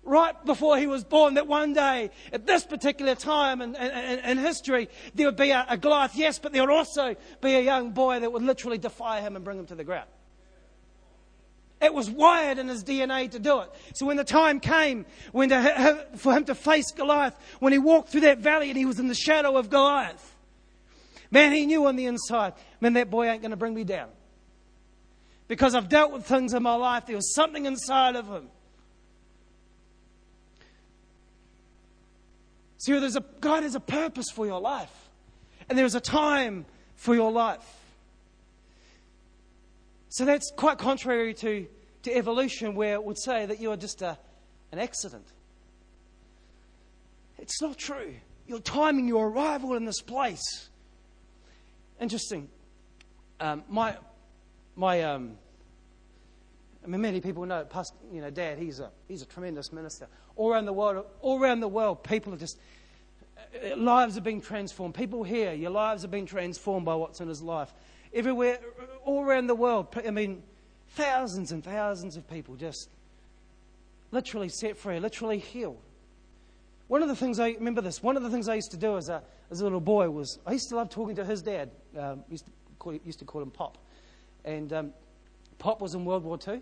right 0.03 0.45
before 0.45 0.77
he 0.77 0.87
was 0.87 1.03
born 1.03 1.35
that 1.35 1.47
one 1.47 1.73
day, 1.73 2.09
at 2.33 2.45
this 2.45 2.63
particular 2.63 3.15
time 3.15 3.61
in, 3.61 3.75
in, 3.75 4.19
in 4.19 4.37
history, 4.37 4.89
there 5.13 5.27
would 5.27 5.37
be 5.37 5.51
a, 5.51 5.65
a 5.69 5.77
Goliath, 5.77 6.15
yes, 6.15 6.39
but 6.39 6.53
there 6.53 6.63
would 6.63 6.73
also 6.73 7.15
be 7.41 7.55
a 7.55 7.61
young 7.61 7.91
boy 7.91 8.19
that 8.19 8.31
would 8.31 8.41
literally 8.43 8.77
defy 8.77 9.21
him 9.21 9.35
and 9.35 9.45
bring 9.45 9.59
him 9.59 9.67
to 9.67 9.75
the 9.75 9.83
ground. 9.83 10.09
It 11.81 11.93
was 11.93 12.09
wired 12.09 12.59
in 12.59 12.67
his 12.67 12.83
DNA 12.83 13.31
to 13.31 13.39
do 13.39 13.61
it. 13.61 13.71
So 13.93 14.05
when 14.05 14.17
the 14.17 14.23
time 14.23 14.59
came 14.59 15.05
when 15.31 15.49
to, 15.49 16.05
for 16.15 16.33
him 16.33 16.45
to 16.45 16.55
face 16.55 16.91
Goliath, 16.91 17.35
when 17.59 17.73
he 17.73 17.79
walked 17.79 18.09
through 18.09 18.21
that 18.21 18.37
valley 18.37 18.69
and 18.69 18.77
he 18.77 18.85
was 18.85 18.99
in 18.99 19.07
the 19.07 19.15
shadow 19.15 19.57
of 19.57 19.69
Goliath, 19.69 20.35
man, 21.31 21.53
he 21.53 21.65
knew 21.65 21.87
on 21.87 21.95
the 21.95 22.05
inside, 22.05 22.53
man, 22.79 22.93
that 22.93 23.09
boy 23.09 23.27
ain't 23.27 23.41
going 23.41 23.51
to 23.51 23.57
bring 23.57 23.73
me 23.73 23.83
down. 23.83 24.09
Because 25.47 25.73
I've 25.73 25.89
dealt 25.89 26.11
with 26.11 26.25
things 26.25 26.53
in 26.53 26.61
my 26.63 26.75
life, 26.75 27.07
there 27.07 27.15
was 27.15 27.33
something 27.33 27.65
inside 27.65 28.15
of 28.15 28.27
him. 28.27 28.47
See, 32.77 32.97
there's 32.97 33.15
a, 33.15 33.23
God 33.39 33.63
has 33.63 33.75
a 33.75 33.79
purpose 33.79 34.31
for 34.31 34.45
your 34.45 34.59
life. 34.59 35.09
And 35.69 35.77
there's 35.77 35.95
a 35.95 36.01
time 36.01 36.65
for 36.95 37.15
your 37.15 37.31
life. 37.31 37.80
So 40.11 40.25
that's 40.25 40.51
quite 40.51 40.77
contrary 40.77 41.33
to, 41.35 41.65
to 42.03 42.13
evolution, 42.13 42.75
where 42.75 42.95
it 42.95 43.03
would 43.03 43.17
say 43.17 43.45
that 43.45 43.61
you 43.61 43.71
are 43.71 43.77
just 43.77 44.01
a, 44.01 44.17
an 44.73 44.77
accident. 44.77 45.25
It's 47.37 47.61
not 47.61 47.77
true. 47.77 48.15
Your 48.45 48.59
timing, 48.59 49.07
your 49.07 49.29
arrival 49.29 49.73
in 49.75 49.85
this 49.85 50.01
place. 50.01 50.69
Interesting. 52.01 52.49
Um, 53.39 53.63
my, 53.69 53.95
my, 54.75 55.01
um, 55.01 55.37
I 56.83 56.87
mean, 56.87 56.99
many 56.99 57.21
people 57.21 57.45
know, 57.45 57.65
you 58.11 58.19
know, 58.19 58.29
Dad. 58.29 58.59
He's 58.59 58.81
a 58.81 58.91
he's 59.07 59.21
a 59.21 59.25
tremendous 59.25 59.71
minister. 59.71 60.07
All 60.35 60.51
around 60.51 60.65
the 60.65 60.73
world, 60.73 61.05
all 61.21 61.41
around 61.41 61.61
the 61.61 61.69
world, 61.69 62.03
people 62.03 62.33
are 62.33 62.37
just 62.37 62.59
uh, 63.37 63.77
lives 63.77 64.17
are 64.17 64.21
being 64.21 64.41
transformed. 64.41 64.93
People 64.93 65.23
here, 65.23 65.53
your 65.53 65.71
lives 65.71 66.01
have 66.01 66.11
been 66.11 66.25
transformed 66.25 66.85
by 66.85 66.95
what's 66.95 67.21
in 67.21 67.29
his 67.29 67.41
life 67.41 67.73
everywhere, 68.13 68.59
all 69.03 69.23
around 69.23 69.47
the 69.47 69.55
world. 69.55 69.87
I 70.05 70.11
mean, 70.11 70.43
thousands 70.89 71.51
and 71.51 71.63
thousands 71.63 72.17
of 72.17 72.29
people 72.29 72.55
just 72.55 72.89
literally 74.11 74.49
set 74.49 74.77
free, 74.77 74.99
literally 74.99 75.39
healed. 75.39 75.81
One 76.87 77.01
of 77.01 77.07
the 77.07 77.15
things 77.15 77.39
I 77.39 77.51
remember 77.51 77.81
this. 77.81 78.03
One 78.03 78.17
of 78.17 78.23
the 78.23 78.29
things 78.29 78.49
I 78.49 78.55
used 78.55 78.71
to 78.71 78.77
do 78.77 78.97
as 78.97 79.07
a 79.09 79.23
as 79.49 79.61
a 79.61 79.63
little 79.63 79.79
boy 79.79 80.09
was 80.09 80.39
I 80.45 80.53
used 80.53 80.69
to 80.69 80.75
love 80.75 80.89
talking 80.89 81.15
to 81.15 81.25
his 81.25 81.41
dad. 81.41 81.71
Um, 81.97 82.23
used 82.29 82.45
to 82.45 82.51
call, 82.79 82.93
used 82.93 83.19
to 83.19 83.25
call 83.25 83.41
him 83.41 83.51
Pop, 83.51 83.77
and 84.43 84.73
um, 84.73 84.93
Pop 85.57 85.81
was 85.81 85.93
in 85.93 86.03
World 86.03 86.23
War 86.23 86.37
II, 86.45 86.61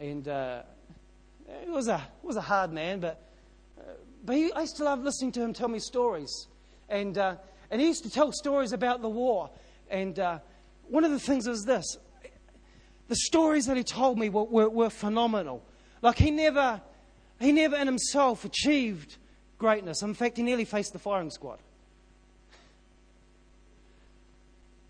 and 0.00 0.26
uh, 0.26 0.62
he 1.64 1.70
was 1.70 1.88
a 1.88 2.02
was 2.22 2.36
a 2.36 2.40
hard 2.40 2.72
man, 2.72 3.00
but 3.00 3.22
uh, 3.78 3.92
but 4.24 4.34
he, 4.34 4.52
I 4.52 4.62
used 4.62 4.76
to 4.78 4.84
love 4.84 5.02
listening 5.02 5.32
to 5.32 5.42
him 5.42 5.52
tell 5.52 5.68
me 5.68 5.78
stories, 5.78 6.48
and 6.88 7.16
uh, 7.16 7.36
and 7.70 7.80
he 7.80 7.86
used 7.86 8.02
to 8.04 8.10
tell 8.10 8.32
stories 8.32 8.72
about 8.72 9.02
the 9.02 9.08
war, 9.08 9.50
and 9.88 10.18
uh, 10.18 10.38
one 10.88 11.04
of 11.04 11.10
the 11.10 11.18
things 11.18 11.46
is 11.46 11.64
this 11.64 11.96
the 13.08 13.16
stories 13.16 13.66
that 13.66 13.76
he 13.76 13.84
told 13.84 14.18
me 14.18 14.28
were, 14.28 14.44
were, 14.44 14.68
were 14.68 14.90
phenomenal. 14.90 15.62
Like 16.00 16.18
he 16.18 16.30
never, 16.30 16.80
he 17.40 17.52
never 17.52 17.76
in 17.76 17.86
himself 17.86 18.44
achieved 18.44 19.16
greatness. 19.58 20.02
In 20.02 20.14
fact, 20.14 20.36
he 20.36 20.42
nearly 20.42 20.64
faced 20.64 20.92
the 20.92 20.98
firing 20.98 21.30
squad. 21.30 21.58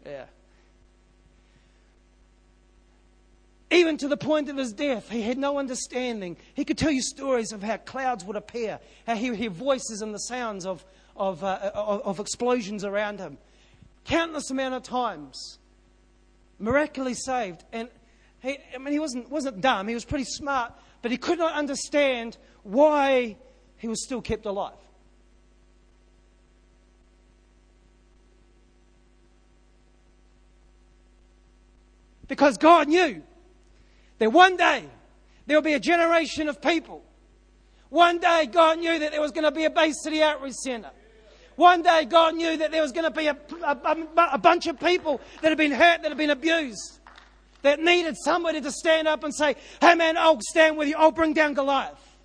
Yeah. 0.07 0.27
Even 3.71 3.97
to 3.97 4.07
the 4.07 4.17
point 4.17 4.49
of 4.49 4.57
his 4.57 4.73
death, 4.73 5.11
he 5.11 5.23
had 5.23 5.37
no 5.37 5.59
understanding. 5.59 6.37
He 6.55 6.65
could 6.65 6.79
tell 6.79 6.93
you 6.93 7.03
stories 7.03 7.51
of 7.51 7.63
how 7.63 7.79
clouds 7.79 8.25
would 8.25 8.37
appear, 8.37 8.79
how 9.07 9.17
he 9.17 9.31
would 9.31 9.39
hear 9.39 9.51
voices 9.51 10.01
and 10.01 10.15
the 10.15 10.19
sounds 10.19 10.65
of, 10.65 10.85
of, 11.17 11.43
uh, 11.43 11.73
of, 11.75 12.03
of 12.03 12.21
explosions 12.21 12.85
around 12.85 13.19
him. 13.19 13.39
Countless 14.05 14.51
amount 14.51 14.75
of 14.75 14.85
times 14.85 15.59
miraculously 16.59 17.15
saved. 17.15 17.65
And 17.73 17.89
he, 18.41 18.59
I 18.75 18.79
mean, 18.79 18.93
he 18.93 18.99
wasn't, 18.99 19.31
wasn't 19.31 19.61
dumb, 19.61 19.89
he 19.89 19.95
was 19.95 20.05
pretty 20.05 20.25
smart, 20.25 20.73
but 21.03 21.11
he 21.11 21.17
could 21.17 21.39
not 21.39 21.55
understand 21.55 22.37
why 22.63 23.37
he 23.77 23.89
was 23.89 24.05
still 24.05 24.23
kept 24.23 24.47
alive. 24.47 24.73
Because 32.27 32.57
God 32.57 32.89
knew 32.89 33.23
that 34.19 34.33
one 34.33 34.57
day 34.57 34.85
there 35.47 35.57
would 35.57 35.65
be 35.65 35.75
a 35.75 35.81
generation 35.81 36.49
of 36.49 36.61
people. 36.63 37.05
One 37.91 38.19
day 38.19 38.49
God 38.51 38.79
knew 38.79 38.99
that 38.99 39.13
there 39.13 39.21
was 39.21 39.31
going 39.31 39.45
to 39.45 39.53
be 39.53 39.67
a 39.67 39.71
Bay 39.71 39.93
City 39.93 40.23
Outreach 40.23 40.55
Centre. 40.55 40.91
One 41.57 41.83
day, 41.83 42.05
God 42.05 42.35
knew 42.35 42.57
that 42.57 42.73
there 42.73 42.83
was 42.83 42.93
going 42.93 43.05
to 43.05 43.11
be 43.11 43.27
a, 43.27 43.37
a, 43.63 43.97
a 44.33 44.39
bunch 44.39 44.67
of 44.67 44.81
people 44.81 45.21
that 45.41 45.49
had 45.49 45.59
been 45.59 45.73
hurt, 45.73 46.03
that 46.03 46.09
had 46.09 46.19
been 46.19 46.31
abused, 46.31 46.99
that 47.63 47.81
needed 47.81 48.17
somebody 48.17 48.61
to 48.61 48.73
stand 48.73 49.07
up 49.07 49.25
and 49.25 49.35
say, 49.35 49.57
Hey, 49.81 49.95
man, 49.95 50.17
I'll 50.17 50.41
stand 50.41 50.77
with 50.77 50.89
you. 50.89 50.97
I'll 50.97 51.13
bring 51.13 51.33
down 51.33 51.55
Goliath. 51.55 52.17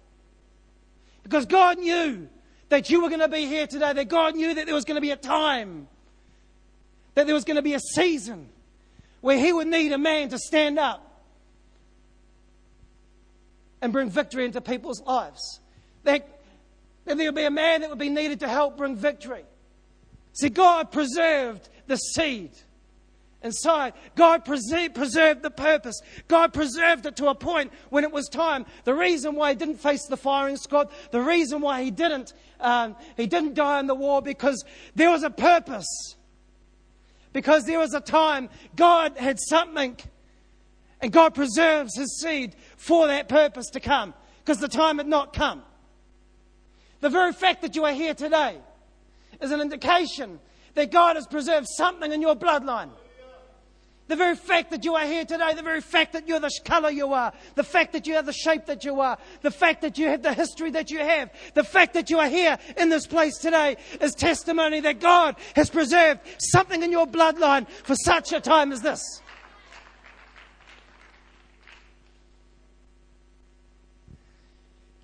Because 1.23 1.45
God 1.45 1.77
knew 1.77 2.27
that 2.69 2.89
you 2.89 3.01
were 3.01 3.09
going 3.09 3.21
to 3.21 3.27
be 3.27 3.45
here 3.45 3.67
today, 3.67 3.93
that 3.93 4.09
God 4.09 4.35
knew 4.35 4.53
that 4.55 4.65
there 4.65 4.75
was 4.75 4.85
going 4.85 4.95
to 4.95 5.01
be 5.01 5.11
a 5.11 5.15
time 5.15 5.87
that 7.19 7.25
there 7.25 7.35
was 7.35 7.43
going 7.43 7.55
to 7.55 7.61
be 7.61 7.73
a 7.73 7.79
season 7.79 8.47
where 9.21 9.37
he 9.37 9.51
would 9.51 9.67
need 9.67 9.91
a 9.91 9.97
man 9.97 10.29
to 10.29 10.37
stand 10.37 10.79
up 10.79 11.21
and 13.81 13.91
bring 13.91 14.09
victory 14.09 14.45
into 14.45 14.61
people's 14.61 15.01
lives. 15.01 15.59
That, 16.03 16.27
that 17.09 17.17
there 17.17 17.27
would 17.27 17.35
be 17.35 17.43
a 17.43 17.51
man 17.51 17.81
that 17.81 17.89
would 17.89 17.99
be 17.99 18.09
needed 18.09 18.39
to 18.39 18.47
help 18.47 18.77
bring 18.77 18.95
victory. 18.95 19.43
See, 20.33 20.49
God 20.49 20.91
preserved 20.91 21.67
the 21.87 21.97
seed 21.97 22.51
inside. 23.41 23.93
God 24.15 24.45
preserved 24.45 25.41
the 25.41 25.51
purpose. 25.55 25.99
God 26.27 26.53
preserved 26.53 27.05
it 27.05 27.15
to 27.17 27.27
a 27.27 27.35
point 27.35 27.71
when 27.89 28.03
it 28.03 28.11
was 28.11 28.27
time. 28.27 28.65
The 28.83 28.93
reason 28.93 29.35
why 29.35 29.51
he 29.51 29.55
didn't 29.55 29.77
face 29.77 30.05
the 30.05 30.17
firing 30.17 30.57
squad, 30.57 30.89
the 31.11 31.21
reason 31.21 31.61
why 31.61 31.83
he 31.83 31.91
didn't, 31.91 32.33
um, 32.59 32.95
he 33.17 33.27
didn't 33.27 33.55
die 33.55 33.79
in 33.79 33.87
the 33.87 33.95
war 33.95 34.21
because 34.21 34.63
there 34.95 35.09
was 35.09 35.23
a 35.23 35.29
purpose. 35.29 36.15
Because 37.31 37.65
there 37.65 37.79
was 37.79 37.93
a 37.93 38.01
time 38.01 38.49
God 38.75 39.17
had 39.17 39.39
something 39.39 39.97
and 41.01 41.11
God 41.11 41.33
preserves 41.33 41.95
his 41.97 42.19
seed 42.19 42.55
for 42.75 43.07
that 43.07 43.29
purpose 43.29 43.67
to 43.71 43.79
come 43.79 44.13
because 44.39 44.59
the 44.59 44.67
time 44.67 44.97
had 44.97 45.07
not 45.07 45.33
come. 45.33 45.63
The 47.01 47.09
very 47.09 47.33
fact 47.33 47.61
that 47.61 47.75
you 47.75 47.85
are 47.85 47.93
here 47.93 48.13
today 48.13 48.57
is 49.41 49.51
an 49.51 49.61
indication 49.61 50.39
that 50.73 50.91
God 50.91 51.15
has 51.15 51.25
preserved 51.27 51.67
something 51.69 52.11
in 52.11 52.21
your 52.21 52.35
bloodline. 52.35 52.89
The 54.07 54.15
very 54.15 54.35
fact 54.35 54.71
that 54.71 54.83
you 54.83 54.95
are 54.95 55.05
here 55.05 55.23
today, 55.23 55.53
the 55.53 55.61
very 55.61 55.81
fact 55.81 56.13
that 56.13 56.27
you're 56.27 56.39
the 56.39 56.49
color 56.65 56.89
you 56.89 57.13
are, 57.13 57.31
the 57.53 57.63
fact 57.63 57.93
that 57.93 58.07
you 58.07 58.15
have 58.15 58.25
the 58.25 58.33
shape 58.33 58.65
that 58.65 58.83
you 58.83 59.01
are, 59.01 59.19
the 59.43 59.51
fact 59.51 59.83
that 59.83 59.99
you 59.99 60.07
have 60.07 60.23
the 60.23 60.33
history 60.33 60.71
that 60.71 60.89
you 60.89 60.97
have, 60.97 61.29
the 61.53 61.63
fact 61.63 61.93
that 61.93 62.09
you 62.09 62.17
are 62.17 62.27
here 62.27 62.57
in 62.75 62.89
this 62.89 63.05
place 63.05 63.37
today 63.37 63.77
is 64.01 64.15
testimony 64.15 64.79
that 64.79 64.99
God 64.99 65.35
has 65.55 65.69
preserved 65.69 66.21
something 66.39 66.81
in 66.81 66.91
your 66.91 67.05
bloodline 67.05 67.69
for 67.83 67.93
such 67.93 68.33
a 68.33 68.41
time 68.41 68.71
as 68.71 68.81
this. 68.81 69.21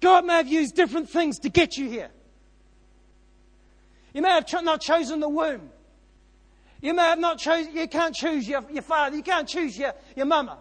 God 0.06 0.24
may 0.24 0.34
have 0.34 0.48
used 0.48 0.76
different 0.76 1.10
things 1.10 1.40
to 1.40 1.50
get 1.50 1.78
you 1.78 1.90
here. 1.90 2.12
You 4.14 4.22
may 4.22 4.30
have 4.30 4.46
not 4.64 4.80
chosen 4.80 5.20
the 5.20 5.28
womb. 5.28 5.72
You 6.80 6.94
may 6.94 7.02
have 7.02 7.18
not 7.18 7.40
chosen, 7.40 7.76
you 7.76 7.88
can't 7.88 8.14
choose 8.14 8.48
your, 8.48 8.64
your 8.72 8.84
father, 8.84 9.16
you 9.16 9.24
can't 9.24 9.50
choose 9.50 9.76
your, 9.76 9.96
your 10.16 10.28
mama. 10.28 10.60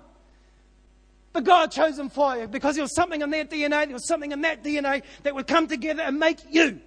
But 1.34 1.45
God 1.45 1.70
chose 1.70 1.99
them 1.99 2.09
for 2.09 2.34
you 2.38 2.49
because 2.49 2.76
there 2.76 2.84
was 2.84 2.95
something 2.95 3.20
in 3.20 3.28
their 3.28 3.45
DNA, 3.45 3.84
there 3.84 3.92
was 3.92 4.09
something 4.09 4.32
in 4.32 4.40
that 4.40 4.64
DNA 4.64 5.03
that 5.24 5.34
would 5.34 5.47
come 5.47 5.66
together 5.66 6.01
and 6.01 6.18
make 6.18 6.38
you. 6.49 6.80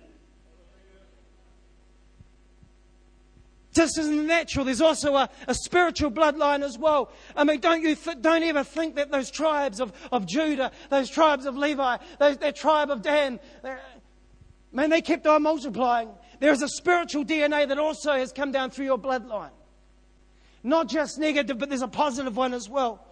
Just 3.78 3.99
as 3.99 4.07
in 4.07 4.17
the 4.17 4.23
natural, 4.23 4.65
there's 4.65 4.82
also 4.82 5.13
a, 5.13 5.30
a 5.47 5.53
spiritual 5.53 6.09
bloodline 6.09 6.63
as 6.63 6.80
well. 6.80 7.11
I 7.36 7.43
mean, 7.43 7.59
don't 7.59 7.84
you 7.84 7.93
th- 7.93 8.17
don't 8.21 8.41
ever 8.41 8.63
think 8.63 8.95
that 8.95 9.11
those 9.11 9.30
tribes 9.30 9.80
of, 9.80 9.93
of 10.11 10.25
Judah, 10.25 10.71
those 10.89 11.11
tribes 11.11 11.45
of 11.45 11.55
Levi, 11.55 11.97
those, 12.17 12.38
that 12.38 12.55
tribe 12.55 12.89
of 12.89 13.03
Dan, 13.03 13.39
man, 14.71 14.89
they 14.89 14.99
kept 14.99 15.28
on 15.28 15.43
multiplying. 15.43 16.09
There's 16.39 16.63
a 16.63 16.67
spiritual 16.67 17.23
DNA 17.23 17.67
that 17.67 17.78
also 17.78 18.13
has 18.13 18.32
come 18.32 18.51
down 18.51 18.71
through 18.71 18.86
your 18.86 18.97
bloodline. 18.97 19.51
Not 20.63 20.89
just 20.89 21.19
negative, 21.19 21.59
but 21.59 21.69
there's 21.69 21.84
a 21.84 21.88
positive 21.88 22.36
one 22.36 22.55
as 22.55 22.67
well. 22.67 23.05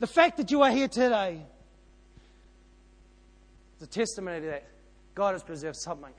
The 0.00 0.06
fact 0.06 0.38
that 0.38 0.50
you 0.50 0.62
are 0.62 0.70
here 0.70 0.88
today 0.88 1.42
is 3.76 3.82
a 3.82 3.86
testimony 3.86 4.46
that 4.46 4.66
God 5.14 5.32
has 5.32 5.42
preserved 5.42 5.76
something 5.76 6.14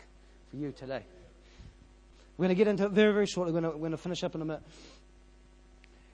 for 0.51 0.57
you 0.57 0.71
today. 0.71 1.01
We're 2.37 2.45
going 2.45 2.55
to 2.55 2.63
get 2.63 2.67
into 2.67 2.85
it 2.85 2.91
very, 2.91 3.13
very 3.13 3.25
shortly. 3.25 3.53
We're 3.53 3.61
going 3.61 3.71
to, 3.71 3.77
we're 3.77 3.87
going 3.87 3.91
to 3.91 3.97
finish 3.97 4.23
up 4.23 4.35
in 4.35 4.41
a 4.41 4.45
minute. 4.45 4.63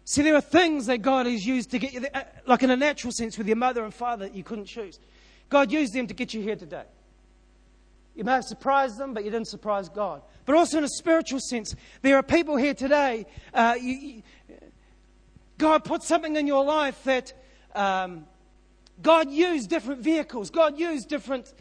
See, 0.05 0.21
there 0.21 0.35
are 0.35 0.41
things 0.41 0.87
that 0.87 1.01
God 1.01 1.25
has 1.25 1.45
used 1.45 1.71
to 1.71 1.79
get 1.79 1.93
you, 1.93 2.01
there, 2.01 2.11
uh, 2.13 2.23
like 2.45 2.63
in 2.63 2.69
a 2.69 2.75
natural 2.75 3.11
sense, 3.11 3.37
with 3.37 3.47
your 3.47 3.55
mother 3.55 3.83
and 3.83 3.93
father 3.93 4.27
that 4.27 4.35
you 4.35 4.43
couldn't 4.43 4.65
choose. 4.65 4.99
God 5.49 5.71
used 5.71 5.93
them 5.93 6.07
to 6.07 6.13
get 6.13 6.33
you 6.33 6.41
here 6.41 6.55
today. 6.55 6.83
You 8.15 8.23
may 8.23 8.33
have 8.33 8.43
surprised 8.43 8.97
them, 8.97 9.13
but 9.13 9.23
you 9.23 9.31
didn't 9.31 9.47
surprise 9.47 9.89
God. 9.89 10.21
But 10.45 10.55
also 10.55 10.79
in 10.79 10.83
a 10.83 10.89
spiritual 10.89 11.39
sense, 11.39 11.75
there 12.01 12.17
are 12.17 12.23
people 12.23 12.57
here 12.57 12.73
today. 12.73 13.25
Uh, 13.53 13.75
you, 13.79 13.93
you, 13.93 14.23
God 15.57 15.85
put 15.85 16.03
something 16.03 16.35
in 16.35 16.45
your 16.45 16.65
life 16.65 17.01
that 17.05 17.33
um, 17.73 18.25
God 19.01 19.31
used 19.31 19.69
different 19.69 20.01
vehicles, 20.01 20.49
God 20.49 20.77
used 20.77 21.07
different 21.07 21.53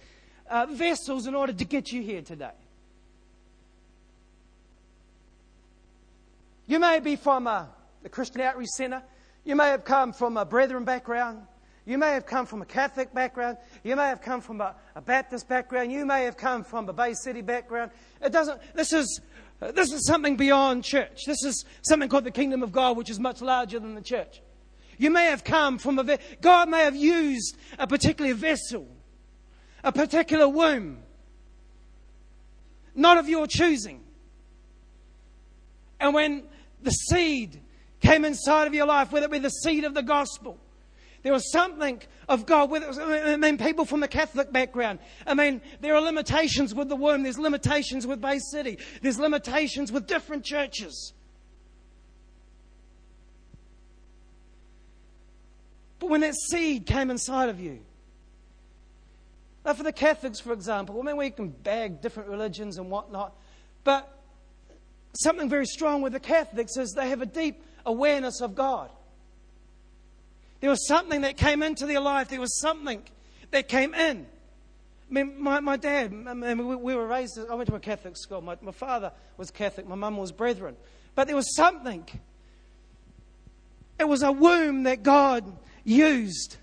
uh, 0.48 0.66
vessels 0.66 1.26
in 1.26 1.34
order 1.34 1.52
to 1.52 1.64
get 1.64 1.92
you 1.92 2.02
here 2.02 2.22
today. 2.22 2.50
You 6.71 6.79
may 6.79 7.01
be 7.01 7.16
from 7.16 7.49
uh, 7.49 7.51
a, 7.51 7.68
a 8.05 8.09
Christian 8.09 8.43
Outreach 8.43 8.68
Centre. 8.68 9.03
You 9.45 9.57
may 9.57 9.71
have 9.71 9.85
come 9.85 10.12
from 10.12 10.37
a 10.37 10.45
Brethren 10.45 10.85
background. 10.85 11.41
You 11.85 11.99
may 11.99 12.12
have 12.12 12.27
come 12.27 12.47
from 12.47 12.62
a 12.62 12.64
Catholic 12.64 13.12
background. 13.12 13.57
You 13.83 13.97
may 13.97 14.05
have 14.05 14.23
come 14.23 14.41
from 14.41 14.61
a, 14.61 14.77
a 14.95 15.01
Baptist 15.01 15.49
background. 15.49 15.91
You 15.91 16.07
may 16.07 16.23
have 16.23 16.37
come 16.37 16.62
from 16.62 16.89
a 16.89 16.93
Bay 16.93 17.14
City 17.14 17.41
background. 17.41 17.91
It 18.23 18.31
doesn't, 18.31 18.61
this 18.75 18.93
is, 18.93 19.21
this 19.59 19.91
is 19.91 20.07
something 20.07 20.37
beyond 20.37 20.85
church. 20.85 21.25
This 21.27 21.43
is 21.43 21.64
something 21.83 22.09
called 22.09 22.23
the 22.23 22.31
kingdom 22.31 22.62
of 22.62 22.71
God, 22.71 22.97
which 22.97 23.11
is 23.11 23.18
much 23.18 23.43
larger 23.43 23.81
than 23.81 23.97
the 23.97 24.01
church. 24.01 24.41
You 24.97 25.11
may 25.11 25.25
have 25.25 25.43
come 25.43 25.77
from 25.77 25.99
a, 25.99 26.18
God 26.41 26.68
may 26.68 26.85
have 26.85 26.95
used 26.95 27.57
a 27.81 27.89
particular 27.89 28.33
vessel, 28.33 28.87
a 29.83 29.91
particular 29.91 30.49
womb, 30.49 30.99
not 32.95 33.18
of 33.18 33.29
your 33.29 33.49
choosing. 33.49 34.05
And 35.99 36.14
when 36.14 36.45
the 36.83 36.91
seed 36.91 37.61
came 38.01 38.24
inside 38.24 38.66
of 38.66 38.74
your 38.74 38.87
life, 38.87 39.12
whether 39.12 39.26
it 39.26 39.33
be 39.33 39.39
the 39.39 39.51
seed 39.51 39.85
of 39.85 39.95
the 39.95 40.03
gospel, 40.03 40.59
there 41.22 41.33
was 41.33 41.51
something 41.53 42.01
of 42.28 42.47
God. 42.47 42.72
I 42.72 43.37
mean, 43.37 43.59
people 43.59 43.85
from 43.85 44.01
the 44.01 44.09
Catholic 44.09 44.53
background. 44.53 45.01
I 45.26 45.35
mean, 45.35 45.61
there 45.81 45.95
are 45.95 46.01
limitations 46.01 46.74
with 46.74 46.89
the 46.89 46.97
womb. 46.97 47.22
There's 47.22 47.39
limitations 47.39 48.07
with 48.07 48.20
Bay 48.20 48.39
City. 48.39 48.78
There's 49.03 49.18
limitations 49.18 49.93
with 49.93 50.07
different 50.07 50.45
churches. 50.45 51.12
But 55.99 56.09
when 56.09 56.22
that 56.22 56.35
seed 56.35 56.87
came 56.87 57.11
inside 57.11 57.51
of 57.51 57.61
you, 57.61 57.81
now 59.66 59.74
for 59.74 59.83
the 59.83 59.93
Catholics, 59.93 60.41
for 60.41 60.55
example, 60.55 60.99
I 60.99 61.05
mean, 61.05 61.18
we 61.18 61.28
can 61.31 61.51
bag 61.51 62.01
different 62.01 62.31
religions 62.31 62.78
and 62.78 62.91
whatnot, 62.91 63.37
but 63.85 64.20
something 65.12 65.48
very 65.48 65.66
strong 65.66 66.02
with 66.02 66.12
the 66.12 66.20
Catholics 66.20 66.76
is 66.76 66.92
they 66.92 67.08
have 67.08 67.22
a 67.22 67.26
deep 67.26 67.62
awareness 67.84 68.40
of 68.40 68.54
God. 68.54 68.90
There 70.61 70.70
was 70.70 70.86
something 70.86 71.22
that 71.22 71.36
came 71.36 71.62
into 71.62 71.86
their 71.86 72.00
life. 72.00 72.28
There 72.28 72.40
was 72.40 72.61
something 72.61 73.02
that 73.50 73.68
came 73.68 73.94
in. 73.94 74.26
I 75.11 75.12
mean, 75.12 75.42
my, 75.42 75.58
my 75.61 75.76
dad, 75.76 76.12
I 76.28 76.34
mean, 76.34 76.68
we, 76.68 76.76
we, 76.76 76.94
were 76.94 77.06
raised, 77.06 77.38
I 77.50 77.54
went 77.54 77.68
to 77.70 77.74
a 77.74 77.80
Catholic 77.80 78.16
school. 78.16 78.40
My, 78.40 78.56
my 78.61 78.70
father 78.70 79.12
was 79.36 79.50
Catholic, 79.50 79.88
my 79.88 79.96
mum 79.96 80.16
was 80.16 80.30
Brethren. 80.30 80.76
But 81.14 81.26
there 81.26 81.34
was 81.34 81.56
something. 81.56 82.06
It 83.98 84.04
was 84.04 84.22
a 84.22 84.30
womb 84.30 84.84
that 84.84 85.02
God 85.02 85.44
used 85.82 86.58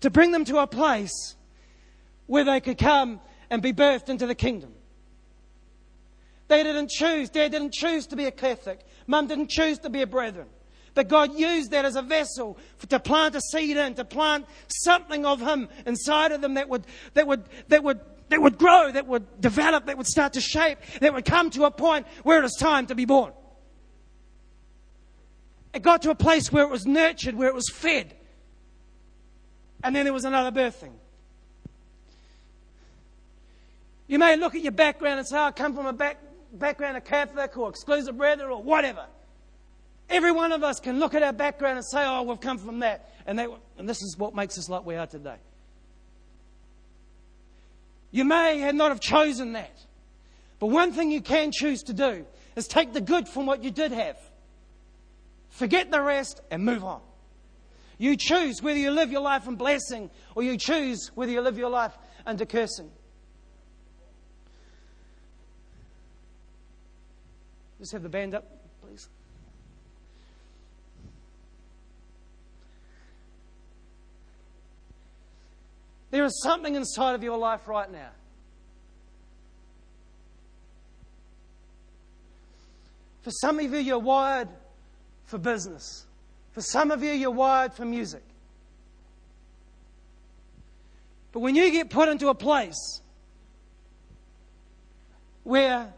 to 0.00 0.10
bring 0.10 0.32
them 0.32 0.44
to 0.44 0.58
a 0.58 0.66
place 0.66 1.36
where 2.26 2.44
they 2.44 2.60
could 2.60 2.76
come 2.76 3.20
and 3.48 3.62
be 3.62 3.72
birthed 3.72 4.08
into 4.08 4.26
the 4.26 4.34
kingdom. 4.34 4.74
They 6.52 6.64
didn't 6.64 6.90
choose, 6.90 7.30
Dad 7.30 7.50
didn't 7.50 7.72
choose 7.72 8.06
to 8.08 8.14
be 8.14 8.26
a 8.26 8.30
Catholic, 8.30 8.84
Mum 9.06 9.26
didn't 9.26 9.48
choose 9.48 9.78
to 9.78 9.88
be 9.88 10.02
a 10.02 10.06
Brethren. 10.06 10.48
But 10.92 11.08
God 11.08 11.38
used 11.38 11.70
that 11.70 11.86
as 11.86 11.96
a 11.96 12.02
vessel 12.02 12.58
for, 12.76 12.86
to 12.88 13.00
plant 13.00 13.34
a 13.34 13.40
seed 13.40 13.78
in, 13.78 13.94
to 13.94 14.04
plant 14.04 14.44
something 14.68 15.24
of 15.24 15.40
Him 15.40 15.70
inside 15.86 16.30
of 16.30 16.42
them 16.42 16.52
that 16.52 16.68
would, 16.68 16.84
that 17.14 17.26
would, 17.26 17.44
that 17.68 17.82
would, 17.82 18.00
that 18.28 18.42
would 18.42 18.58
grow, 18.58 18.92
that 18.92 19.06
would 19.06 19.40
develop, 19.40 19.86
that 19.86 19.96
would 19.96 20.06
start 20.06 20.34
to 20.34 20.42
shape, 20.42 20.76
that 21.00 21.14
would 21.14 21.24
come 21.24 21.48
to 21.52 21.64
a 21.64 21.70
point 21.70 22.06
where 22.22 22.38
it 22.38 22.42
was 22.42 22.56
time 22.60 22.86
to 22.88 22.94
be 22.94 23.06
born. 23.06 23.32
It 25.72 25.80
got 25.80 26.02
to 26.02 26.10
a 26.10 26.14
place 26.14 26.52
where 26.52 26.64
it 26.64 26.70
was 26.70 26.84
nurtured, 26.84 27.34
where 27.34 27.48
it 27.48 27.54
was 27.54 27.70
fed. 27.72 28.14
And 29.82 29.96
then 29.96 30.04
there 30.04 30.12
was 30.12 30.26
another 30.26 30.52
birthing. 30.52 30.92
You 34.06 34.18
may 34.18 34.36
look 34.36 34.54
at 34.54 34.60
your 34.60 34.72
background 34.72 35.20
and 35.20 35.26
say, 35.26 35.38
oh, 35.38 35.44
I 35.44 35.52
come 35.52 35.74
from 35.74 35.86
a 35.86 35.94
back, 35.94 36.18
background 36.52 36.96
of 36.96 37.04
Catholic 37.04 37.56
or 37.56 37.68
exclusive 37.68 38.16
brethren 38.16 38.50
or 38.50 38.62
whatever. 38.62 39.06
Every 40.08 40.32
one 40.32 40.52
of 40.52 40.62
us 40.62 40.78
can 40.80 40.98
look 41.00 41.14
at 41.14 41.22
our 41.22 41.32
background 41.32 41.78
and 41.78 41.86
say, 41.86 42.04
oh, 42.04 42.22
we've 42.22 42.40
come 42.40 42.58
from 42.58 42.80
that. 42.80 43.10
And, 43.26 43.38
that, 43.38 43.48
and 43.78 43.88
this 43.88 44.02
is 44.02 44.16
what 44.18 44.34
makes 44.34 44.58
us 44.58 44.68
like 44.68 44.84
we 44.84 44.96
are 44.96 45.06
today. 45.06 45.36
You 48.10 48.24
may 48.24 48.70
not 48.72 48.90
have 48.90 49.00
chosen 49.00 49.54
that. 49.54 49.74
But 50.58 50.66
one 50.66 50.92
thing 50.92 51.10
you 51.10 51.22
can 51.22 51.50
choose 51.50 51.82
to 51.84 51.92
do 51.92 52.26
is 52.54 52.68
take 52.68 52.92
the 52.92 53.00
good 53.00 53.26
from 53.26 53.46
what 53.46 53.64
you 53.64 53.70
did 53.70 53.90
have, 53.90 54.16
forget 55.48 55.90
the 55.90 56.00
rest, 56.00 56.40
and 56.50 56.64
move 56.64 56.84
on. 56.84 57.00
You 57.98 58.16
choose 58.16 58.62
whether 58.62 58.78
you 58.78 58.90
live 58.90 59.10
your 59.10 59.22
life 59.22 59.48
in 59.48 59.56
blessing 59.56 60.10
or 60.34 60.42
you 60.42 60.58
choose 60.58 61.10
whether 61.14 61.32
you 61.32 61.40
live 61.40 61.56
your 61.56 61.70
life 61.70 61.96
under 62.26 62.44
cursing. 62.44 62.90
Just 67.82 67.90
have 67.90 68.04
the 68.04 68.08
band 68.08 68.32
up, 68.32 68.44
please. 68.80 69.08
There 76.12 76.24
is 76.24 76.40
something 76.44 76.76
inside 76.76 77.16
of 77.16 77.24
your 77.24 77.36
life 77.36 77.66
right 77.66 77.90
now. 77.90 78.10
For 83.22 83.32
some 83.32 83.58
of 83.58 83.72
you, 83.72 83.78
you're 83.78 83.98
wired 83.98 84.48
for 85.24 85.38
business. 85.38 86.06
For 86.52 86.60
some 86.60 86.92
of 86.92 87.02
you, 87.02 87.10
you're 87.10 87.32
wired 87.32 87.74
for 87.74 87.84
music. 87.84 88.22
But 91.32 91.40
when 91.40 91.56
you 91.56 91.68
get 91.72 91.90
put 91.90 92.08
into 92.08 92.28
a 92.28 92.34
place 92.36 93.00
where 95.42 95.92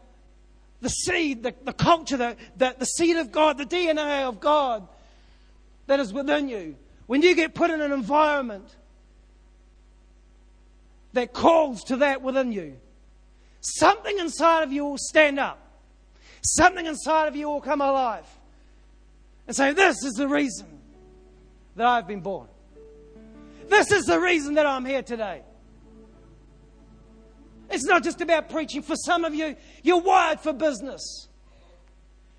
the 0.81 0.89
seed, 0.89 1.43
the, 1.43 1.53
the 1.63 1.73
culture, 1.73 2.17
the, 2.17 2.37
the, 2.57 2.75
the 2.77 2.85
seed 2.85 3.17
of 3.17 3.31
God, 3.31 3.57
the 3.57 3.65
DNA 3.65 4.27
of 4.27 4.39
God 4.39 4.87
that 5.87 5.99
is 5.99 6.13
within 6.13 6.49
you, 6.49 6.75
when 7.07 7.21
you 7.21 7.35
get 7.35 7.53
put 7.53 7.69
in 7.69 7.81
an 7.81 7.91
environment 7.91 8.67
that 11.13 11.33
calls 11.33 11.83
to 11.85 11.97
that 11.97 12.21
within 12.21 12.51
you, 12.51 12.77
something 13.61 14.17
inside 14.19 14.63
of 14.63 14.71
you 14.71 14.85
will 14.85 14.97
stand 14.97 15.39
up. 15.39 15.59
Something 16.41 16.85
inside 16.85 17.27
of 17.27 17.35
you 17.35 17.47
will 17.47 17.61
come 17.61 17.81
alive 17.81 18.25
and 19.47 19.55
say, 19.55 19.73
This 19.73 20.03
is 20.03 20.13
the 20.13 20.27
reason 20.27 20.67
that 21.75 21.87
I've 21.87 22.07
been 22.07 22.21
born. 22.21 22.47
This 23.67 23.91
is 23.91 24.05
the 24.05 24.19
reason 24.19 24.53
that 24.55 24.65
I'm 24.65 24.85
here 24.85 25.01
today. 25.01 25.41
It's 27.69 27.85
not 27.85 28.03
just 28.03 28.21
about 28.21 28.49
preaching. 28.49 28.81
For 28.81 28.95
some 28.95 29.25
of 29.25 29.33
you, 29.33 29.55
you're 29.83 30.01
wired 30.01 30.39
for 30.39 30.53
business. 30.53 31.27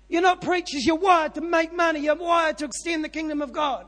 You're 0.09 0.21
not 0.21 0.41
preachers, 0.41 0.85
you're 0.85 0.95
wired 0.95 1.35
to 1.35 1.41
make 1.41 1.73
money, 1.73 1.99
you're 1.99 2.15
wired 2.15 2.57
to 2.59 2.65
extend 2.65 3.03
the 3.03 3.09
kingdom 3.09 3.41
of 3.41 3.51
God. 3.51 3.85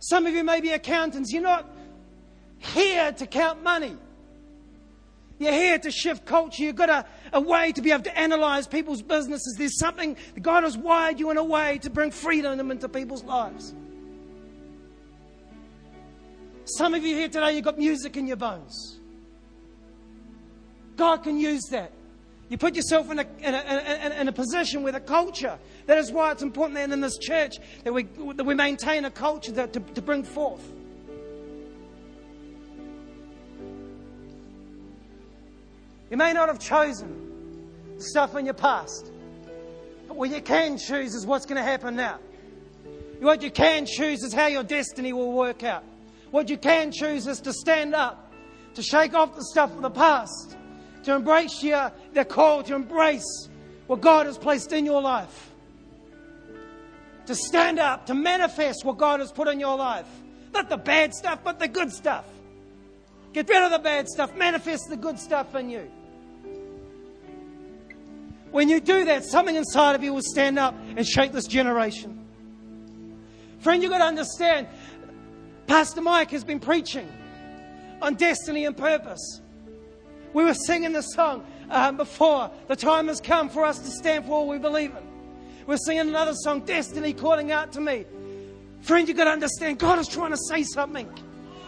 Some 0.00 0.26
of 0.26 0.34
you 0.34 0.44
may 0.44 0.60
be 0.60 0.70
accountants. 0.72 1.32
You're 1.32 1.42
not 1.42 1.66
here 2.58 3.10
to 3.12 3.26
count 3.26 3.62
money. 3.62 3.96
You're 5.38 5.52
here 5.52 5.78
to 5.78 5.90
shift 5.90 6.26
culture. 6.26 6.62
You've 6.62 6.76
got 6.76 6.90
a, 6.90 7.06
a 7.32 7.40
way 7.40 7.72
to 7.72 7.80
be 7.80 7.90
able 7.90 8.04
to 8.04 8.18
analyze 8.18 8.66
people's 8.66 9.00
businesses. 9.00 9.56
There's 9.58 9.78
something, 9.78 10.16
God 10.42 10.62
has 10.62 10.76
wired 10.76 11.18
you 11.18 11.30
in 11.30 11.38
a 11.38 11.44
way 11.44 11.78
to 11.78 11.90
bring 11.90 12.10
freedom 12.10 12.70
into 12.70 12.86
people's 12.86 13.24
lives. 13.24 13.74
Some 16.64 16.94
of 16.94 17.04
you 17.04 17.14
here 17.14 17.28
today, 17.28 17.54
you've 17.54 17.64
got 17.64 17.78
music 17.78 18.16
in 18.16 18.26
your 18.26 18.36
bones. 18.36 18.98
God 20.96 21.18
can 21.18 21.38
use 21.38 21.64
that. 21.70 21.92
You 22.48 22.58
put 22.58 22.76
yourself 22.76 23.10
in 23.10 23.18
a, 23.18 23.26
in 23.40 23.54
a, 23.54 23.60
in 23.60 24.12
a, 24.12 24.20
in 24.20 24.28
a 24.28 24.32
position 24.32 24.82
with 24.82 24.94
a 24.94 25.00
culture. 25.00 25.58
That 25.86 25.98
is 25.98 26.12
why 26.12 26.32
it's 26.32 26.42
important 26.42 26.76
that 26.76 26.90
in 26.90 27.00
this 27.00 27.18
church 27.18 27.56
that 27.82 27.92
we, 27.92 28.04
that 28.04 28.44
we 28.44 28.54
maintain 28.54 29.04
a 29.04 29.10
culture 29.10 29.52
that, 29.52 29.72
to, 29.72 29.80
to 29.80 30.02
bring 30.02 30.22
forth. 30.24 30.62
You 36.10 36.16
may 36.16 36.32
not 36.32 36.48
have 36.48 36.60
chosen 36.60 37.98
stuff 37.98 38.36
in 38.36 38.44
your 38.44 38.54
past, 38.54 39.10
but 40.06 40.16
what 40.16 40.30
you 40.30 40.40
can 40.40 40.78
choose 40.78 41.14
is 41.14 41.26
what's 41.26 41.46
going 41.46 41.56
to 41.56 41.62
happen 41.62 41.96
now. 41.96 42.18
What 43.20 43.42
you 43.42 43.50
can 43.50 43.86
choose 43.86 44.22
is 44.22 44.32
how 44.32 44.46
your 44.46 44.62
destiny 44.62 45.12
will 45.12 45.32
work 45.32 45.62
out. 45.62 45.82
What 46.34 46.50
you 46.50 46.58
can 46.58 46.90
choose 46.90 47.28
is 47.28 47.38
to 47.42 47.52
stand 47.52 47.94
up, 47.94 48.32
to 48.74 48.82
shake 48.82 49.14
off 49.14 49.36
the 49.36 49.44
stuff 49.44 49.70
of 49.70 49.82
the 49.82 49.90
past, 49.90 50.56
to 51.04 51.14
embrace 51.14 51.62
your, 51.62 51.92
the 52.12 52.24
call, 52.24 52.64
to 52.64 52.74
embrace 52.74 53.48
what 53.86 54.00
God 54.00 54.26
has 54.26 54.36
placed 54.36 54.72
in 54.72 54.84
your 54.84 55.00
life. 55.00 55.52
To 57.26 57.36
stand 57.36 57.78
up, 57.78 58.06
to 58.06 58.14
manifest 58.14 58.84
what 58.84 58.98
God 58.98 59.20
has 59.20 59.30
put 59.30 59.46
in 59.46 59.60
your 59.60 59.76
life. 59.76 60.08
Not 60.52 60.68
the 60.68 60.76
bad 60.76 61.14
stuff, 61.14 61.38
but 61.44 61.60
the 61.60 61.68
good 61.68 61.92
stuff. 61.92 62.24
Get 63.32 63.48
rid 63.48 63.62
of 63.62 63.70
the 63.70 63.78
bad 63.78 64.08
stuff, 64.08 64.34
manifest 64.34 64.88
the 64.90 64.96
good 64.96 65.20
stuff 65.20 65.54
in 65.54 65.70
you. 65.70 65.88
When 68.50 68.68
you 68.68 68.80
do 68.80 69.04
that, 69.04 69.24
something 69.24 69.54
inside 69.54 69.94
of 69.94 70.02
you 70.02 70.12
will 70.12 70.20
stand 70.20 70.58
up 70.58 70.74
and 70.96 71.06
shake 71.06 71.30
this 71.30 71.46
generation. 71.46 72.24
Friend, 73.64 73.82
you've 73.82 73.92
got 73.92 73.98
to 73.98 74.04
understand 74.04 74.66
Pastor 75.66 76.00
Mike 76.00 76.30
has 76.30 76.44
been 76.44 76.60
preaching 76.60 77.10
on 78.02 78.14
destiny 78.14 78.64
and 78.64 78.76
purpose. 78.76 79.40
We 80.32 80.44
were 80.44 80.54
singing 80.54 80.92
the 80.92 81.02
song 81.02 81.46
um, 81.70 81.96
before. 81.96 82.50
The 82.68 82.76
time 82.76 83.08
has 83.08 83.20
come 83.20 83.48
for 83.48 83.64
us 83.64 83.78
to 83.78 83.90
stand 83.90 84.26
for 84.26 84.32
all 84.32 84.48
we 84.48 84.58
believe 84.58 84.90
in. 84.90 85.02
We're 85.66 85.78
singing 85.78 86.08
another 86.08 86.34
song, 86.34 86.60
Destiny 86.60 87.14
Calling 87.14 87.50
Out 87.50 87.72
to 87.72 87.80
Me. 87.80 88.04
Friend, 88.82 89.08
you've 89.08 89.16
got 89.16 89.24
to 89.24 89.30
understand 89.30 89.78
God 89.78 89.98
is 89.98 90.08
trying 90.08 90.32
to 90.32 90.36
say 90.36 90.62
something. 90.62 91.08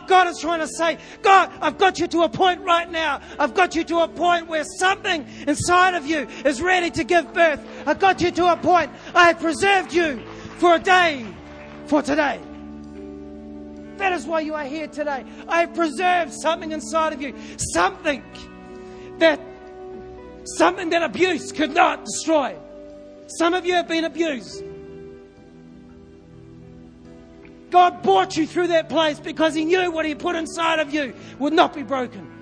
God 0.06 0.28
is 0.28 0.38
trying 0.38 0.60
to 0.60 0.68
say, 0.68 0.98
God, 1.22 1.50
I've 1.60 1.78
got 1.78 1.98
you 1.98 2.06
to 2.08 2.22
a 2.22 2.28
point 2.28 2.60
right 2.60 2.90
now. 2.90 3.20
I've 3.38 3.54
got 3.54 3.74
you 3.74 3.84
to 3.84 4.00
a 4.00 4.08
point 4.08 4.46
where 4.48 4.64
something 4.64 5.26
inside 5.48 5.94
of 5.94 6.06
you 6.06 6.28
is 6.44 6.60
ready 6.60 6.90
to 6.90 7.04
give 7.04 7.32
birth. 7.32 7.60
I've 7.86 7.98
got 7.98 8.20
you 8.20 8.30
to 8.32 8.52
a 8.52 8.56
point. 8.56 8.90
I 9.14 9.28
have 9.28 9.40
preserved 9.40 9.92
you 9.92 10.22
for 10.58 10.76
a 10.76 10.78
day, 10.78 11.26
for 11.86 12.02
today. 12.02 12.40
That 13.98 14.12
is 14.12 14.26
why 14.26 14.40
you 14.40 14.54
are 14.54 14.64
here 14.64 14.86
today. 14.88 15.24
I 15.48 15.60
have 15.60 15.74
preserved 15.74 16.32
something 16.32 16.72
inside 16.72 17.12
of 17.12 17.22
you, 17.22 17.34
something 17.72 18.22
that 19.18 19.40
something 20.44 20.90
that 20.90 21.02
abuse 21.02 21.52
could 21.52 21.72
not 21.72 22.04
destroy. 22.04 22.56
Some 23.38 23.54
of 23.54 23.64
you 23.66 23.74
have 23.74 23.88
been 23.88 24.04
abused. 24.04 24.62
God 27.70 28.02
brought 28.02 28.36
you 28.36 28.46
through 28.46 28.68
that 28.68 28.88
place 28.88 29.18
because 29.18 29.54
He 29.54 29.64
knew 29.64 29.90
what 29.90 30.06
He 30.06 30.14
put 30.14 30.36
inside 30.36 30.78
of 30.78 30.94
you 30.94 31.14
would 31.38 31.52
not 31.52 31.74
be 31.74 31.82
broken. 31.82 32.32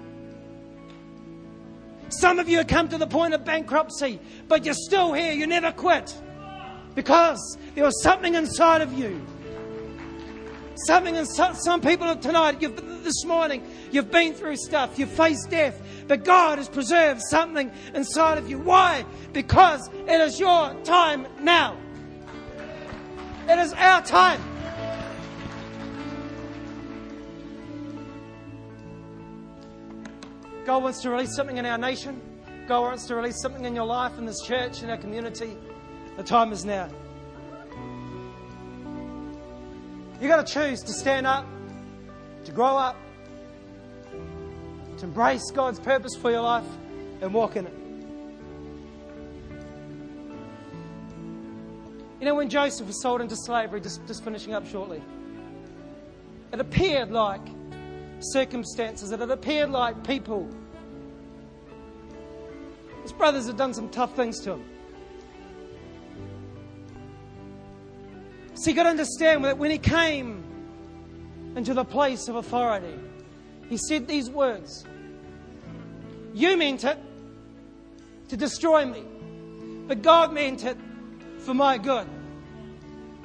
Some 2.09 2.39
of 2.39 2.49
you 2.49 2.59
have 2.59 2.67
come 2.67 2.89
to 2.91 2.99
the 2.99 3.07
point 3.07 3.35
of 3.35 3.45
bankruptcy, 3.45 4.21
but 4.47 4.65
you're 4.65 4.75
still 4.75 5.13
here. 5.13 5.33
You 5.33 5.47
never 5.47 5.73
quit 5.73 6.15
because 6.95 7.59
there 7.75 7.85
was 7.85 8.03
something 8.03 8.35
inside 8.35 8.83
of 8.83 8.93
you 8.93 9.25
Something 10.77 11.15
in 11.15 11.25
some, 11.27 11.55
some 11.55 11.81
people 11.81 12.15
tonight, 12.17 12.59
this 12.61 13.25
morning, 13.25 13.65
you've 13.93 14.11
been 14.11 14.35
through 14.35 14.57
stuff, 14.57 14.99
you've 14.99 15.11
faced 15.11 15.51
death, 15.51 15.81
but 16.09 16.25
God 16.25 16.59
has 16.59 16.69
preserved 16.69 17.23
something 17.31 17.71
inside 17.95 18.39
of 18.39 18.51
you. 18.51 18.59
Why? 18.59 19.05
Because 19.33 19.89
it 19.93 20.21
is 20.21 20.41
your 20.41 20.75
time 20.83 21.27
now. 21.41 21.77
It 23.49 23.59
is 23.59 23.73
our 23.75 24.03
time. 24.03 24.41
God 30.65 30.83
wants 30.83 31.03
to 31.03 31.11
release 31.11 31.37
something 31.37 31.59
in 31.59 31.67
our 31.67 31.79
nation. 31.79 32.21
God 32.67 32.81
wants 32.81 33.07
to 33.07 33.15
release 33.15 33.41
something 33.41 33.65
in 33.65 33.75
your 33.75 33.85
life, 33.85 34.19
in 34.19 34.25
this 34.25 34.41
church, 34.41 34.83
in 34.83 34.89
our 34.89 34.97
community. 34.97 35.57
The 36.17 36.23
time 36.23 36.53
is 36.53 36.65
now. 36.65 36.89
You've 40.21 40.31
got 40.31 40.47
to 40.47 40.53
choose 40.53 40.81
to 40.83 40.93
stand 40.93 41.27
up, 41.27 41.47
to 42.45 42.53
grow 42.53 42.77
up, 42.77 42.97
to 44.99 45.05
embrace 45.05 45.51
God's 45.51 45.81
purpose 45.81 46.15
for 46.17 46.31
your 46.31 46.43
life 46.43 46.65
and 47.21 47.35
walk 47.35 47.57
in 47.57 47.67
it. 47.67 47.75
You 52.21 52.27
know, 52.27 52.37
when 52.37 52.49
Joseph 52.49 52.87
was 52.87 53.03
sold 53.03 53.21
into 53.21 53.37
slavery, 53.37 53.81
just, 53.81 54.07
just 54.07 54.25
finishing 54.25 54.55
up 54.55 54.67
shortly, 54.67 55.03
it 56.53 56.61
appeared 56.61 57.11
like 57.11 57.43
circumstances, 58.21 59.11
it 59.11 59.21
appeared 59.21 59.71
like 59.71 60.07
people. 60.07 60.49
His 63.03 63.13
brothers 63.13 63.47
had 63.47 63.57
done 63.57 63.75
some 63.75 63.91
tough 63.91 64.15
things 64.17 64.41
to 64.41 64.53
him. 64.53 64.65
So 68.55 68.71
you 68.71 68.77
got 68.77 68.85
to 68.85 68.89
understand 68.91 69.45
that 69.45 69.59
when 69.59 69.71
he 69.71 69.79
came 69.79 70.43
into 71.57 71.75
the 71.75 71.85
place 71.85 72.29
of 72.29 72.37
authority, 72.37 72.99
he 73.69 73.77
said 73.77 74.07
these 74.07 74.31
words 74.31 74.85
You 76.33 76.57
meant 76.57 76.85
it 76.85 76.99
to 78.29 78.37
destroy 78.37 78.85
me, 78.85 79.03
but 79.87 80.03
God 80.03 80.33
meant 80.33 80.65
it 80.65 80.79
for 81.39 81.55
my 81.55 81.79
good. 81.79 82.07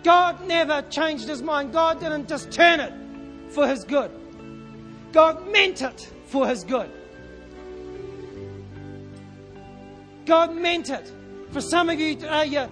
God 0.03 0.47
never 0.47 0.81
changed 0.83 1.27
his 1.27 1.41
mind. 1.41 1.73
God 1.73 1.99
didn't 1.99 2.27
just 2.27 2.51
turn 2.51 2.79
it 2.79 2.93
for 3.49 3.67
his 3.67 3.83
good. 3.83 4.11
God 5.11 5.51
meant 5.51 5.81
it 5.81 6.11
for 6.25 6.47
his 6.47 6.63
good. 6.63 6.89
God 10.25 10.55
meant 10.55 10.89
it. 10.89 11.11
For 11.51 11.61
some 11.61 11.89
of 11.89 11.99
you 11.99 12.13
uh, 12.13 12.15
today, 12.15 12.45
you're, 12.45 12.69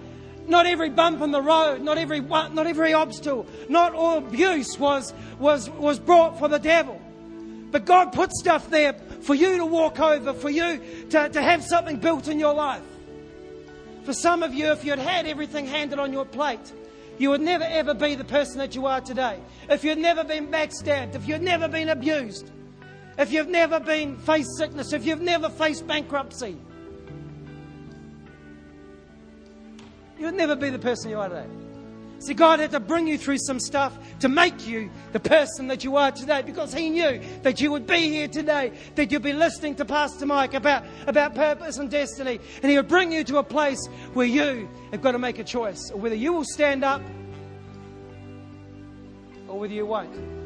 not 0.48 0.66
every 0.66 0.90
bump 0.90 1.22
in 1.22 1.32
the 1.32 1.42
road, 1.42 1.82
not 1.82 1.98
every, 1.98 2.22
not 2.22 2.68
every 2.68 2.94
obstacle, 2.94 3.46
not 3.70 3.94
all 3.94 4.20
abuse 4.20 4.78
was, 4.80 5.14
was, 5.40 5.70
was 5.70 6.00
brought 6.00 6.40
for 6.40 6.48
the 6.48 6.60
devil. 6.60 7.02
But 7.72 7.86
God 7.86 8.14
put 8.14 8.32
stuff 8.32 8.70
there 8.70 8.94
for 9.22 9.36
you 9.36 9.58
to 9.58 9.66
walk 9.66 10.00
over, 10.00 10.34
for 10.34 10.50
you 10.50 10.82
to, 11.10 11.30
to 11.30 11.42
have 11.42 11.64
something 11.64 11.98
built 11.98 12.28
in 12.28 12.40
your 12.40 12.54
life. 12.54 12.84
For 14.04 14.14
some 14.14 14.42
of 14.42 14.54
you, 14.54 14.68
if 14.68 14.86
you 14.86 14.92
had 14.92 15.00
had 15.00 15.28
everything 15.28 15.68
handed 15.68 16.00
on 16.00 16.14
your 16.14 16.26
plate, 16.26 16.72
you 17.18 17.30
would 17.32 17.42
never 17.42 17.66
ever 17.66 17.94
be 17.94 18.16
the 18.16 18.24
person 18.24 18.60
that 18.60 18.76
you 18.76 18.86
are 18.86 19.02
today. 19.02 19.40
If 19.70 19.84
you'd 19.84 19.98
never 19.98 20.24
been 20.24 20.48
backstabbed, 20.48 21.16
if 21.16 21.28
you'd 21.28 21.42
never 21.42 21.68
been 21.68 21.90
abused, 21.90 22.50
if 23.18 23.34
you've 23.34 23.50
never 23.50 23.80
been 23.80 24.18
faced 24.18 24.56
sickness, 24.58 24.94
if 24.94 25.06
you've 25.06 25.22
never 25.22 25.50
faced 25.50 25.88
bankruptcy, 25.88 26.58
you'd 30.20 30.34
never 30.34 30.56
be 30.56 30.70
the 30.70 30.80
person 30.80 31.10
you 31.10 31.20
are 31.20 31.30
today. 31.30 31.48
See, 32.20 32.34
God 32.34 32.60
had 32.60 32.72
to 32.72 32.80
bring 32.80 33.06
you 33.06 33.18
through 33.18 33.38
some 33.38 33.60
stuff 33.60 33.96
to 34.20 34.30
make 34.30 34.68
you 34.68 34.90
the 35.14 35.20
person 35.20 35.68
that 35.68 35.84
you 35.84 35.98
are 35.98 36.12
today 36.12 36.42
because 36.42 36.74
He 36.74 36.90
knew 36.90 37.22
that 37.44 37.62
you 37.62 37.72
would 37.72 37.86
be 37.86 38.10
here 38.10 38.28
today, 38.28 38.72
that 38.96 39.12
you'd 39.12 39.22
be 39.22 39.34
listening 39.34 39.76
to 39.76 39.86
Pastor 39.86 40.26
Mike 40.26 40.56
about, 40.56 40.84
about 41.06 41.36
purpose 41.36 41.78
and 41.78 41.92
destiny. 41.92 42.40
And 42.64 42.72
He 42.72 42.78
would 42.78 42.88
bring 42.88 43.12
you 43.12 43.24
to 43.26 43.38
a 43.38 43.44
place 43.44 43.86
where 44.14 44.26
you 44.26 44.68
have 44.92 45.02
got 45.02 45.12
to 45.12 45.20
make 45.20 45.38
a 45.38 45.44
choice 45.44 45.92
whether 45.94 46.16
you 46.16 46.34
will 46.34 46.46
stand 46.46 46.84
up 46.84 47.02
or 49.48 49.60
whether 49.60 49.74
you 49.74 49.86
won't. 49.86 50.37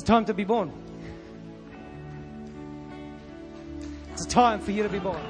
It's 0.00 0.06
time 0.06 0.24
to 0.24 0.32
be 0.32 0.44
born. 0.44 0.72
It's 4.12 4.24
a 4.24 4.28
time 4.30 4.58
for 4.58 4.70
you 4.70 4.82
to 4.82 4.88
be 4.88 4.98
born. 4.98 5.20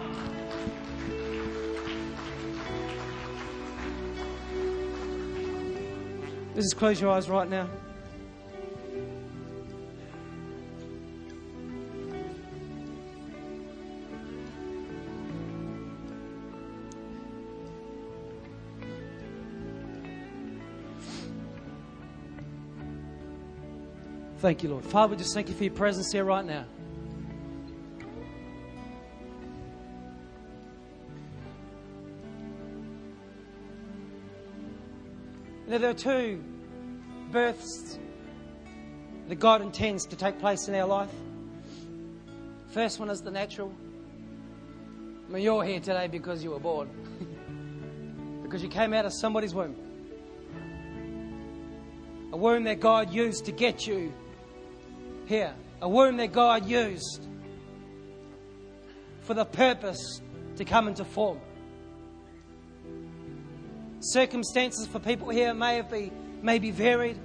Let 6.51 6.55
Just 6.55 6.77
close 6.77 7.01
your 7.01 7.11
eyes 7.11 7.29
right 7.29 7.51
now. 7.51 7.69
Thank 24.41 24.63
you, 24.63 24.71
Lord. 24.71 24.87
Father, 24.87 25.11
we 25.11 25.19
just 25.19 25.35
thank 25.35 25.51
you 25.51 25.55
for 25.55 25.65
your 25.65 25.75
presence 25.75 26.11
here 26.11 26.25
right 26.25 26.43
now. 26.43 26.65
Now, 35.67 35.77
there 35.77 35.91
are 35.91 35.95
two 35.95 36.43
births 37.31 37.99
that 39.29 39.35
God 39.35 39.61
intends 39.61 40.07
to 40.07 40.17
take 40.17 40.39
place 40.39 40.69
in 40.69 40.75
our 40.75 40.87
life. 40.87 41.11
First 42.71 42.99
one 42.99 43.11
is 43.11 43.21
the 43.21 43.31
natural. 43.31 43.71
I 45.29 45.33
mean, 45.35 45.43
you're 45.43 45.65
here 45.65 45.81
today 45.81 46.09
because 46.09 46.43
you 46.43 46.53
were 46.53 46.61
born, 46.61 46.89
because 48.43 48.63
you 48.63 48.71
came 48.71 48.95
out 48.95 49.05
of 49.05 49.13
somebody's 49.13 49.55
womb. 49.55 49.77
A 52.33 52.39
womb 52.39 52.65
that 52.65 52.81
God 52.81 53.13
used 53.13 53.45
to 53.45 53.53
get 53.53 53.87
you 53.87 54.15
here. 55.31 55.55
A 55.81 55.89
womb 55.89 56.19
that 56.19 56.33
God 56.33 56.67
used 56.67 57.27
for 59.23 59.33
the 59.33 59.45
purpose 59.45 60.21
to 60.57 60.65
come 60.65 60.89
into 60.89 61.05
form. 61.05 61.41
Circumstances 64.01 64.87
for 64.87 64.99
people 64.99 65.31
here 65.31 65.55
may 65.55 65.77
have 65.77 65.89
been 65.89 66.11
may 66.43 66.59
be 66.59 66.71
varied. 66.71 67.19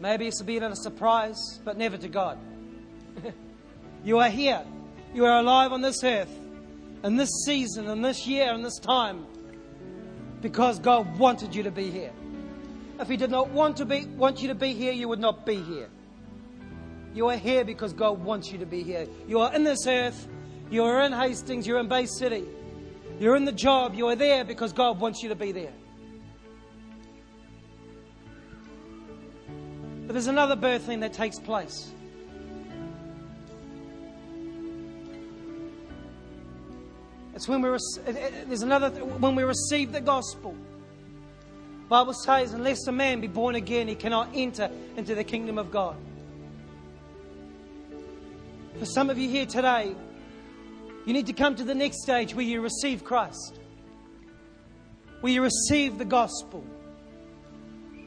Maybe 0.00 0.26
it's 0.26 0.40
a 0.40 0.44
bit 0.44 0.62
of 0.62 0.72
a 0.72 0.76
surprise, 0.76 1.60
but 1.64 1.76
never 1.76 1.96
to 1.96 2.08
God. 2.08 2.38
you 4.04 4.18
are 4.18 4.30
here. 4.30 4.64
You 5.14 5.26
are 5.26 5.38
alive 5.38 5.72
on 5.72 5.80
this 5.80 6.02
earth, 6.04 6.30
in 7.04 7.16
this 7.16 7.30
season, 7.44 7.88
in 7.88 8.02
this 8.02 8.26
year, 8.26 8.52
in 8.52 8.62
this 8.62 8.78
time, 8.78 9.26
because 10.40 10.78
God 10.78 11.18
wanted 11.18 11.54
you 11.54 11.62
to 11.64 11.70
be 11.70 11.90
here. 11.90 12.12
If 13.02 13.08
He 13.08 13.16
did 13.18 13.30
not 13.30 13.50
want 13.50 13.76
to 13.76 13.84
be 13.84 14.06
want 14.06 14.40
you 14.40 14.48
to 14.48 14.54
be 14.54 14.72
here, 14.72 14.92
you 14.92 15.08
would 15.08 15.20
not 15.20 15.44
be 15.44 15.56
here. 15.56 15.90
You 17.12 17.28
are 17.28 17.36
here 17.36 17.64
because 17.64 17.92
God 17.92 18.24
wants 18.24 18.50
you 18.50 18.58
to 18.58 18.66
be 18.66 18.82
here. 18.82 19.06
You 19.28 19.40
are 19.40 19.52
in 19.54 19.64
this 19.64 19.86
earth. 19.86 20.26
You 20.70 20.84
are 20.84 21.02
in 21.02 21.12
Hastings. 21.12 21.66
You're 21.66 21.80
in 21.80 21.88
Bay 21.88 22.06
City. 22.06 22.44
You're 23.22 23.36
in 23.36 23.44
the 23.44 23.52
job, 23.52 23.94
you 23.94 24.08
are 24.08 24.16
there 24.16 24.44
because 24.44 24.72
God 24.72 24.98
wants 24.98 25.22
you 25.22 25.28
to 25.28 25.36
be 25.36 25.52
there. 25.52 25.72
But 30.06 30.14
there's 30.14 30.26
another 30.26 30.56
birthing 30.56 31.00
that 31.00 31.12
takes 31.12 31.38
place. 31.38 31.92
It's 37.34 37.48
when 37.48 37.62
we 37.62 37.68
there's 38.06 38.62
another 38.62 38.90
when 38.90 39.36
we 39.36 39.42
receive 39.44 39.92
the 39.92 40.00
gospel. 40.00 40.56
Bible 41.92 42.14
says, 42.14 42.54
unless 42.54 42.86
a 42.86 42.90
man 42.90 43.20
be 43.20 43.26
born 43.26 43.54
again, 43.54 43.86
he 43.86 43.94
cannot 43.94 44.30
enter 44.32 44.70
into 44.96 45.14
the 45.14 45.24
kingdom 45.24 45.58
of 45.58 45.70
God. 45.70 45.94
For 48.78 48.86
some 48.86 49.10
of 49.10 49.18
you 49.18 49.28
here 49.28 49.44
today, 49.44 49.94
you 51.04 51.12
need 51.12 51.26
to 51.26 51.34
come 51.34 51.54
to 51.54 51.64
the 51.64 51.74
next 51.74 52.02
stage 52.02 52.34
where 52.34 52.46
you 52.46 52.62
receive 52.62 53.04
Christ, 53.04 53.58
where 55.20 55.34
you 55.34 55.42
receive 55.42 55.98
the 55.98 56.06
gospel, 56.06 56.64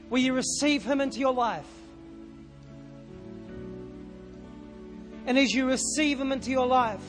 where 0.10 0.20
you 0.20 0.34
receive 0.34 0.84
Him 0.84 1.00
into 1.00 1.20
your 1.20 1.36
life. 1.36 1.70
And 5.28 5.38
as 5.38 5.52
you 5.52 5.68
receive 5.68 6.20
Him 6.20 6.32
into 6.32 6.50
your 6.50 6.66
life 6.66 7.06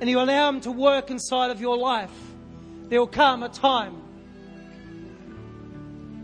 and 0.00 0.08
you 0.08 0.18
allow 0.18 0.48
Him 0.48 0.62
to 0.62 0.72
work 0.72 1.10
inside 1.10 1.50
of 1.50 1.60
your 1.60 1.76
life, 1.76 2.08
there 2.88 2.98
will 2.98 3.06
come 3.06 3.42
a 3.42 3.50
time 3.50 4.01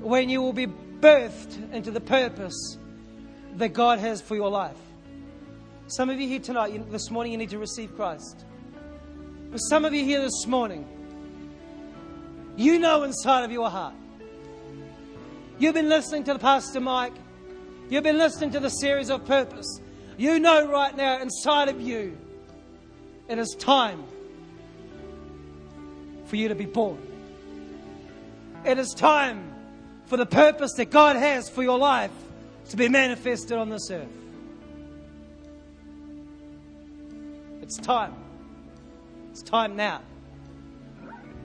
when 0.08 0.30
you 0.30 0.40
will 0.40 0.54
be 0.54 0.66
birthed 0.66 1.70
into 1.70 1.90
the 1.90 2.00
purpose 2.00 2.78
that 3.56 3.74
God 3.74 3.98
has 3.98 4.22
for 4.22 4.34
your 4.34 4.48
life. 4.48 4.78
Some 5.86 6.08
of 6.08 6.18
you 6.18 6.26
here 6.26 6.38
tonight, 6.38 6.90
this 6.90 7.10
morning, 7.10 7.32
you 7.32 7.36
need 7.36 7.50
to 7.50 7.58
receive 7.58 7.94
Christ. 7.94 8.46
For 9.50 9.58
some 9.58 9.84
of 9.84 9.92
you 9.92 10.04
here 10.04 10.22
this 10.22 10.46
morning, 10.46 10.86
you 12.56 12.78
know 12.78 13.02
inside 13.02 13.44
of 13.44 13.52
your 13.52 13.68
heart. 13.68 13.94
You've 15.58 15.74
been 15.74 15.90
listening 15.90 16.24
to 16.24 16.32
the 16.32 16.38
Pastor 16.38 16.80
Mike. 16.80 17.14
You've 17.90 18.04
been 18.04 18.18
listening 18.18 18.52
to 18.52 18.60
the 18.60 18.70
series 18.70 19.10
of 19.10 19.26
purpose. 19.26 19.78
You 20.16 20.38
know 20.38 20.66
right 20.66 20.96
now 20.96 21.20
inside 21.20 21.68
of 21.68 21.82
you, 21.82 22.16
it 23.28 23.38
is 23.38 23.54
time 23.58 24.04
for 26.24 26.36
you 26.36 26.48
to 26.48 26.54
be 26.54 26.66
born. 26.66 26.98
It 28.64 28.78
is 28.78 28.94
time 28.94 29.47
for 30.08 30.16
the 30.16 30.26
purpose 30.26 30.72
that 30.74 30.90
God 30.90 31.16
has 31.16 31.48
for 31.48 31.62
your 31.62 31.78
life 31.78 32.10
to 32.70 32.76
be 32.76 32.88
manifested 32.88 33.56
on 33.56 33.68
this 33.68 33.90
earth. 33.90 34.08
It's 37.62 37.76
time. 37.76 38.14
It's 39.30 39.42
time 39.42 39.76
now. 39.76 40.00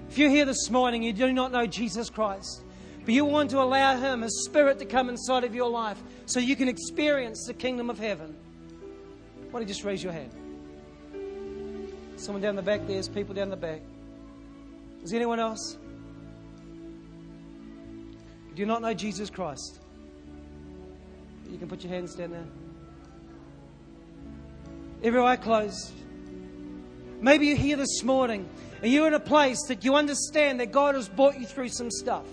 If 0.10 0.18
you're 0.18 0.30
here 0.30 0.46
this 0.46 0.70
morning, 0.70 1.04
you 1.04 1.12
do 1.12 1.34
not 1.34 1.52
know 1.52 1.66
Jesus 1.66 2.10
Christ, 2.10 2.64
but 3.04 3.14
you 3.14 3.26
want 3.26 3.50
to 3.50 3.62
allow 3.62 3.98
Him, 3.98 4.22
His 4.22 4.46
Spirit, 4.46 4.80
to 4.80 4.86
come 4.86 5.10
inside 5.10 5.44
of 5.44 5.54
your 5.54 5.70
life 5.70 6.02
so 6.26 6.40
you 6.40 6.56
can 6.56 6.70
experience 6.70 7.46
the 7.46 7.54
kingdom 7.54 7.90
of 7.90 8.00
heaven, 8.00 8.34
why 9.52 9.60
don't 9.60 9.68
you 9.68 9.74
just 9.74 9.84
raise 9.84 10.02
your 10.02 10.14
hand? 10.14 10.32
Someone 12.16 12.42
down 12.42 12.56
the 12.56 12.62
back, 12.62 12.88
there's 12.88 13.10
people 13.10 13.36
down 13.36 13.50
the 13.50 13.58
back. 13.58 13.82
Is 15.04 15.14
anyone 15.14 15.40
else? 15.40 15.78
Do 18.56 18.62
you 18.62 18.68
not 18.68 18.82
know 18.82 18.94
Jesus 18.94 19.30
Christ? 19.30 19.80
You 21.50 21.58
can 21.58 21.68
put 21.68 21.84
your 21.84 21.92
hands 21.92 22.14
down 22.16 22.32
there. 22.32 22.46
Every 25.04 25.22
eye 25.22 25.36
closed. 25.36 25.92
Maybe 27.20 27.48
you're 27.48 27.58
here 27.58 27.78
this 27.78 28.04
morning 28.04 28.48
and 28.82 28.92
you're 28.92 29.08
in 29.08 29.14
a 29.14 29.20
place 29.20 29.58
that 29.70 29.84
you 29.84 29.96
understand 29.96 30.60
that 30.60 30.72
God 30.72 30.96
has 30.96 31.10
brought 31.10 31.40
you 31.40 31.46
through 31.46 31.70
some 31.70 31.90
stuff. 31.90 32.26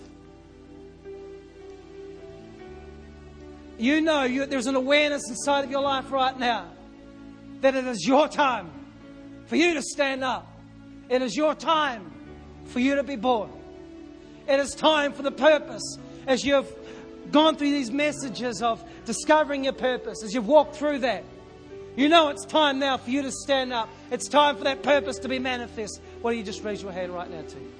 You 3.77 3.99
know 4.01 4.23
you, 4.23 4.45
there's 4.45 4.67
an 4.67 4.75
awareness 4.75 5.23
inside 5.27 5.63
of 5.63 5.71
your 5.71 5.81
life 5.81 6.11
right 6.11 6.37
now 6.37 6.69
that 7.61 7.73
it 7.73 7.85
is 7.87 8.05
your 8.05 8.27
time 8.27 8.69
for 9.47 9.55
you 9.55 9.73
to 9.73 9.81
stand 9.81 10.23
up. 10.23 10.47
It 11.09 11.23
is 11.23 11.35
your 11.35 11.55
time 11.55 12.11
for 12.65 12.79
you 12.79 12.95
to 12.95 13.03
be 13.03 13.15
born. 13.15 13.49
It 14.47 14.59
is 14.59 14.75
time 14.75 15.13
for 15.13 15.23
the 15.23 15.31
purpose 15.31 15.97
as 16.27 16.43
you've 16.43 16.71
gone 17.31 17.55
through 17.55 17.71
these 17.71 17.91
messages 17.91 18.61
of 18.61 18.83
discovering 19.05 19.63
your 19.63 19.73
purpose, 19.73 20.23
as 20.23 20.33
you've 20.33 20.47
walked 20.47 20.75
through 20.75 20.99
that. 20.99 21.23
You 21.95 22.07
know 22.07 22.29
it's 22.29 22.45
time 22.45 22.79
now 22.79 22.97
for 22.97 23.09
you 23.09 23.21
to 23.21 23.31
stand 23.31 23.73
up. 23.73 23.89
It's 24.11 24.27
time 24.27 24.55
for 24.55 24.63
that 24.63 24.81
purpose 24.81 25.17
to 25.19 25.29
be 25.29 25.39
manifest. 25.39 26.01
Why 26.21 26.31
don't 26.31 26.37
you 26.39 26.45
just 26.45 26.63
raise 26.63 26.81
your 26.81 26.91
hand 26.91 27.13
right 27.13 27.29
now, 27.29 27.41
too? 27.41 27.71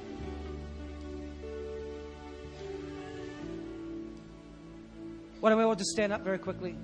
Why 5.39 5.49
don't 5.49 5.57
we 5.57 5.63
all 5.63 5.75
just 5.75 5.91
stand 5.91 6.13
up 6.13 6.21
very 6.21 6.37
quickly? 6.37 6.75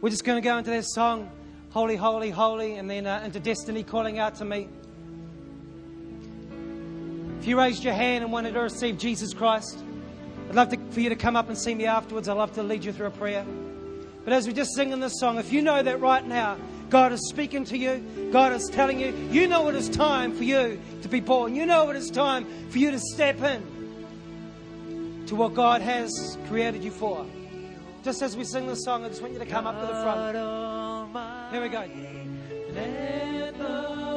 We're 0.00 0.10
just 0.10 0.24
going 0.24 0.42
to 0.42 0.46
go 0.46 0.58
into 0.58 0.70
that 0.70 0.84
song, 0.86 1.30
Holy, 1.70 1.96
Holy, 1.96 2.30
Holy, 2.30 2.76
and 2.76 2.90
then 2.90 3.06
uh, 3.06 3.22
into 3.24 3.38
Destiny 3.38 3.82
calling 3.82 4.18
out 4.18 4.36
to 4.36 4.44
me. 4.44 4.68
If 7.44 7.48
you 7.48 7.58
raised 7.58 7.84
your 7.84 7.92
hand 7.92 8.24
and 8.24 8.32
wanted 8.32 8.54
to 8.54 8.60
receive 8.60 8.96
Jesus 8.96 9.34
Christ, 9.34 9.78
I'd 10.48 10.54
love 10.54 10.70
to, 10.70 10.78
for 10.92 11.00
you 11.00 11.10
to 11.10 11.14
come 11.14 11.36
up 11.36 11.50
and 11.50 11.58
see 11.58 11.74
me 11.74 11.84
afterwards. 11.84 12.26
I'd 12.26 12.38
love 12.38 12.54
to 12.54 12.62
lead 12.62 12.82
you 12.86 12.90
through 12.90 13.08
a 13.08 13.10
prayer. 13.10 13.44
But 14.24 14.32
as 14.32 14.46
we're 14.46 14.54
just 14.54 14.74
sing 14.74 14.92
in 14.92 15.00
this 15.00 15.20
song, 15.20 15.36
if 15.36 15.52
you 15.52 15.60
know 15.60 15.82
that 15.82 16.00
right 16.00 16.26
now 16.26 16.56
God 16.88 17.12
is 17.12 17.28
speaking 17.28 17.66
to 17.66 17.76
you, 17.76 18.30
God 18.32 18.54
is 18.54 18.70
telling 18.70 18.98
you, 18.98 19.14
you 19.30 19.46
know 19.46 19.68
it 19.68 19.74
is 19.74 19.90
time 19.90 20.34
for 20.34 20.42
you 20.42 20.80
to 21.02 21.08
be 21.10 21.20
born. 21.20 21.54
You 21.54 21.66
know 21.66 21.90
it 21.90 21.96
is 21.96 22.10
time 22.10 22.46
for 22.70 22.78
you 22.78 22.90
to 22.92 22.98
step 22.98 23.38
in 23.42 25.22
to 25.26 25.36
what 25.36 25.52
God 25.52 25.82
has 25.82 26.38
created 26.48 26.82
you 26.82 26.92
for. 26.92 27.26
Just 28.04 28.22
as 28.22 28.38
we 28.38 28.44
sing 28.44 28.66
this 28.66 28.84
song, 28.84 29.04
I 29.04 29.10
just 29.10 29.20
want 29.20 29.34
you 29.34 29.38
to 29.40 29.44
come 29.44 29.66
up 29.66 29.78
to 29.82 29.86
the 29.86 30.00
front. 30.02 30.34
Here 31.52 31.60
we 31.60 31.68
go. 31.68 31.84
Let 32.72 33.58
the 33.58 34.13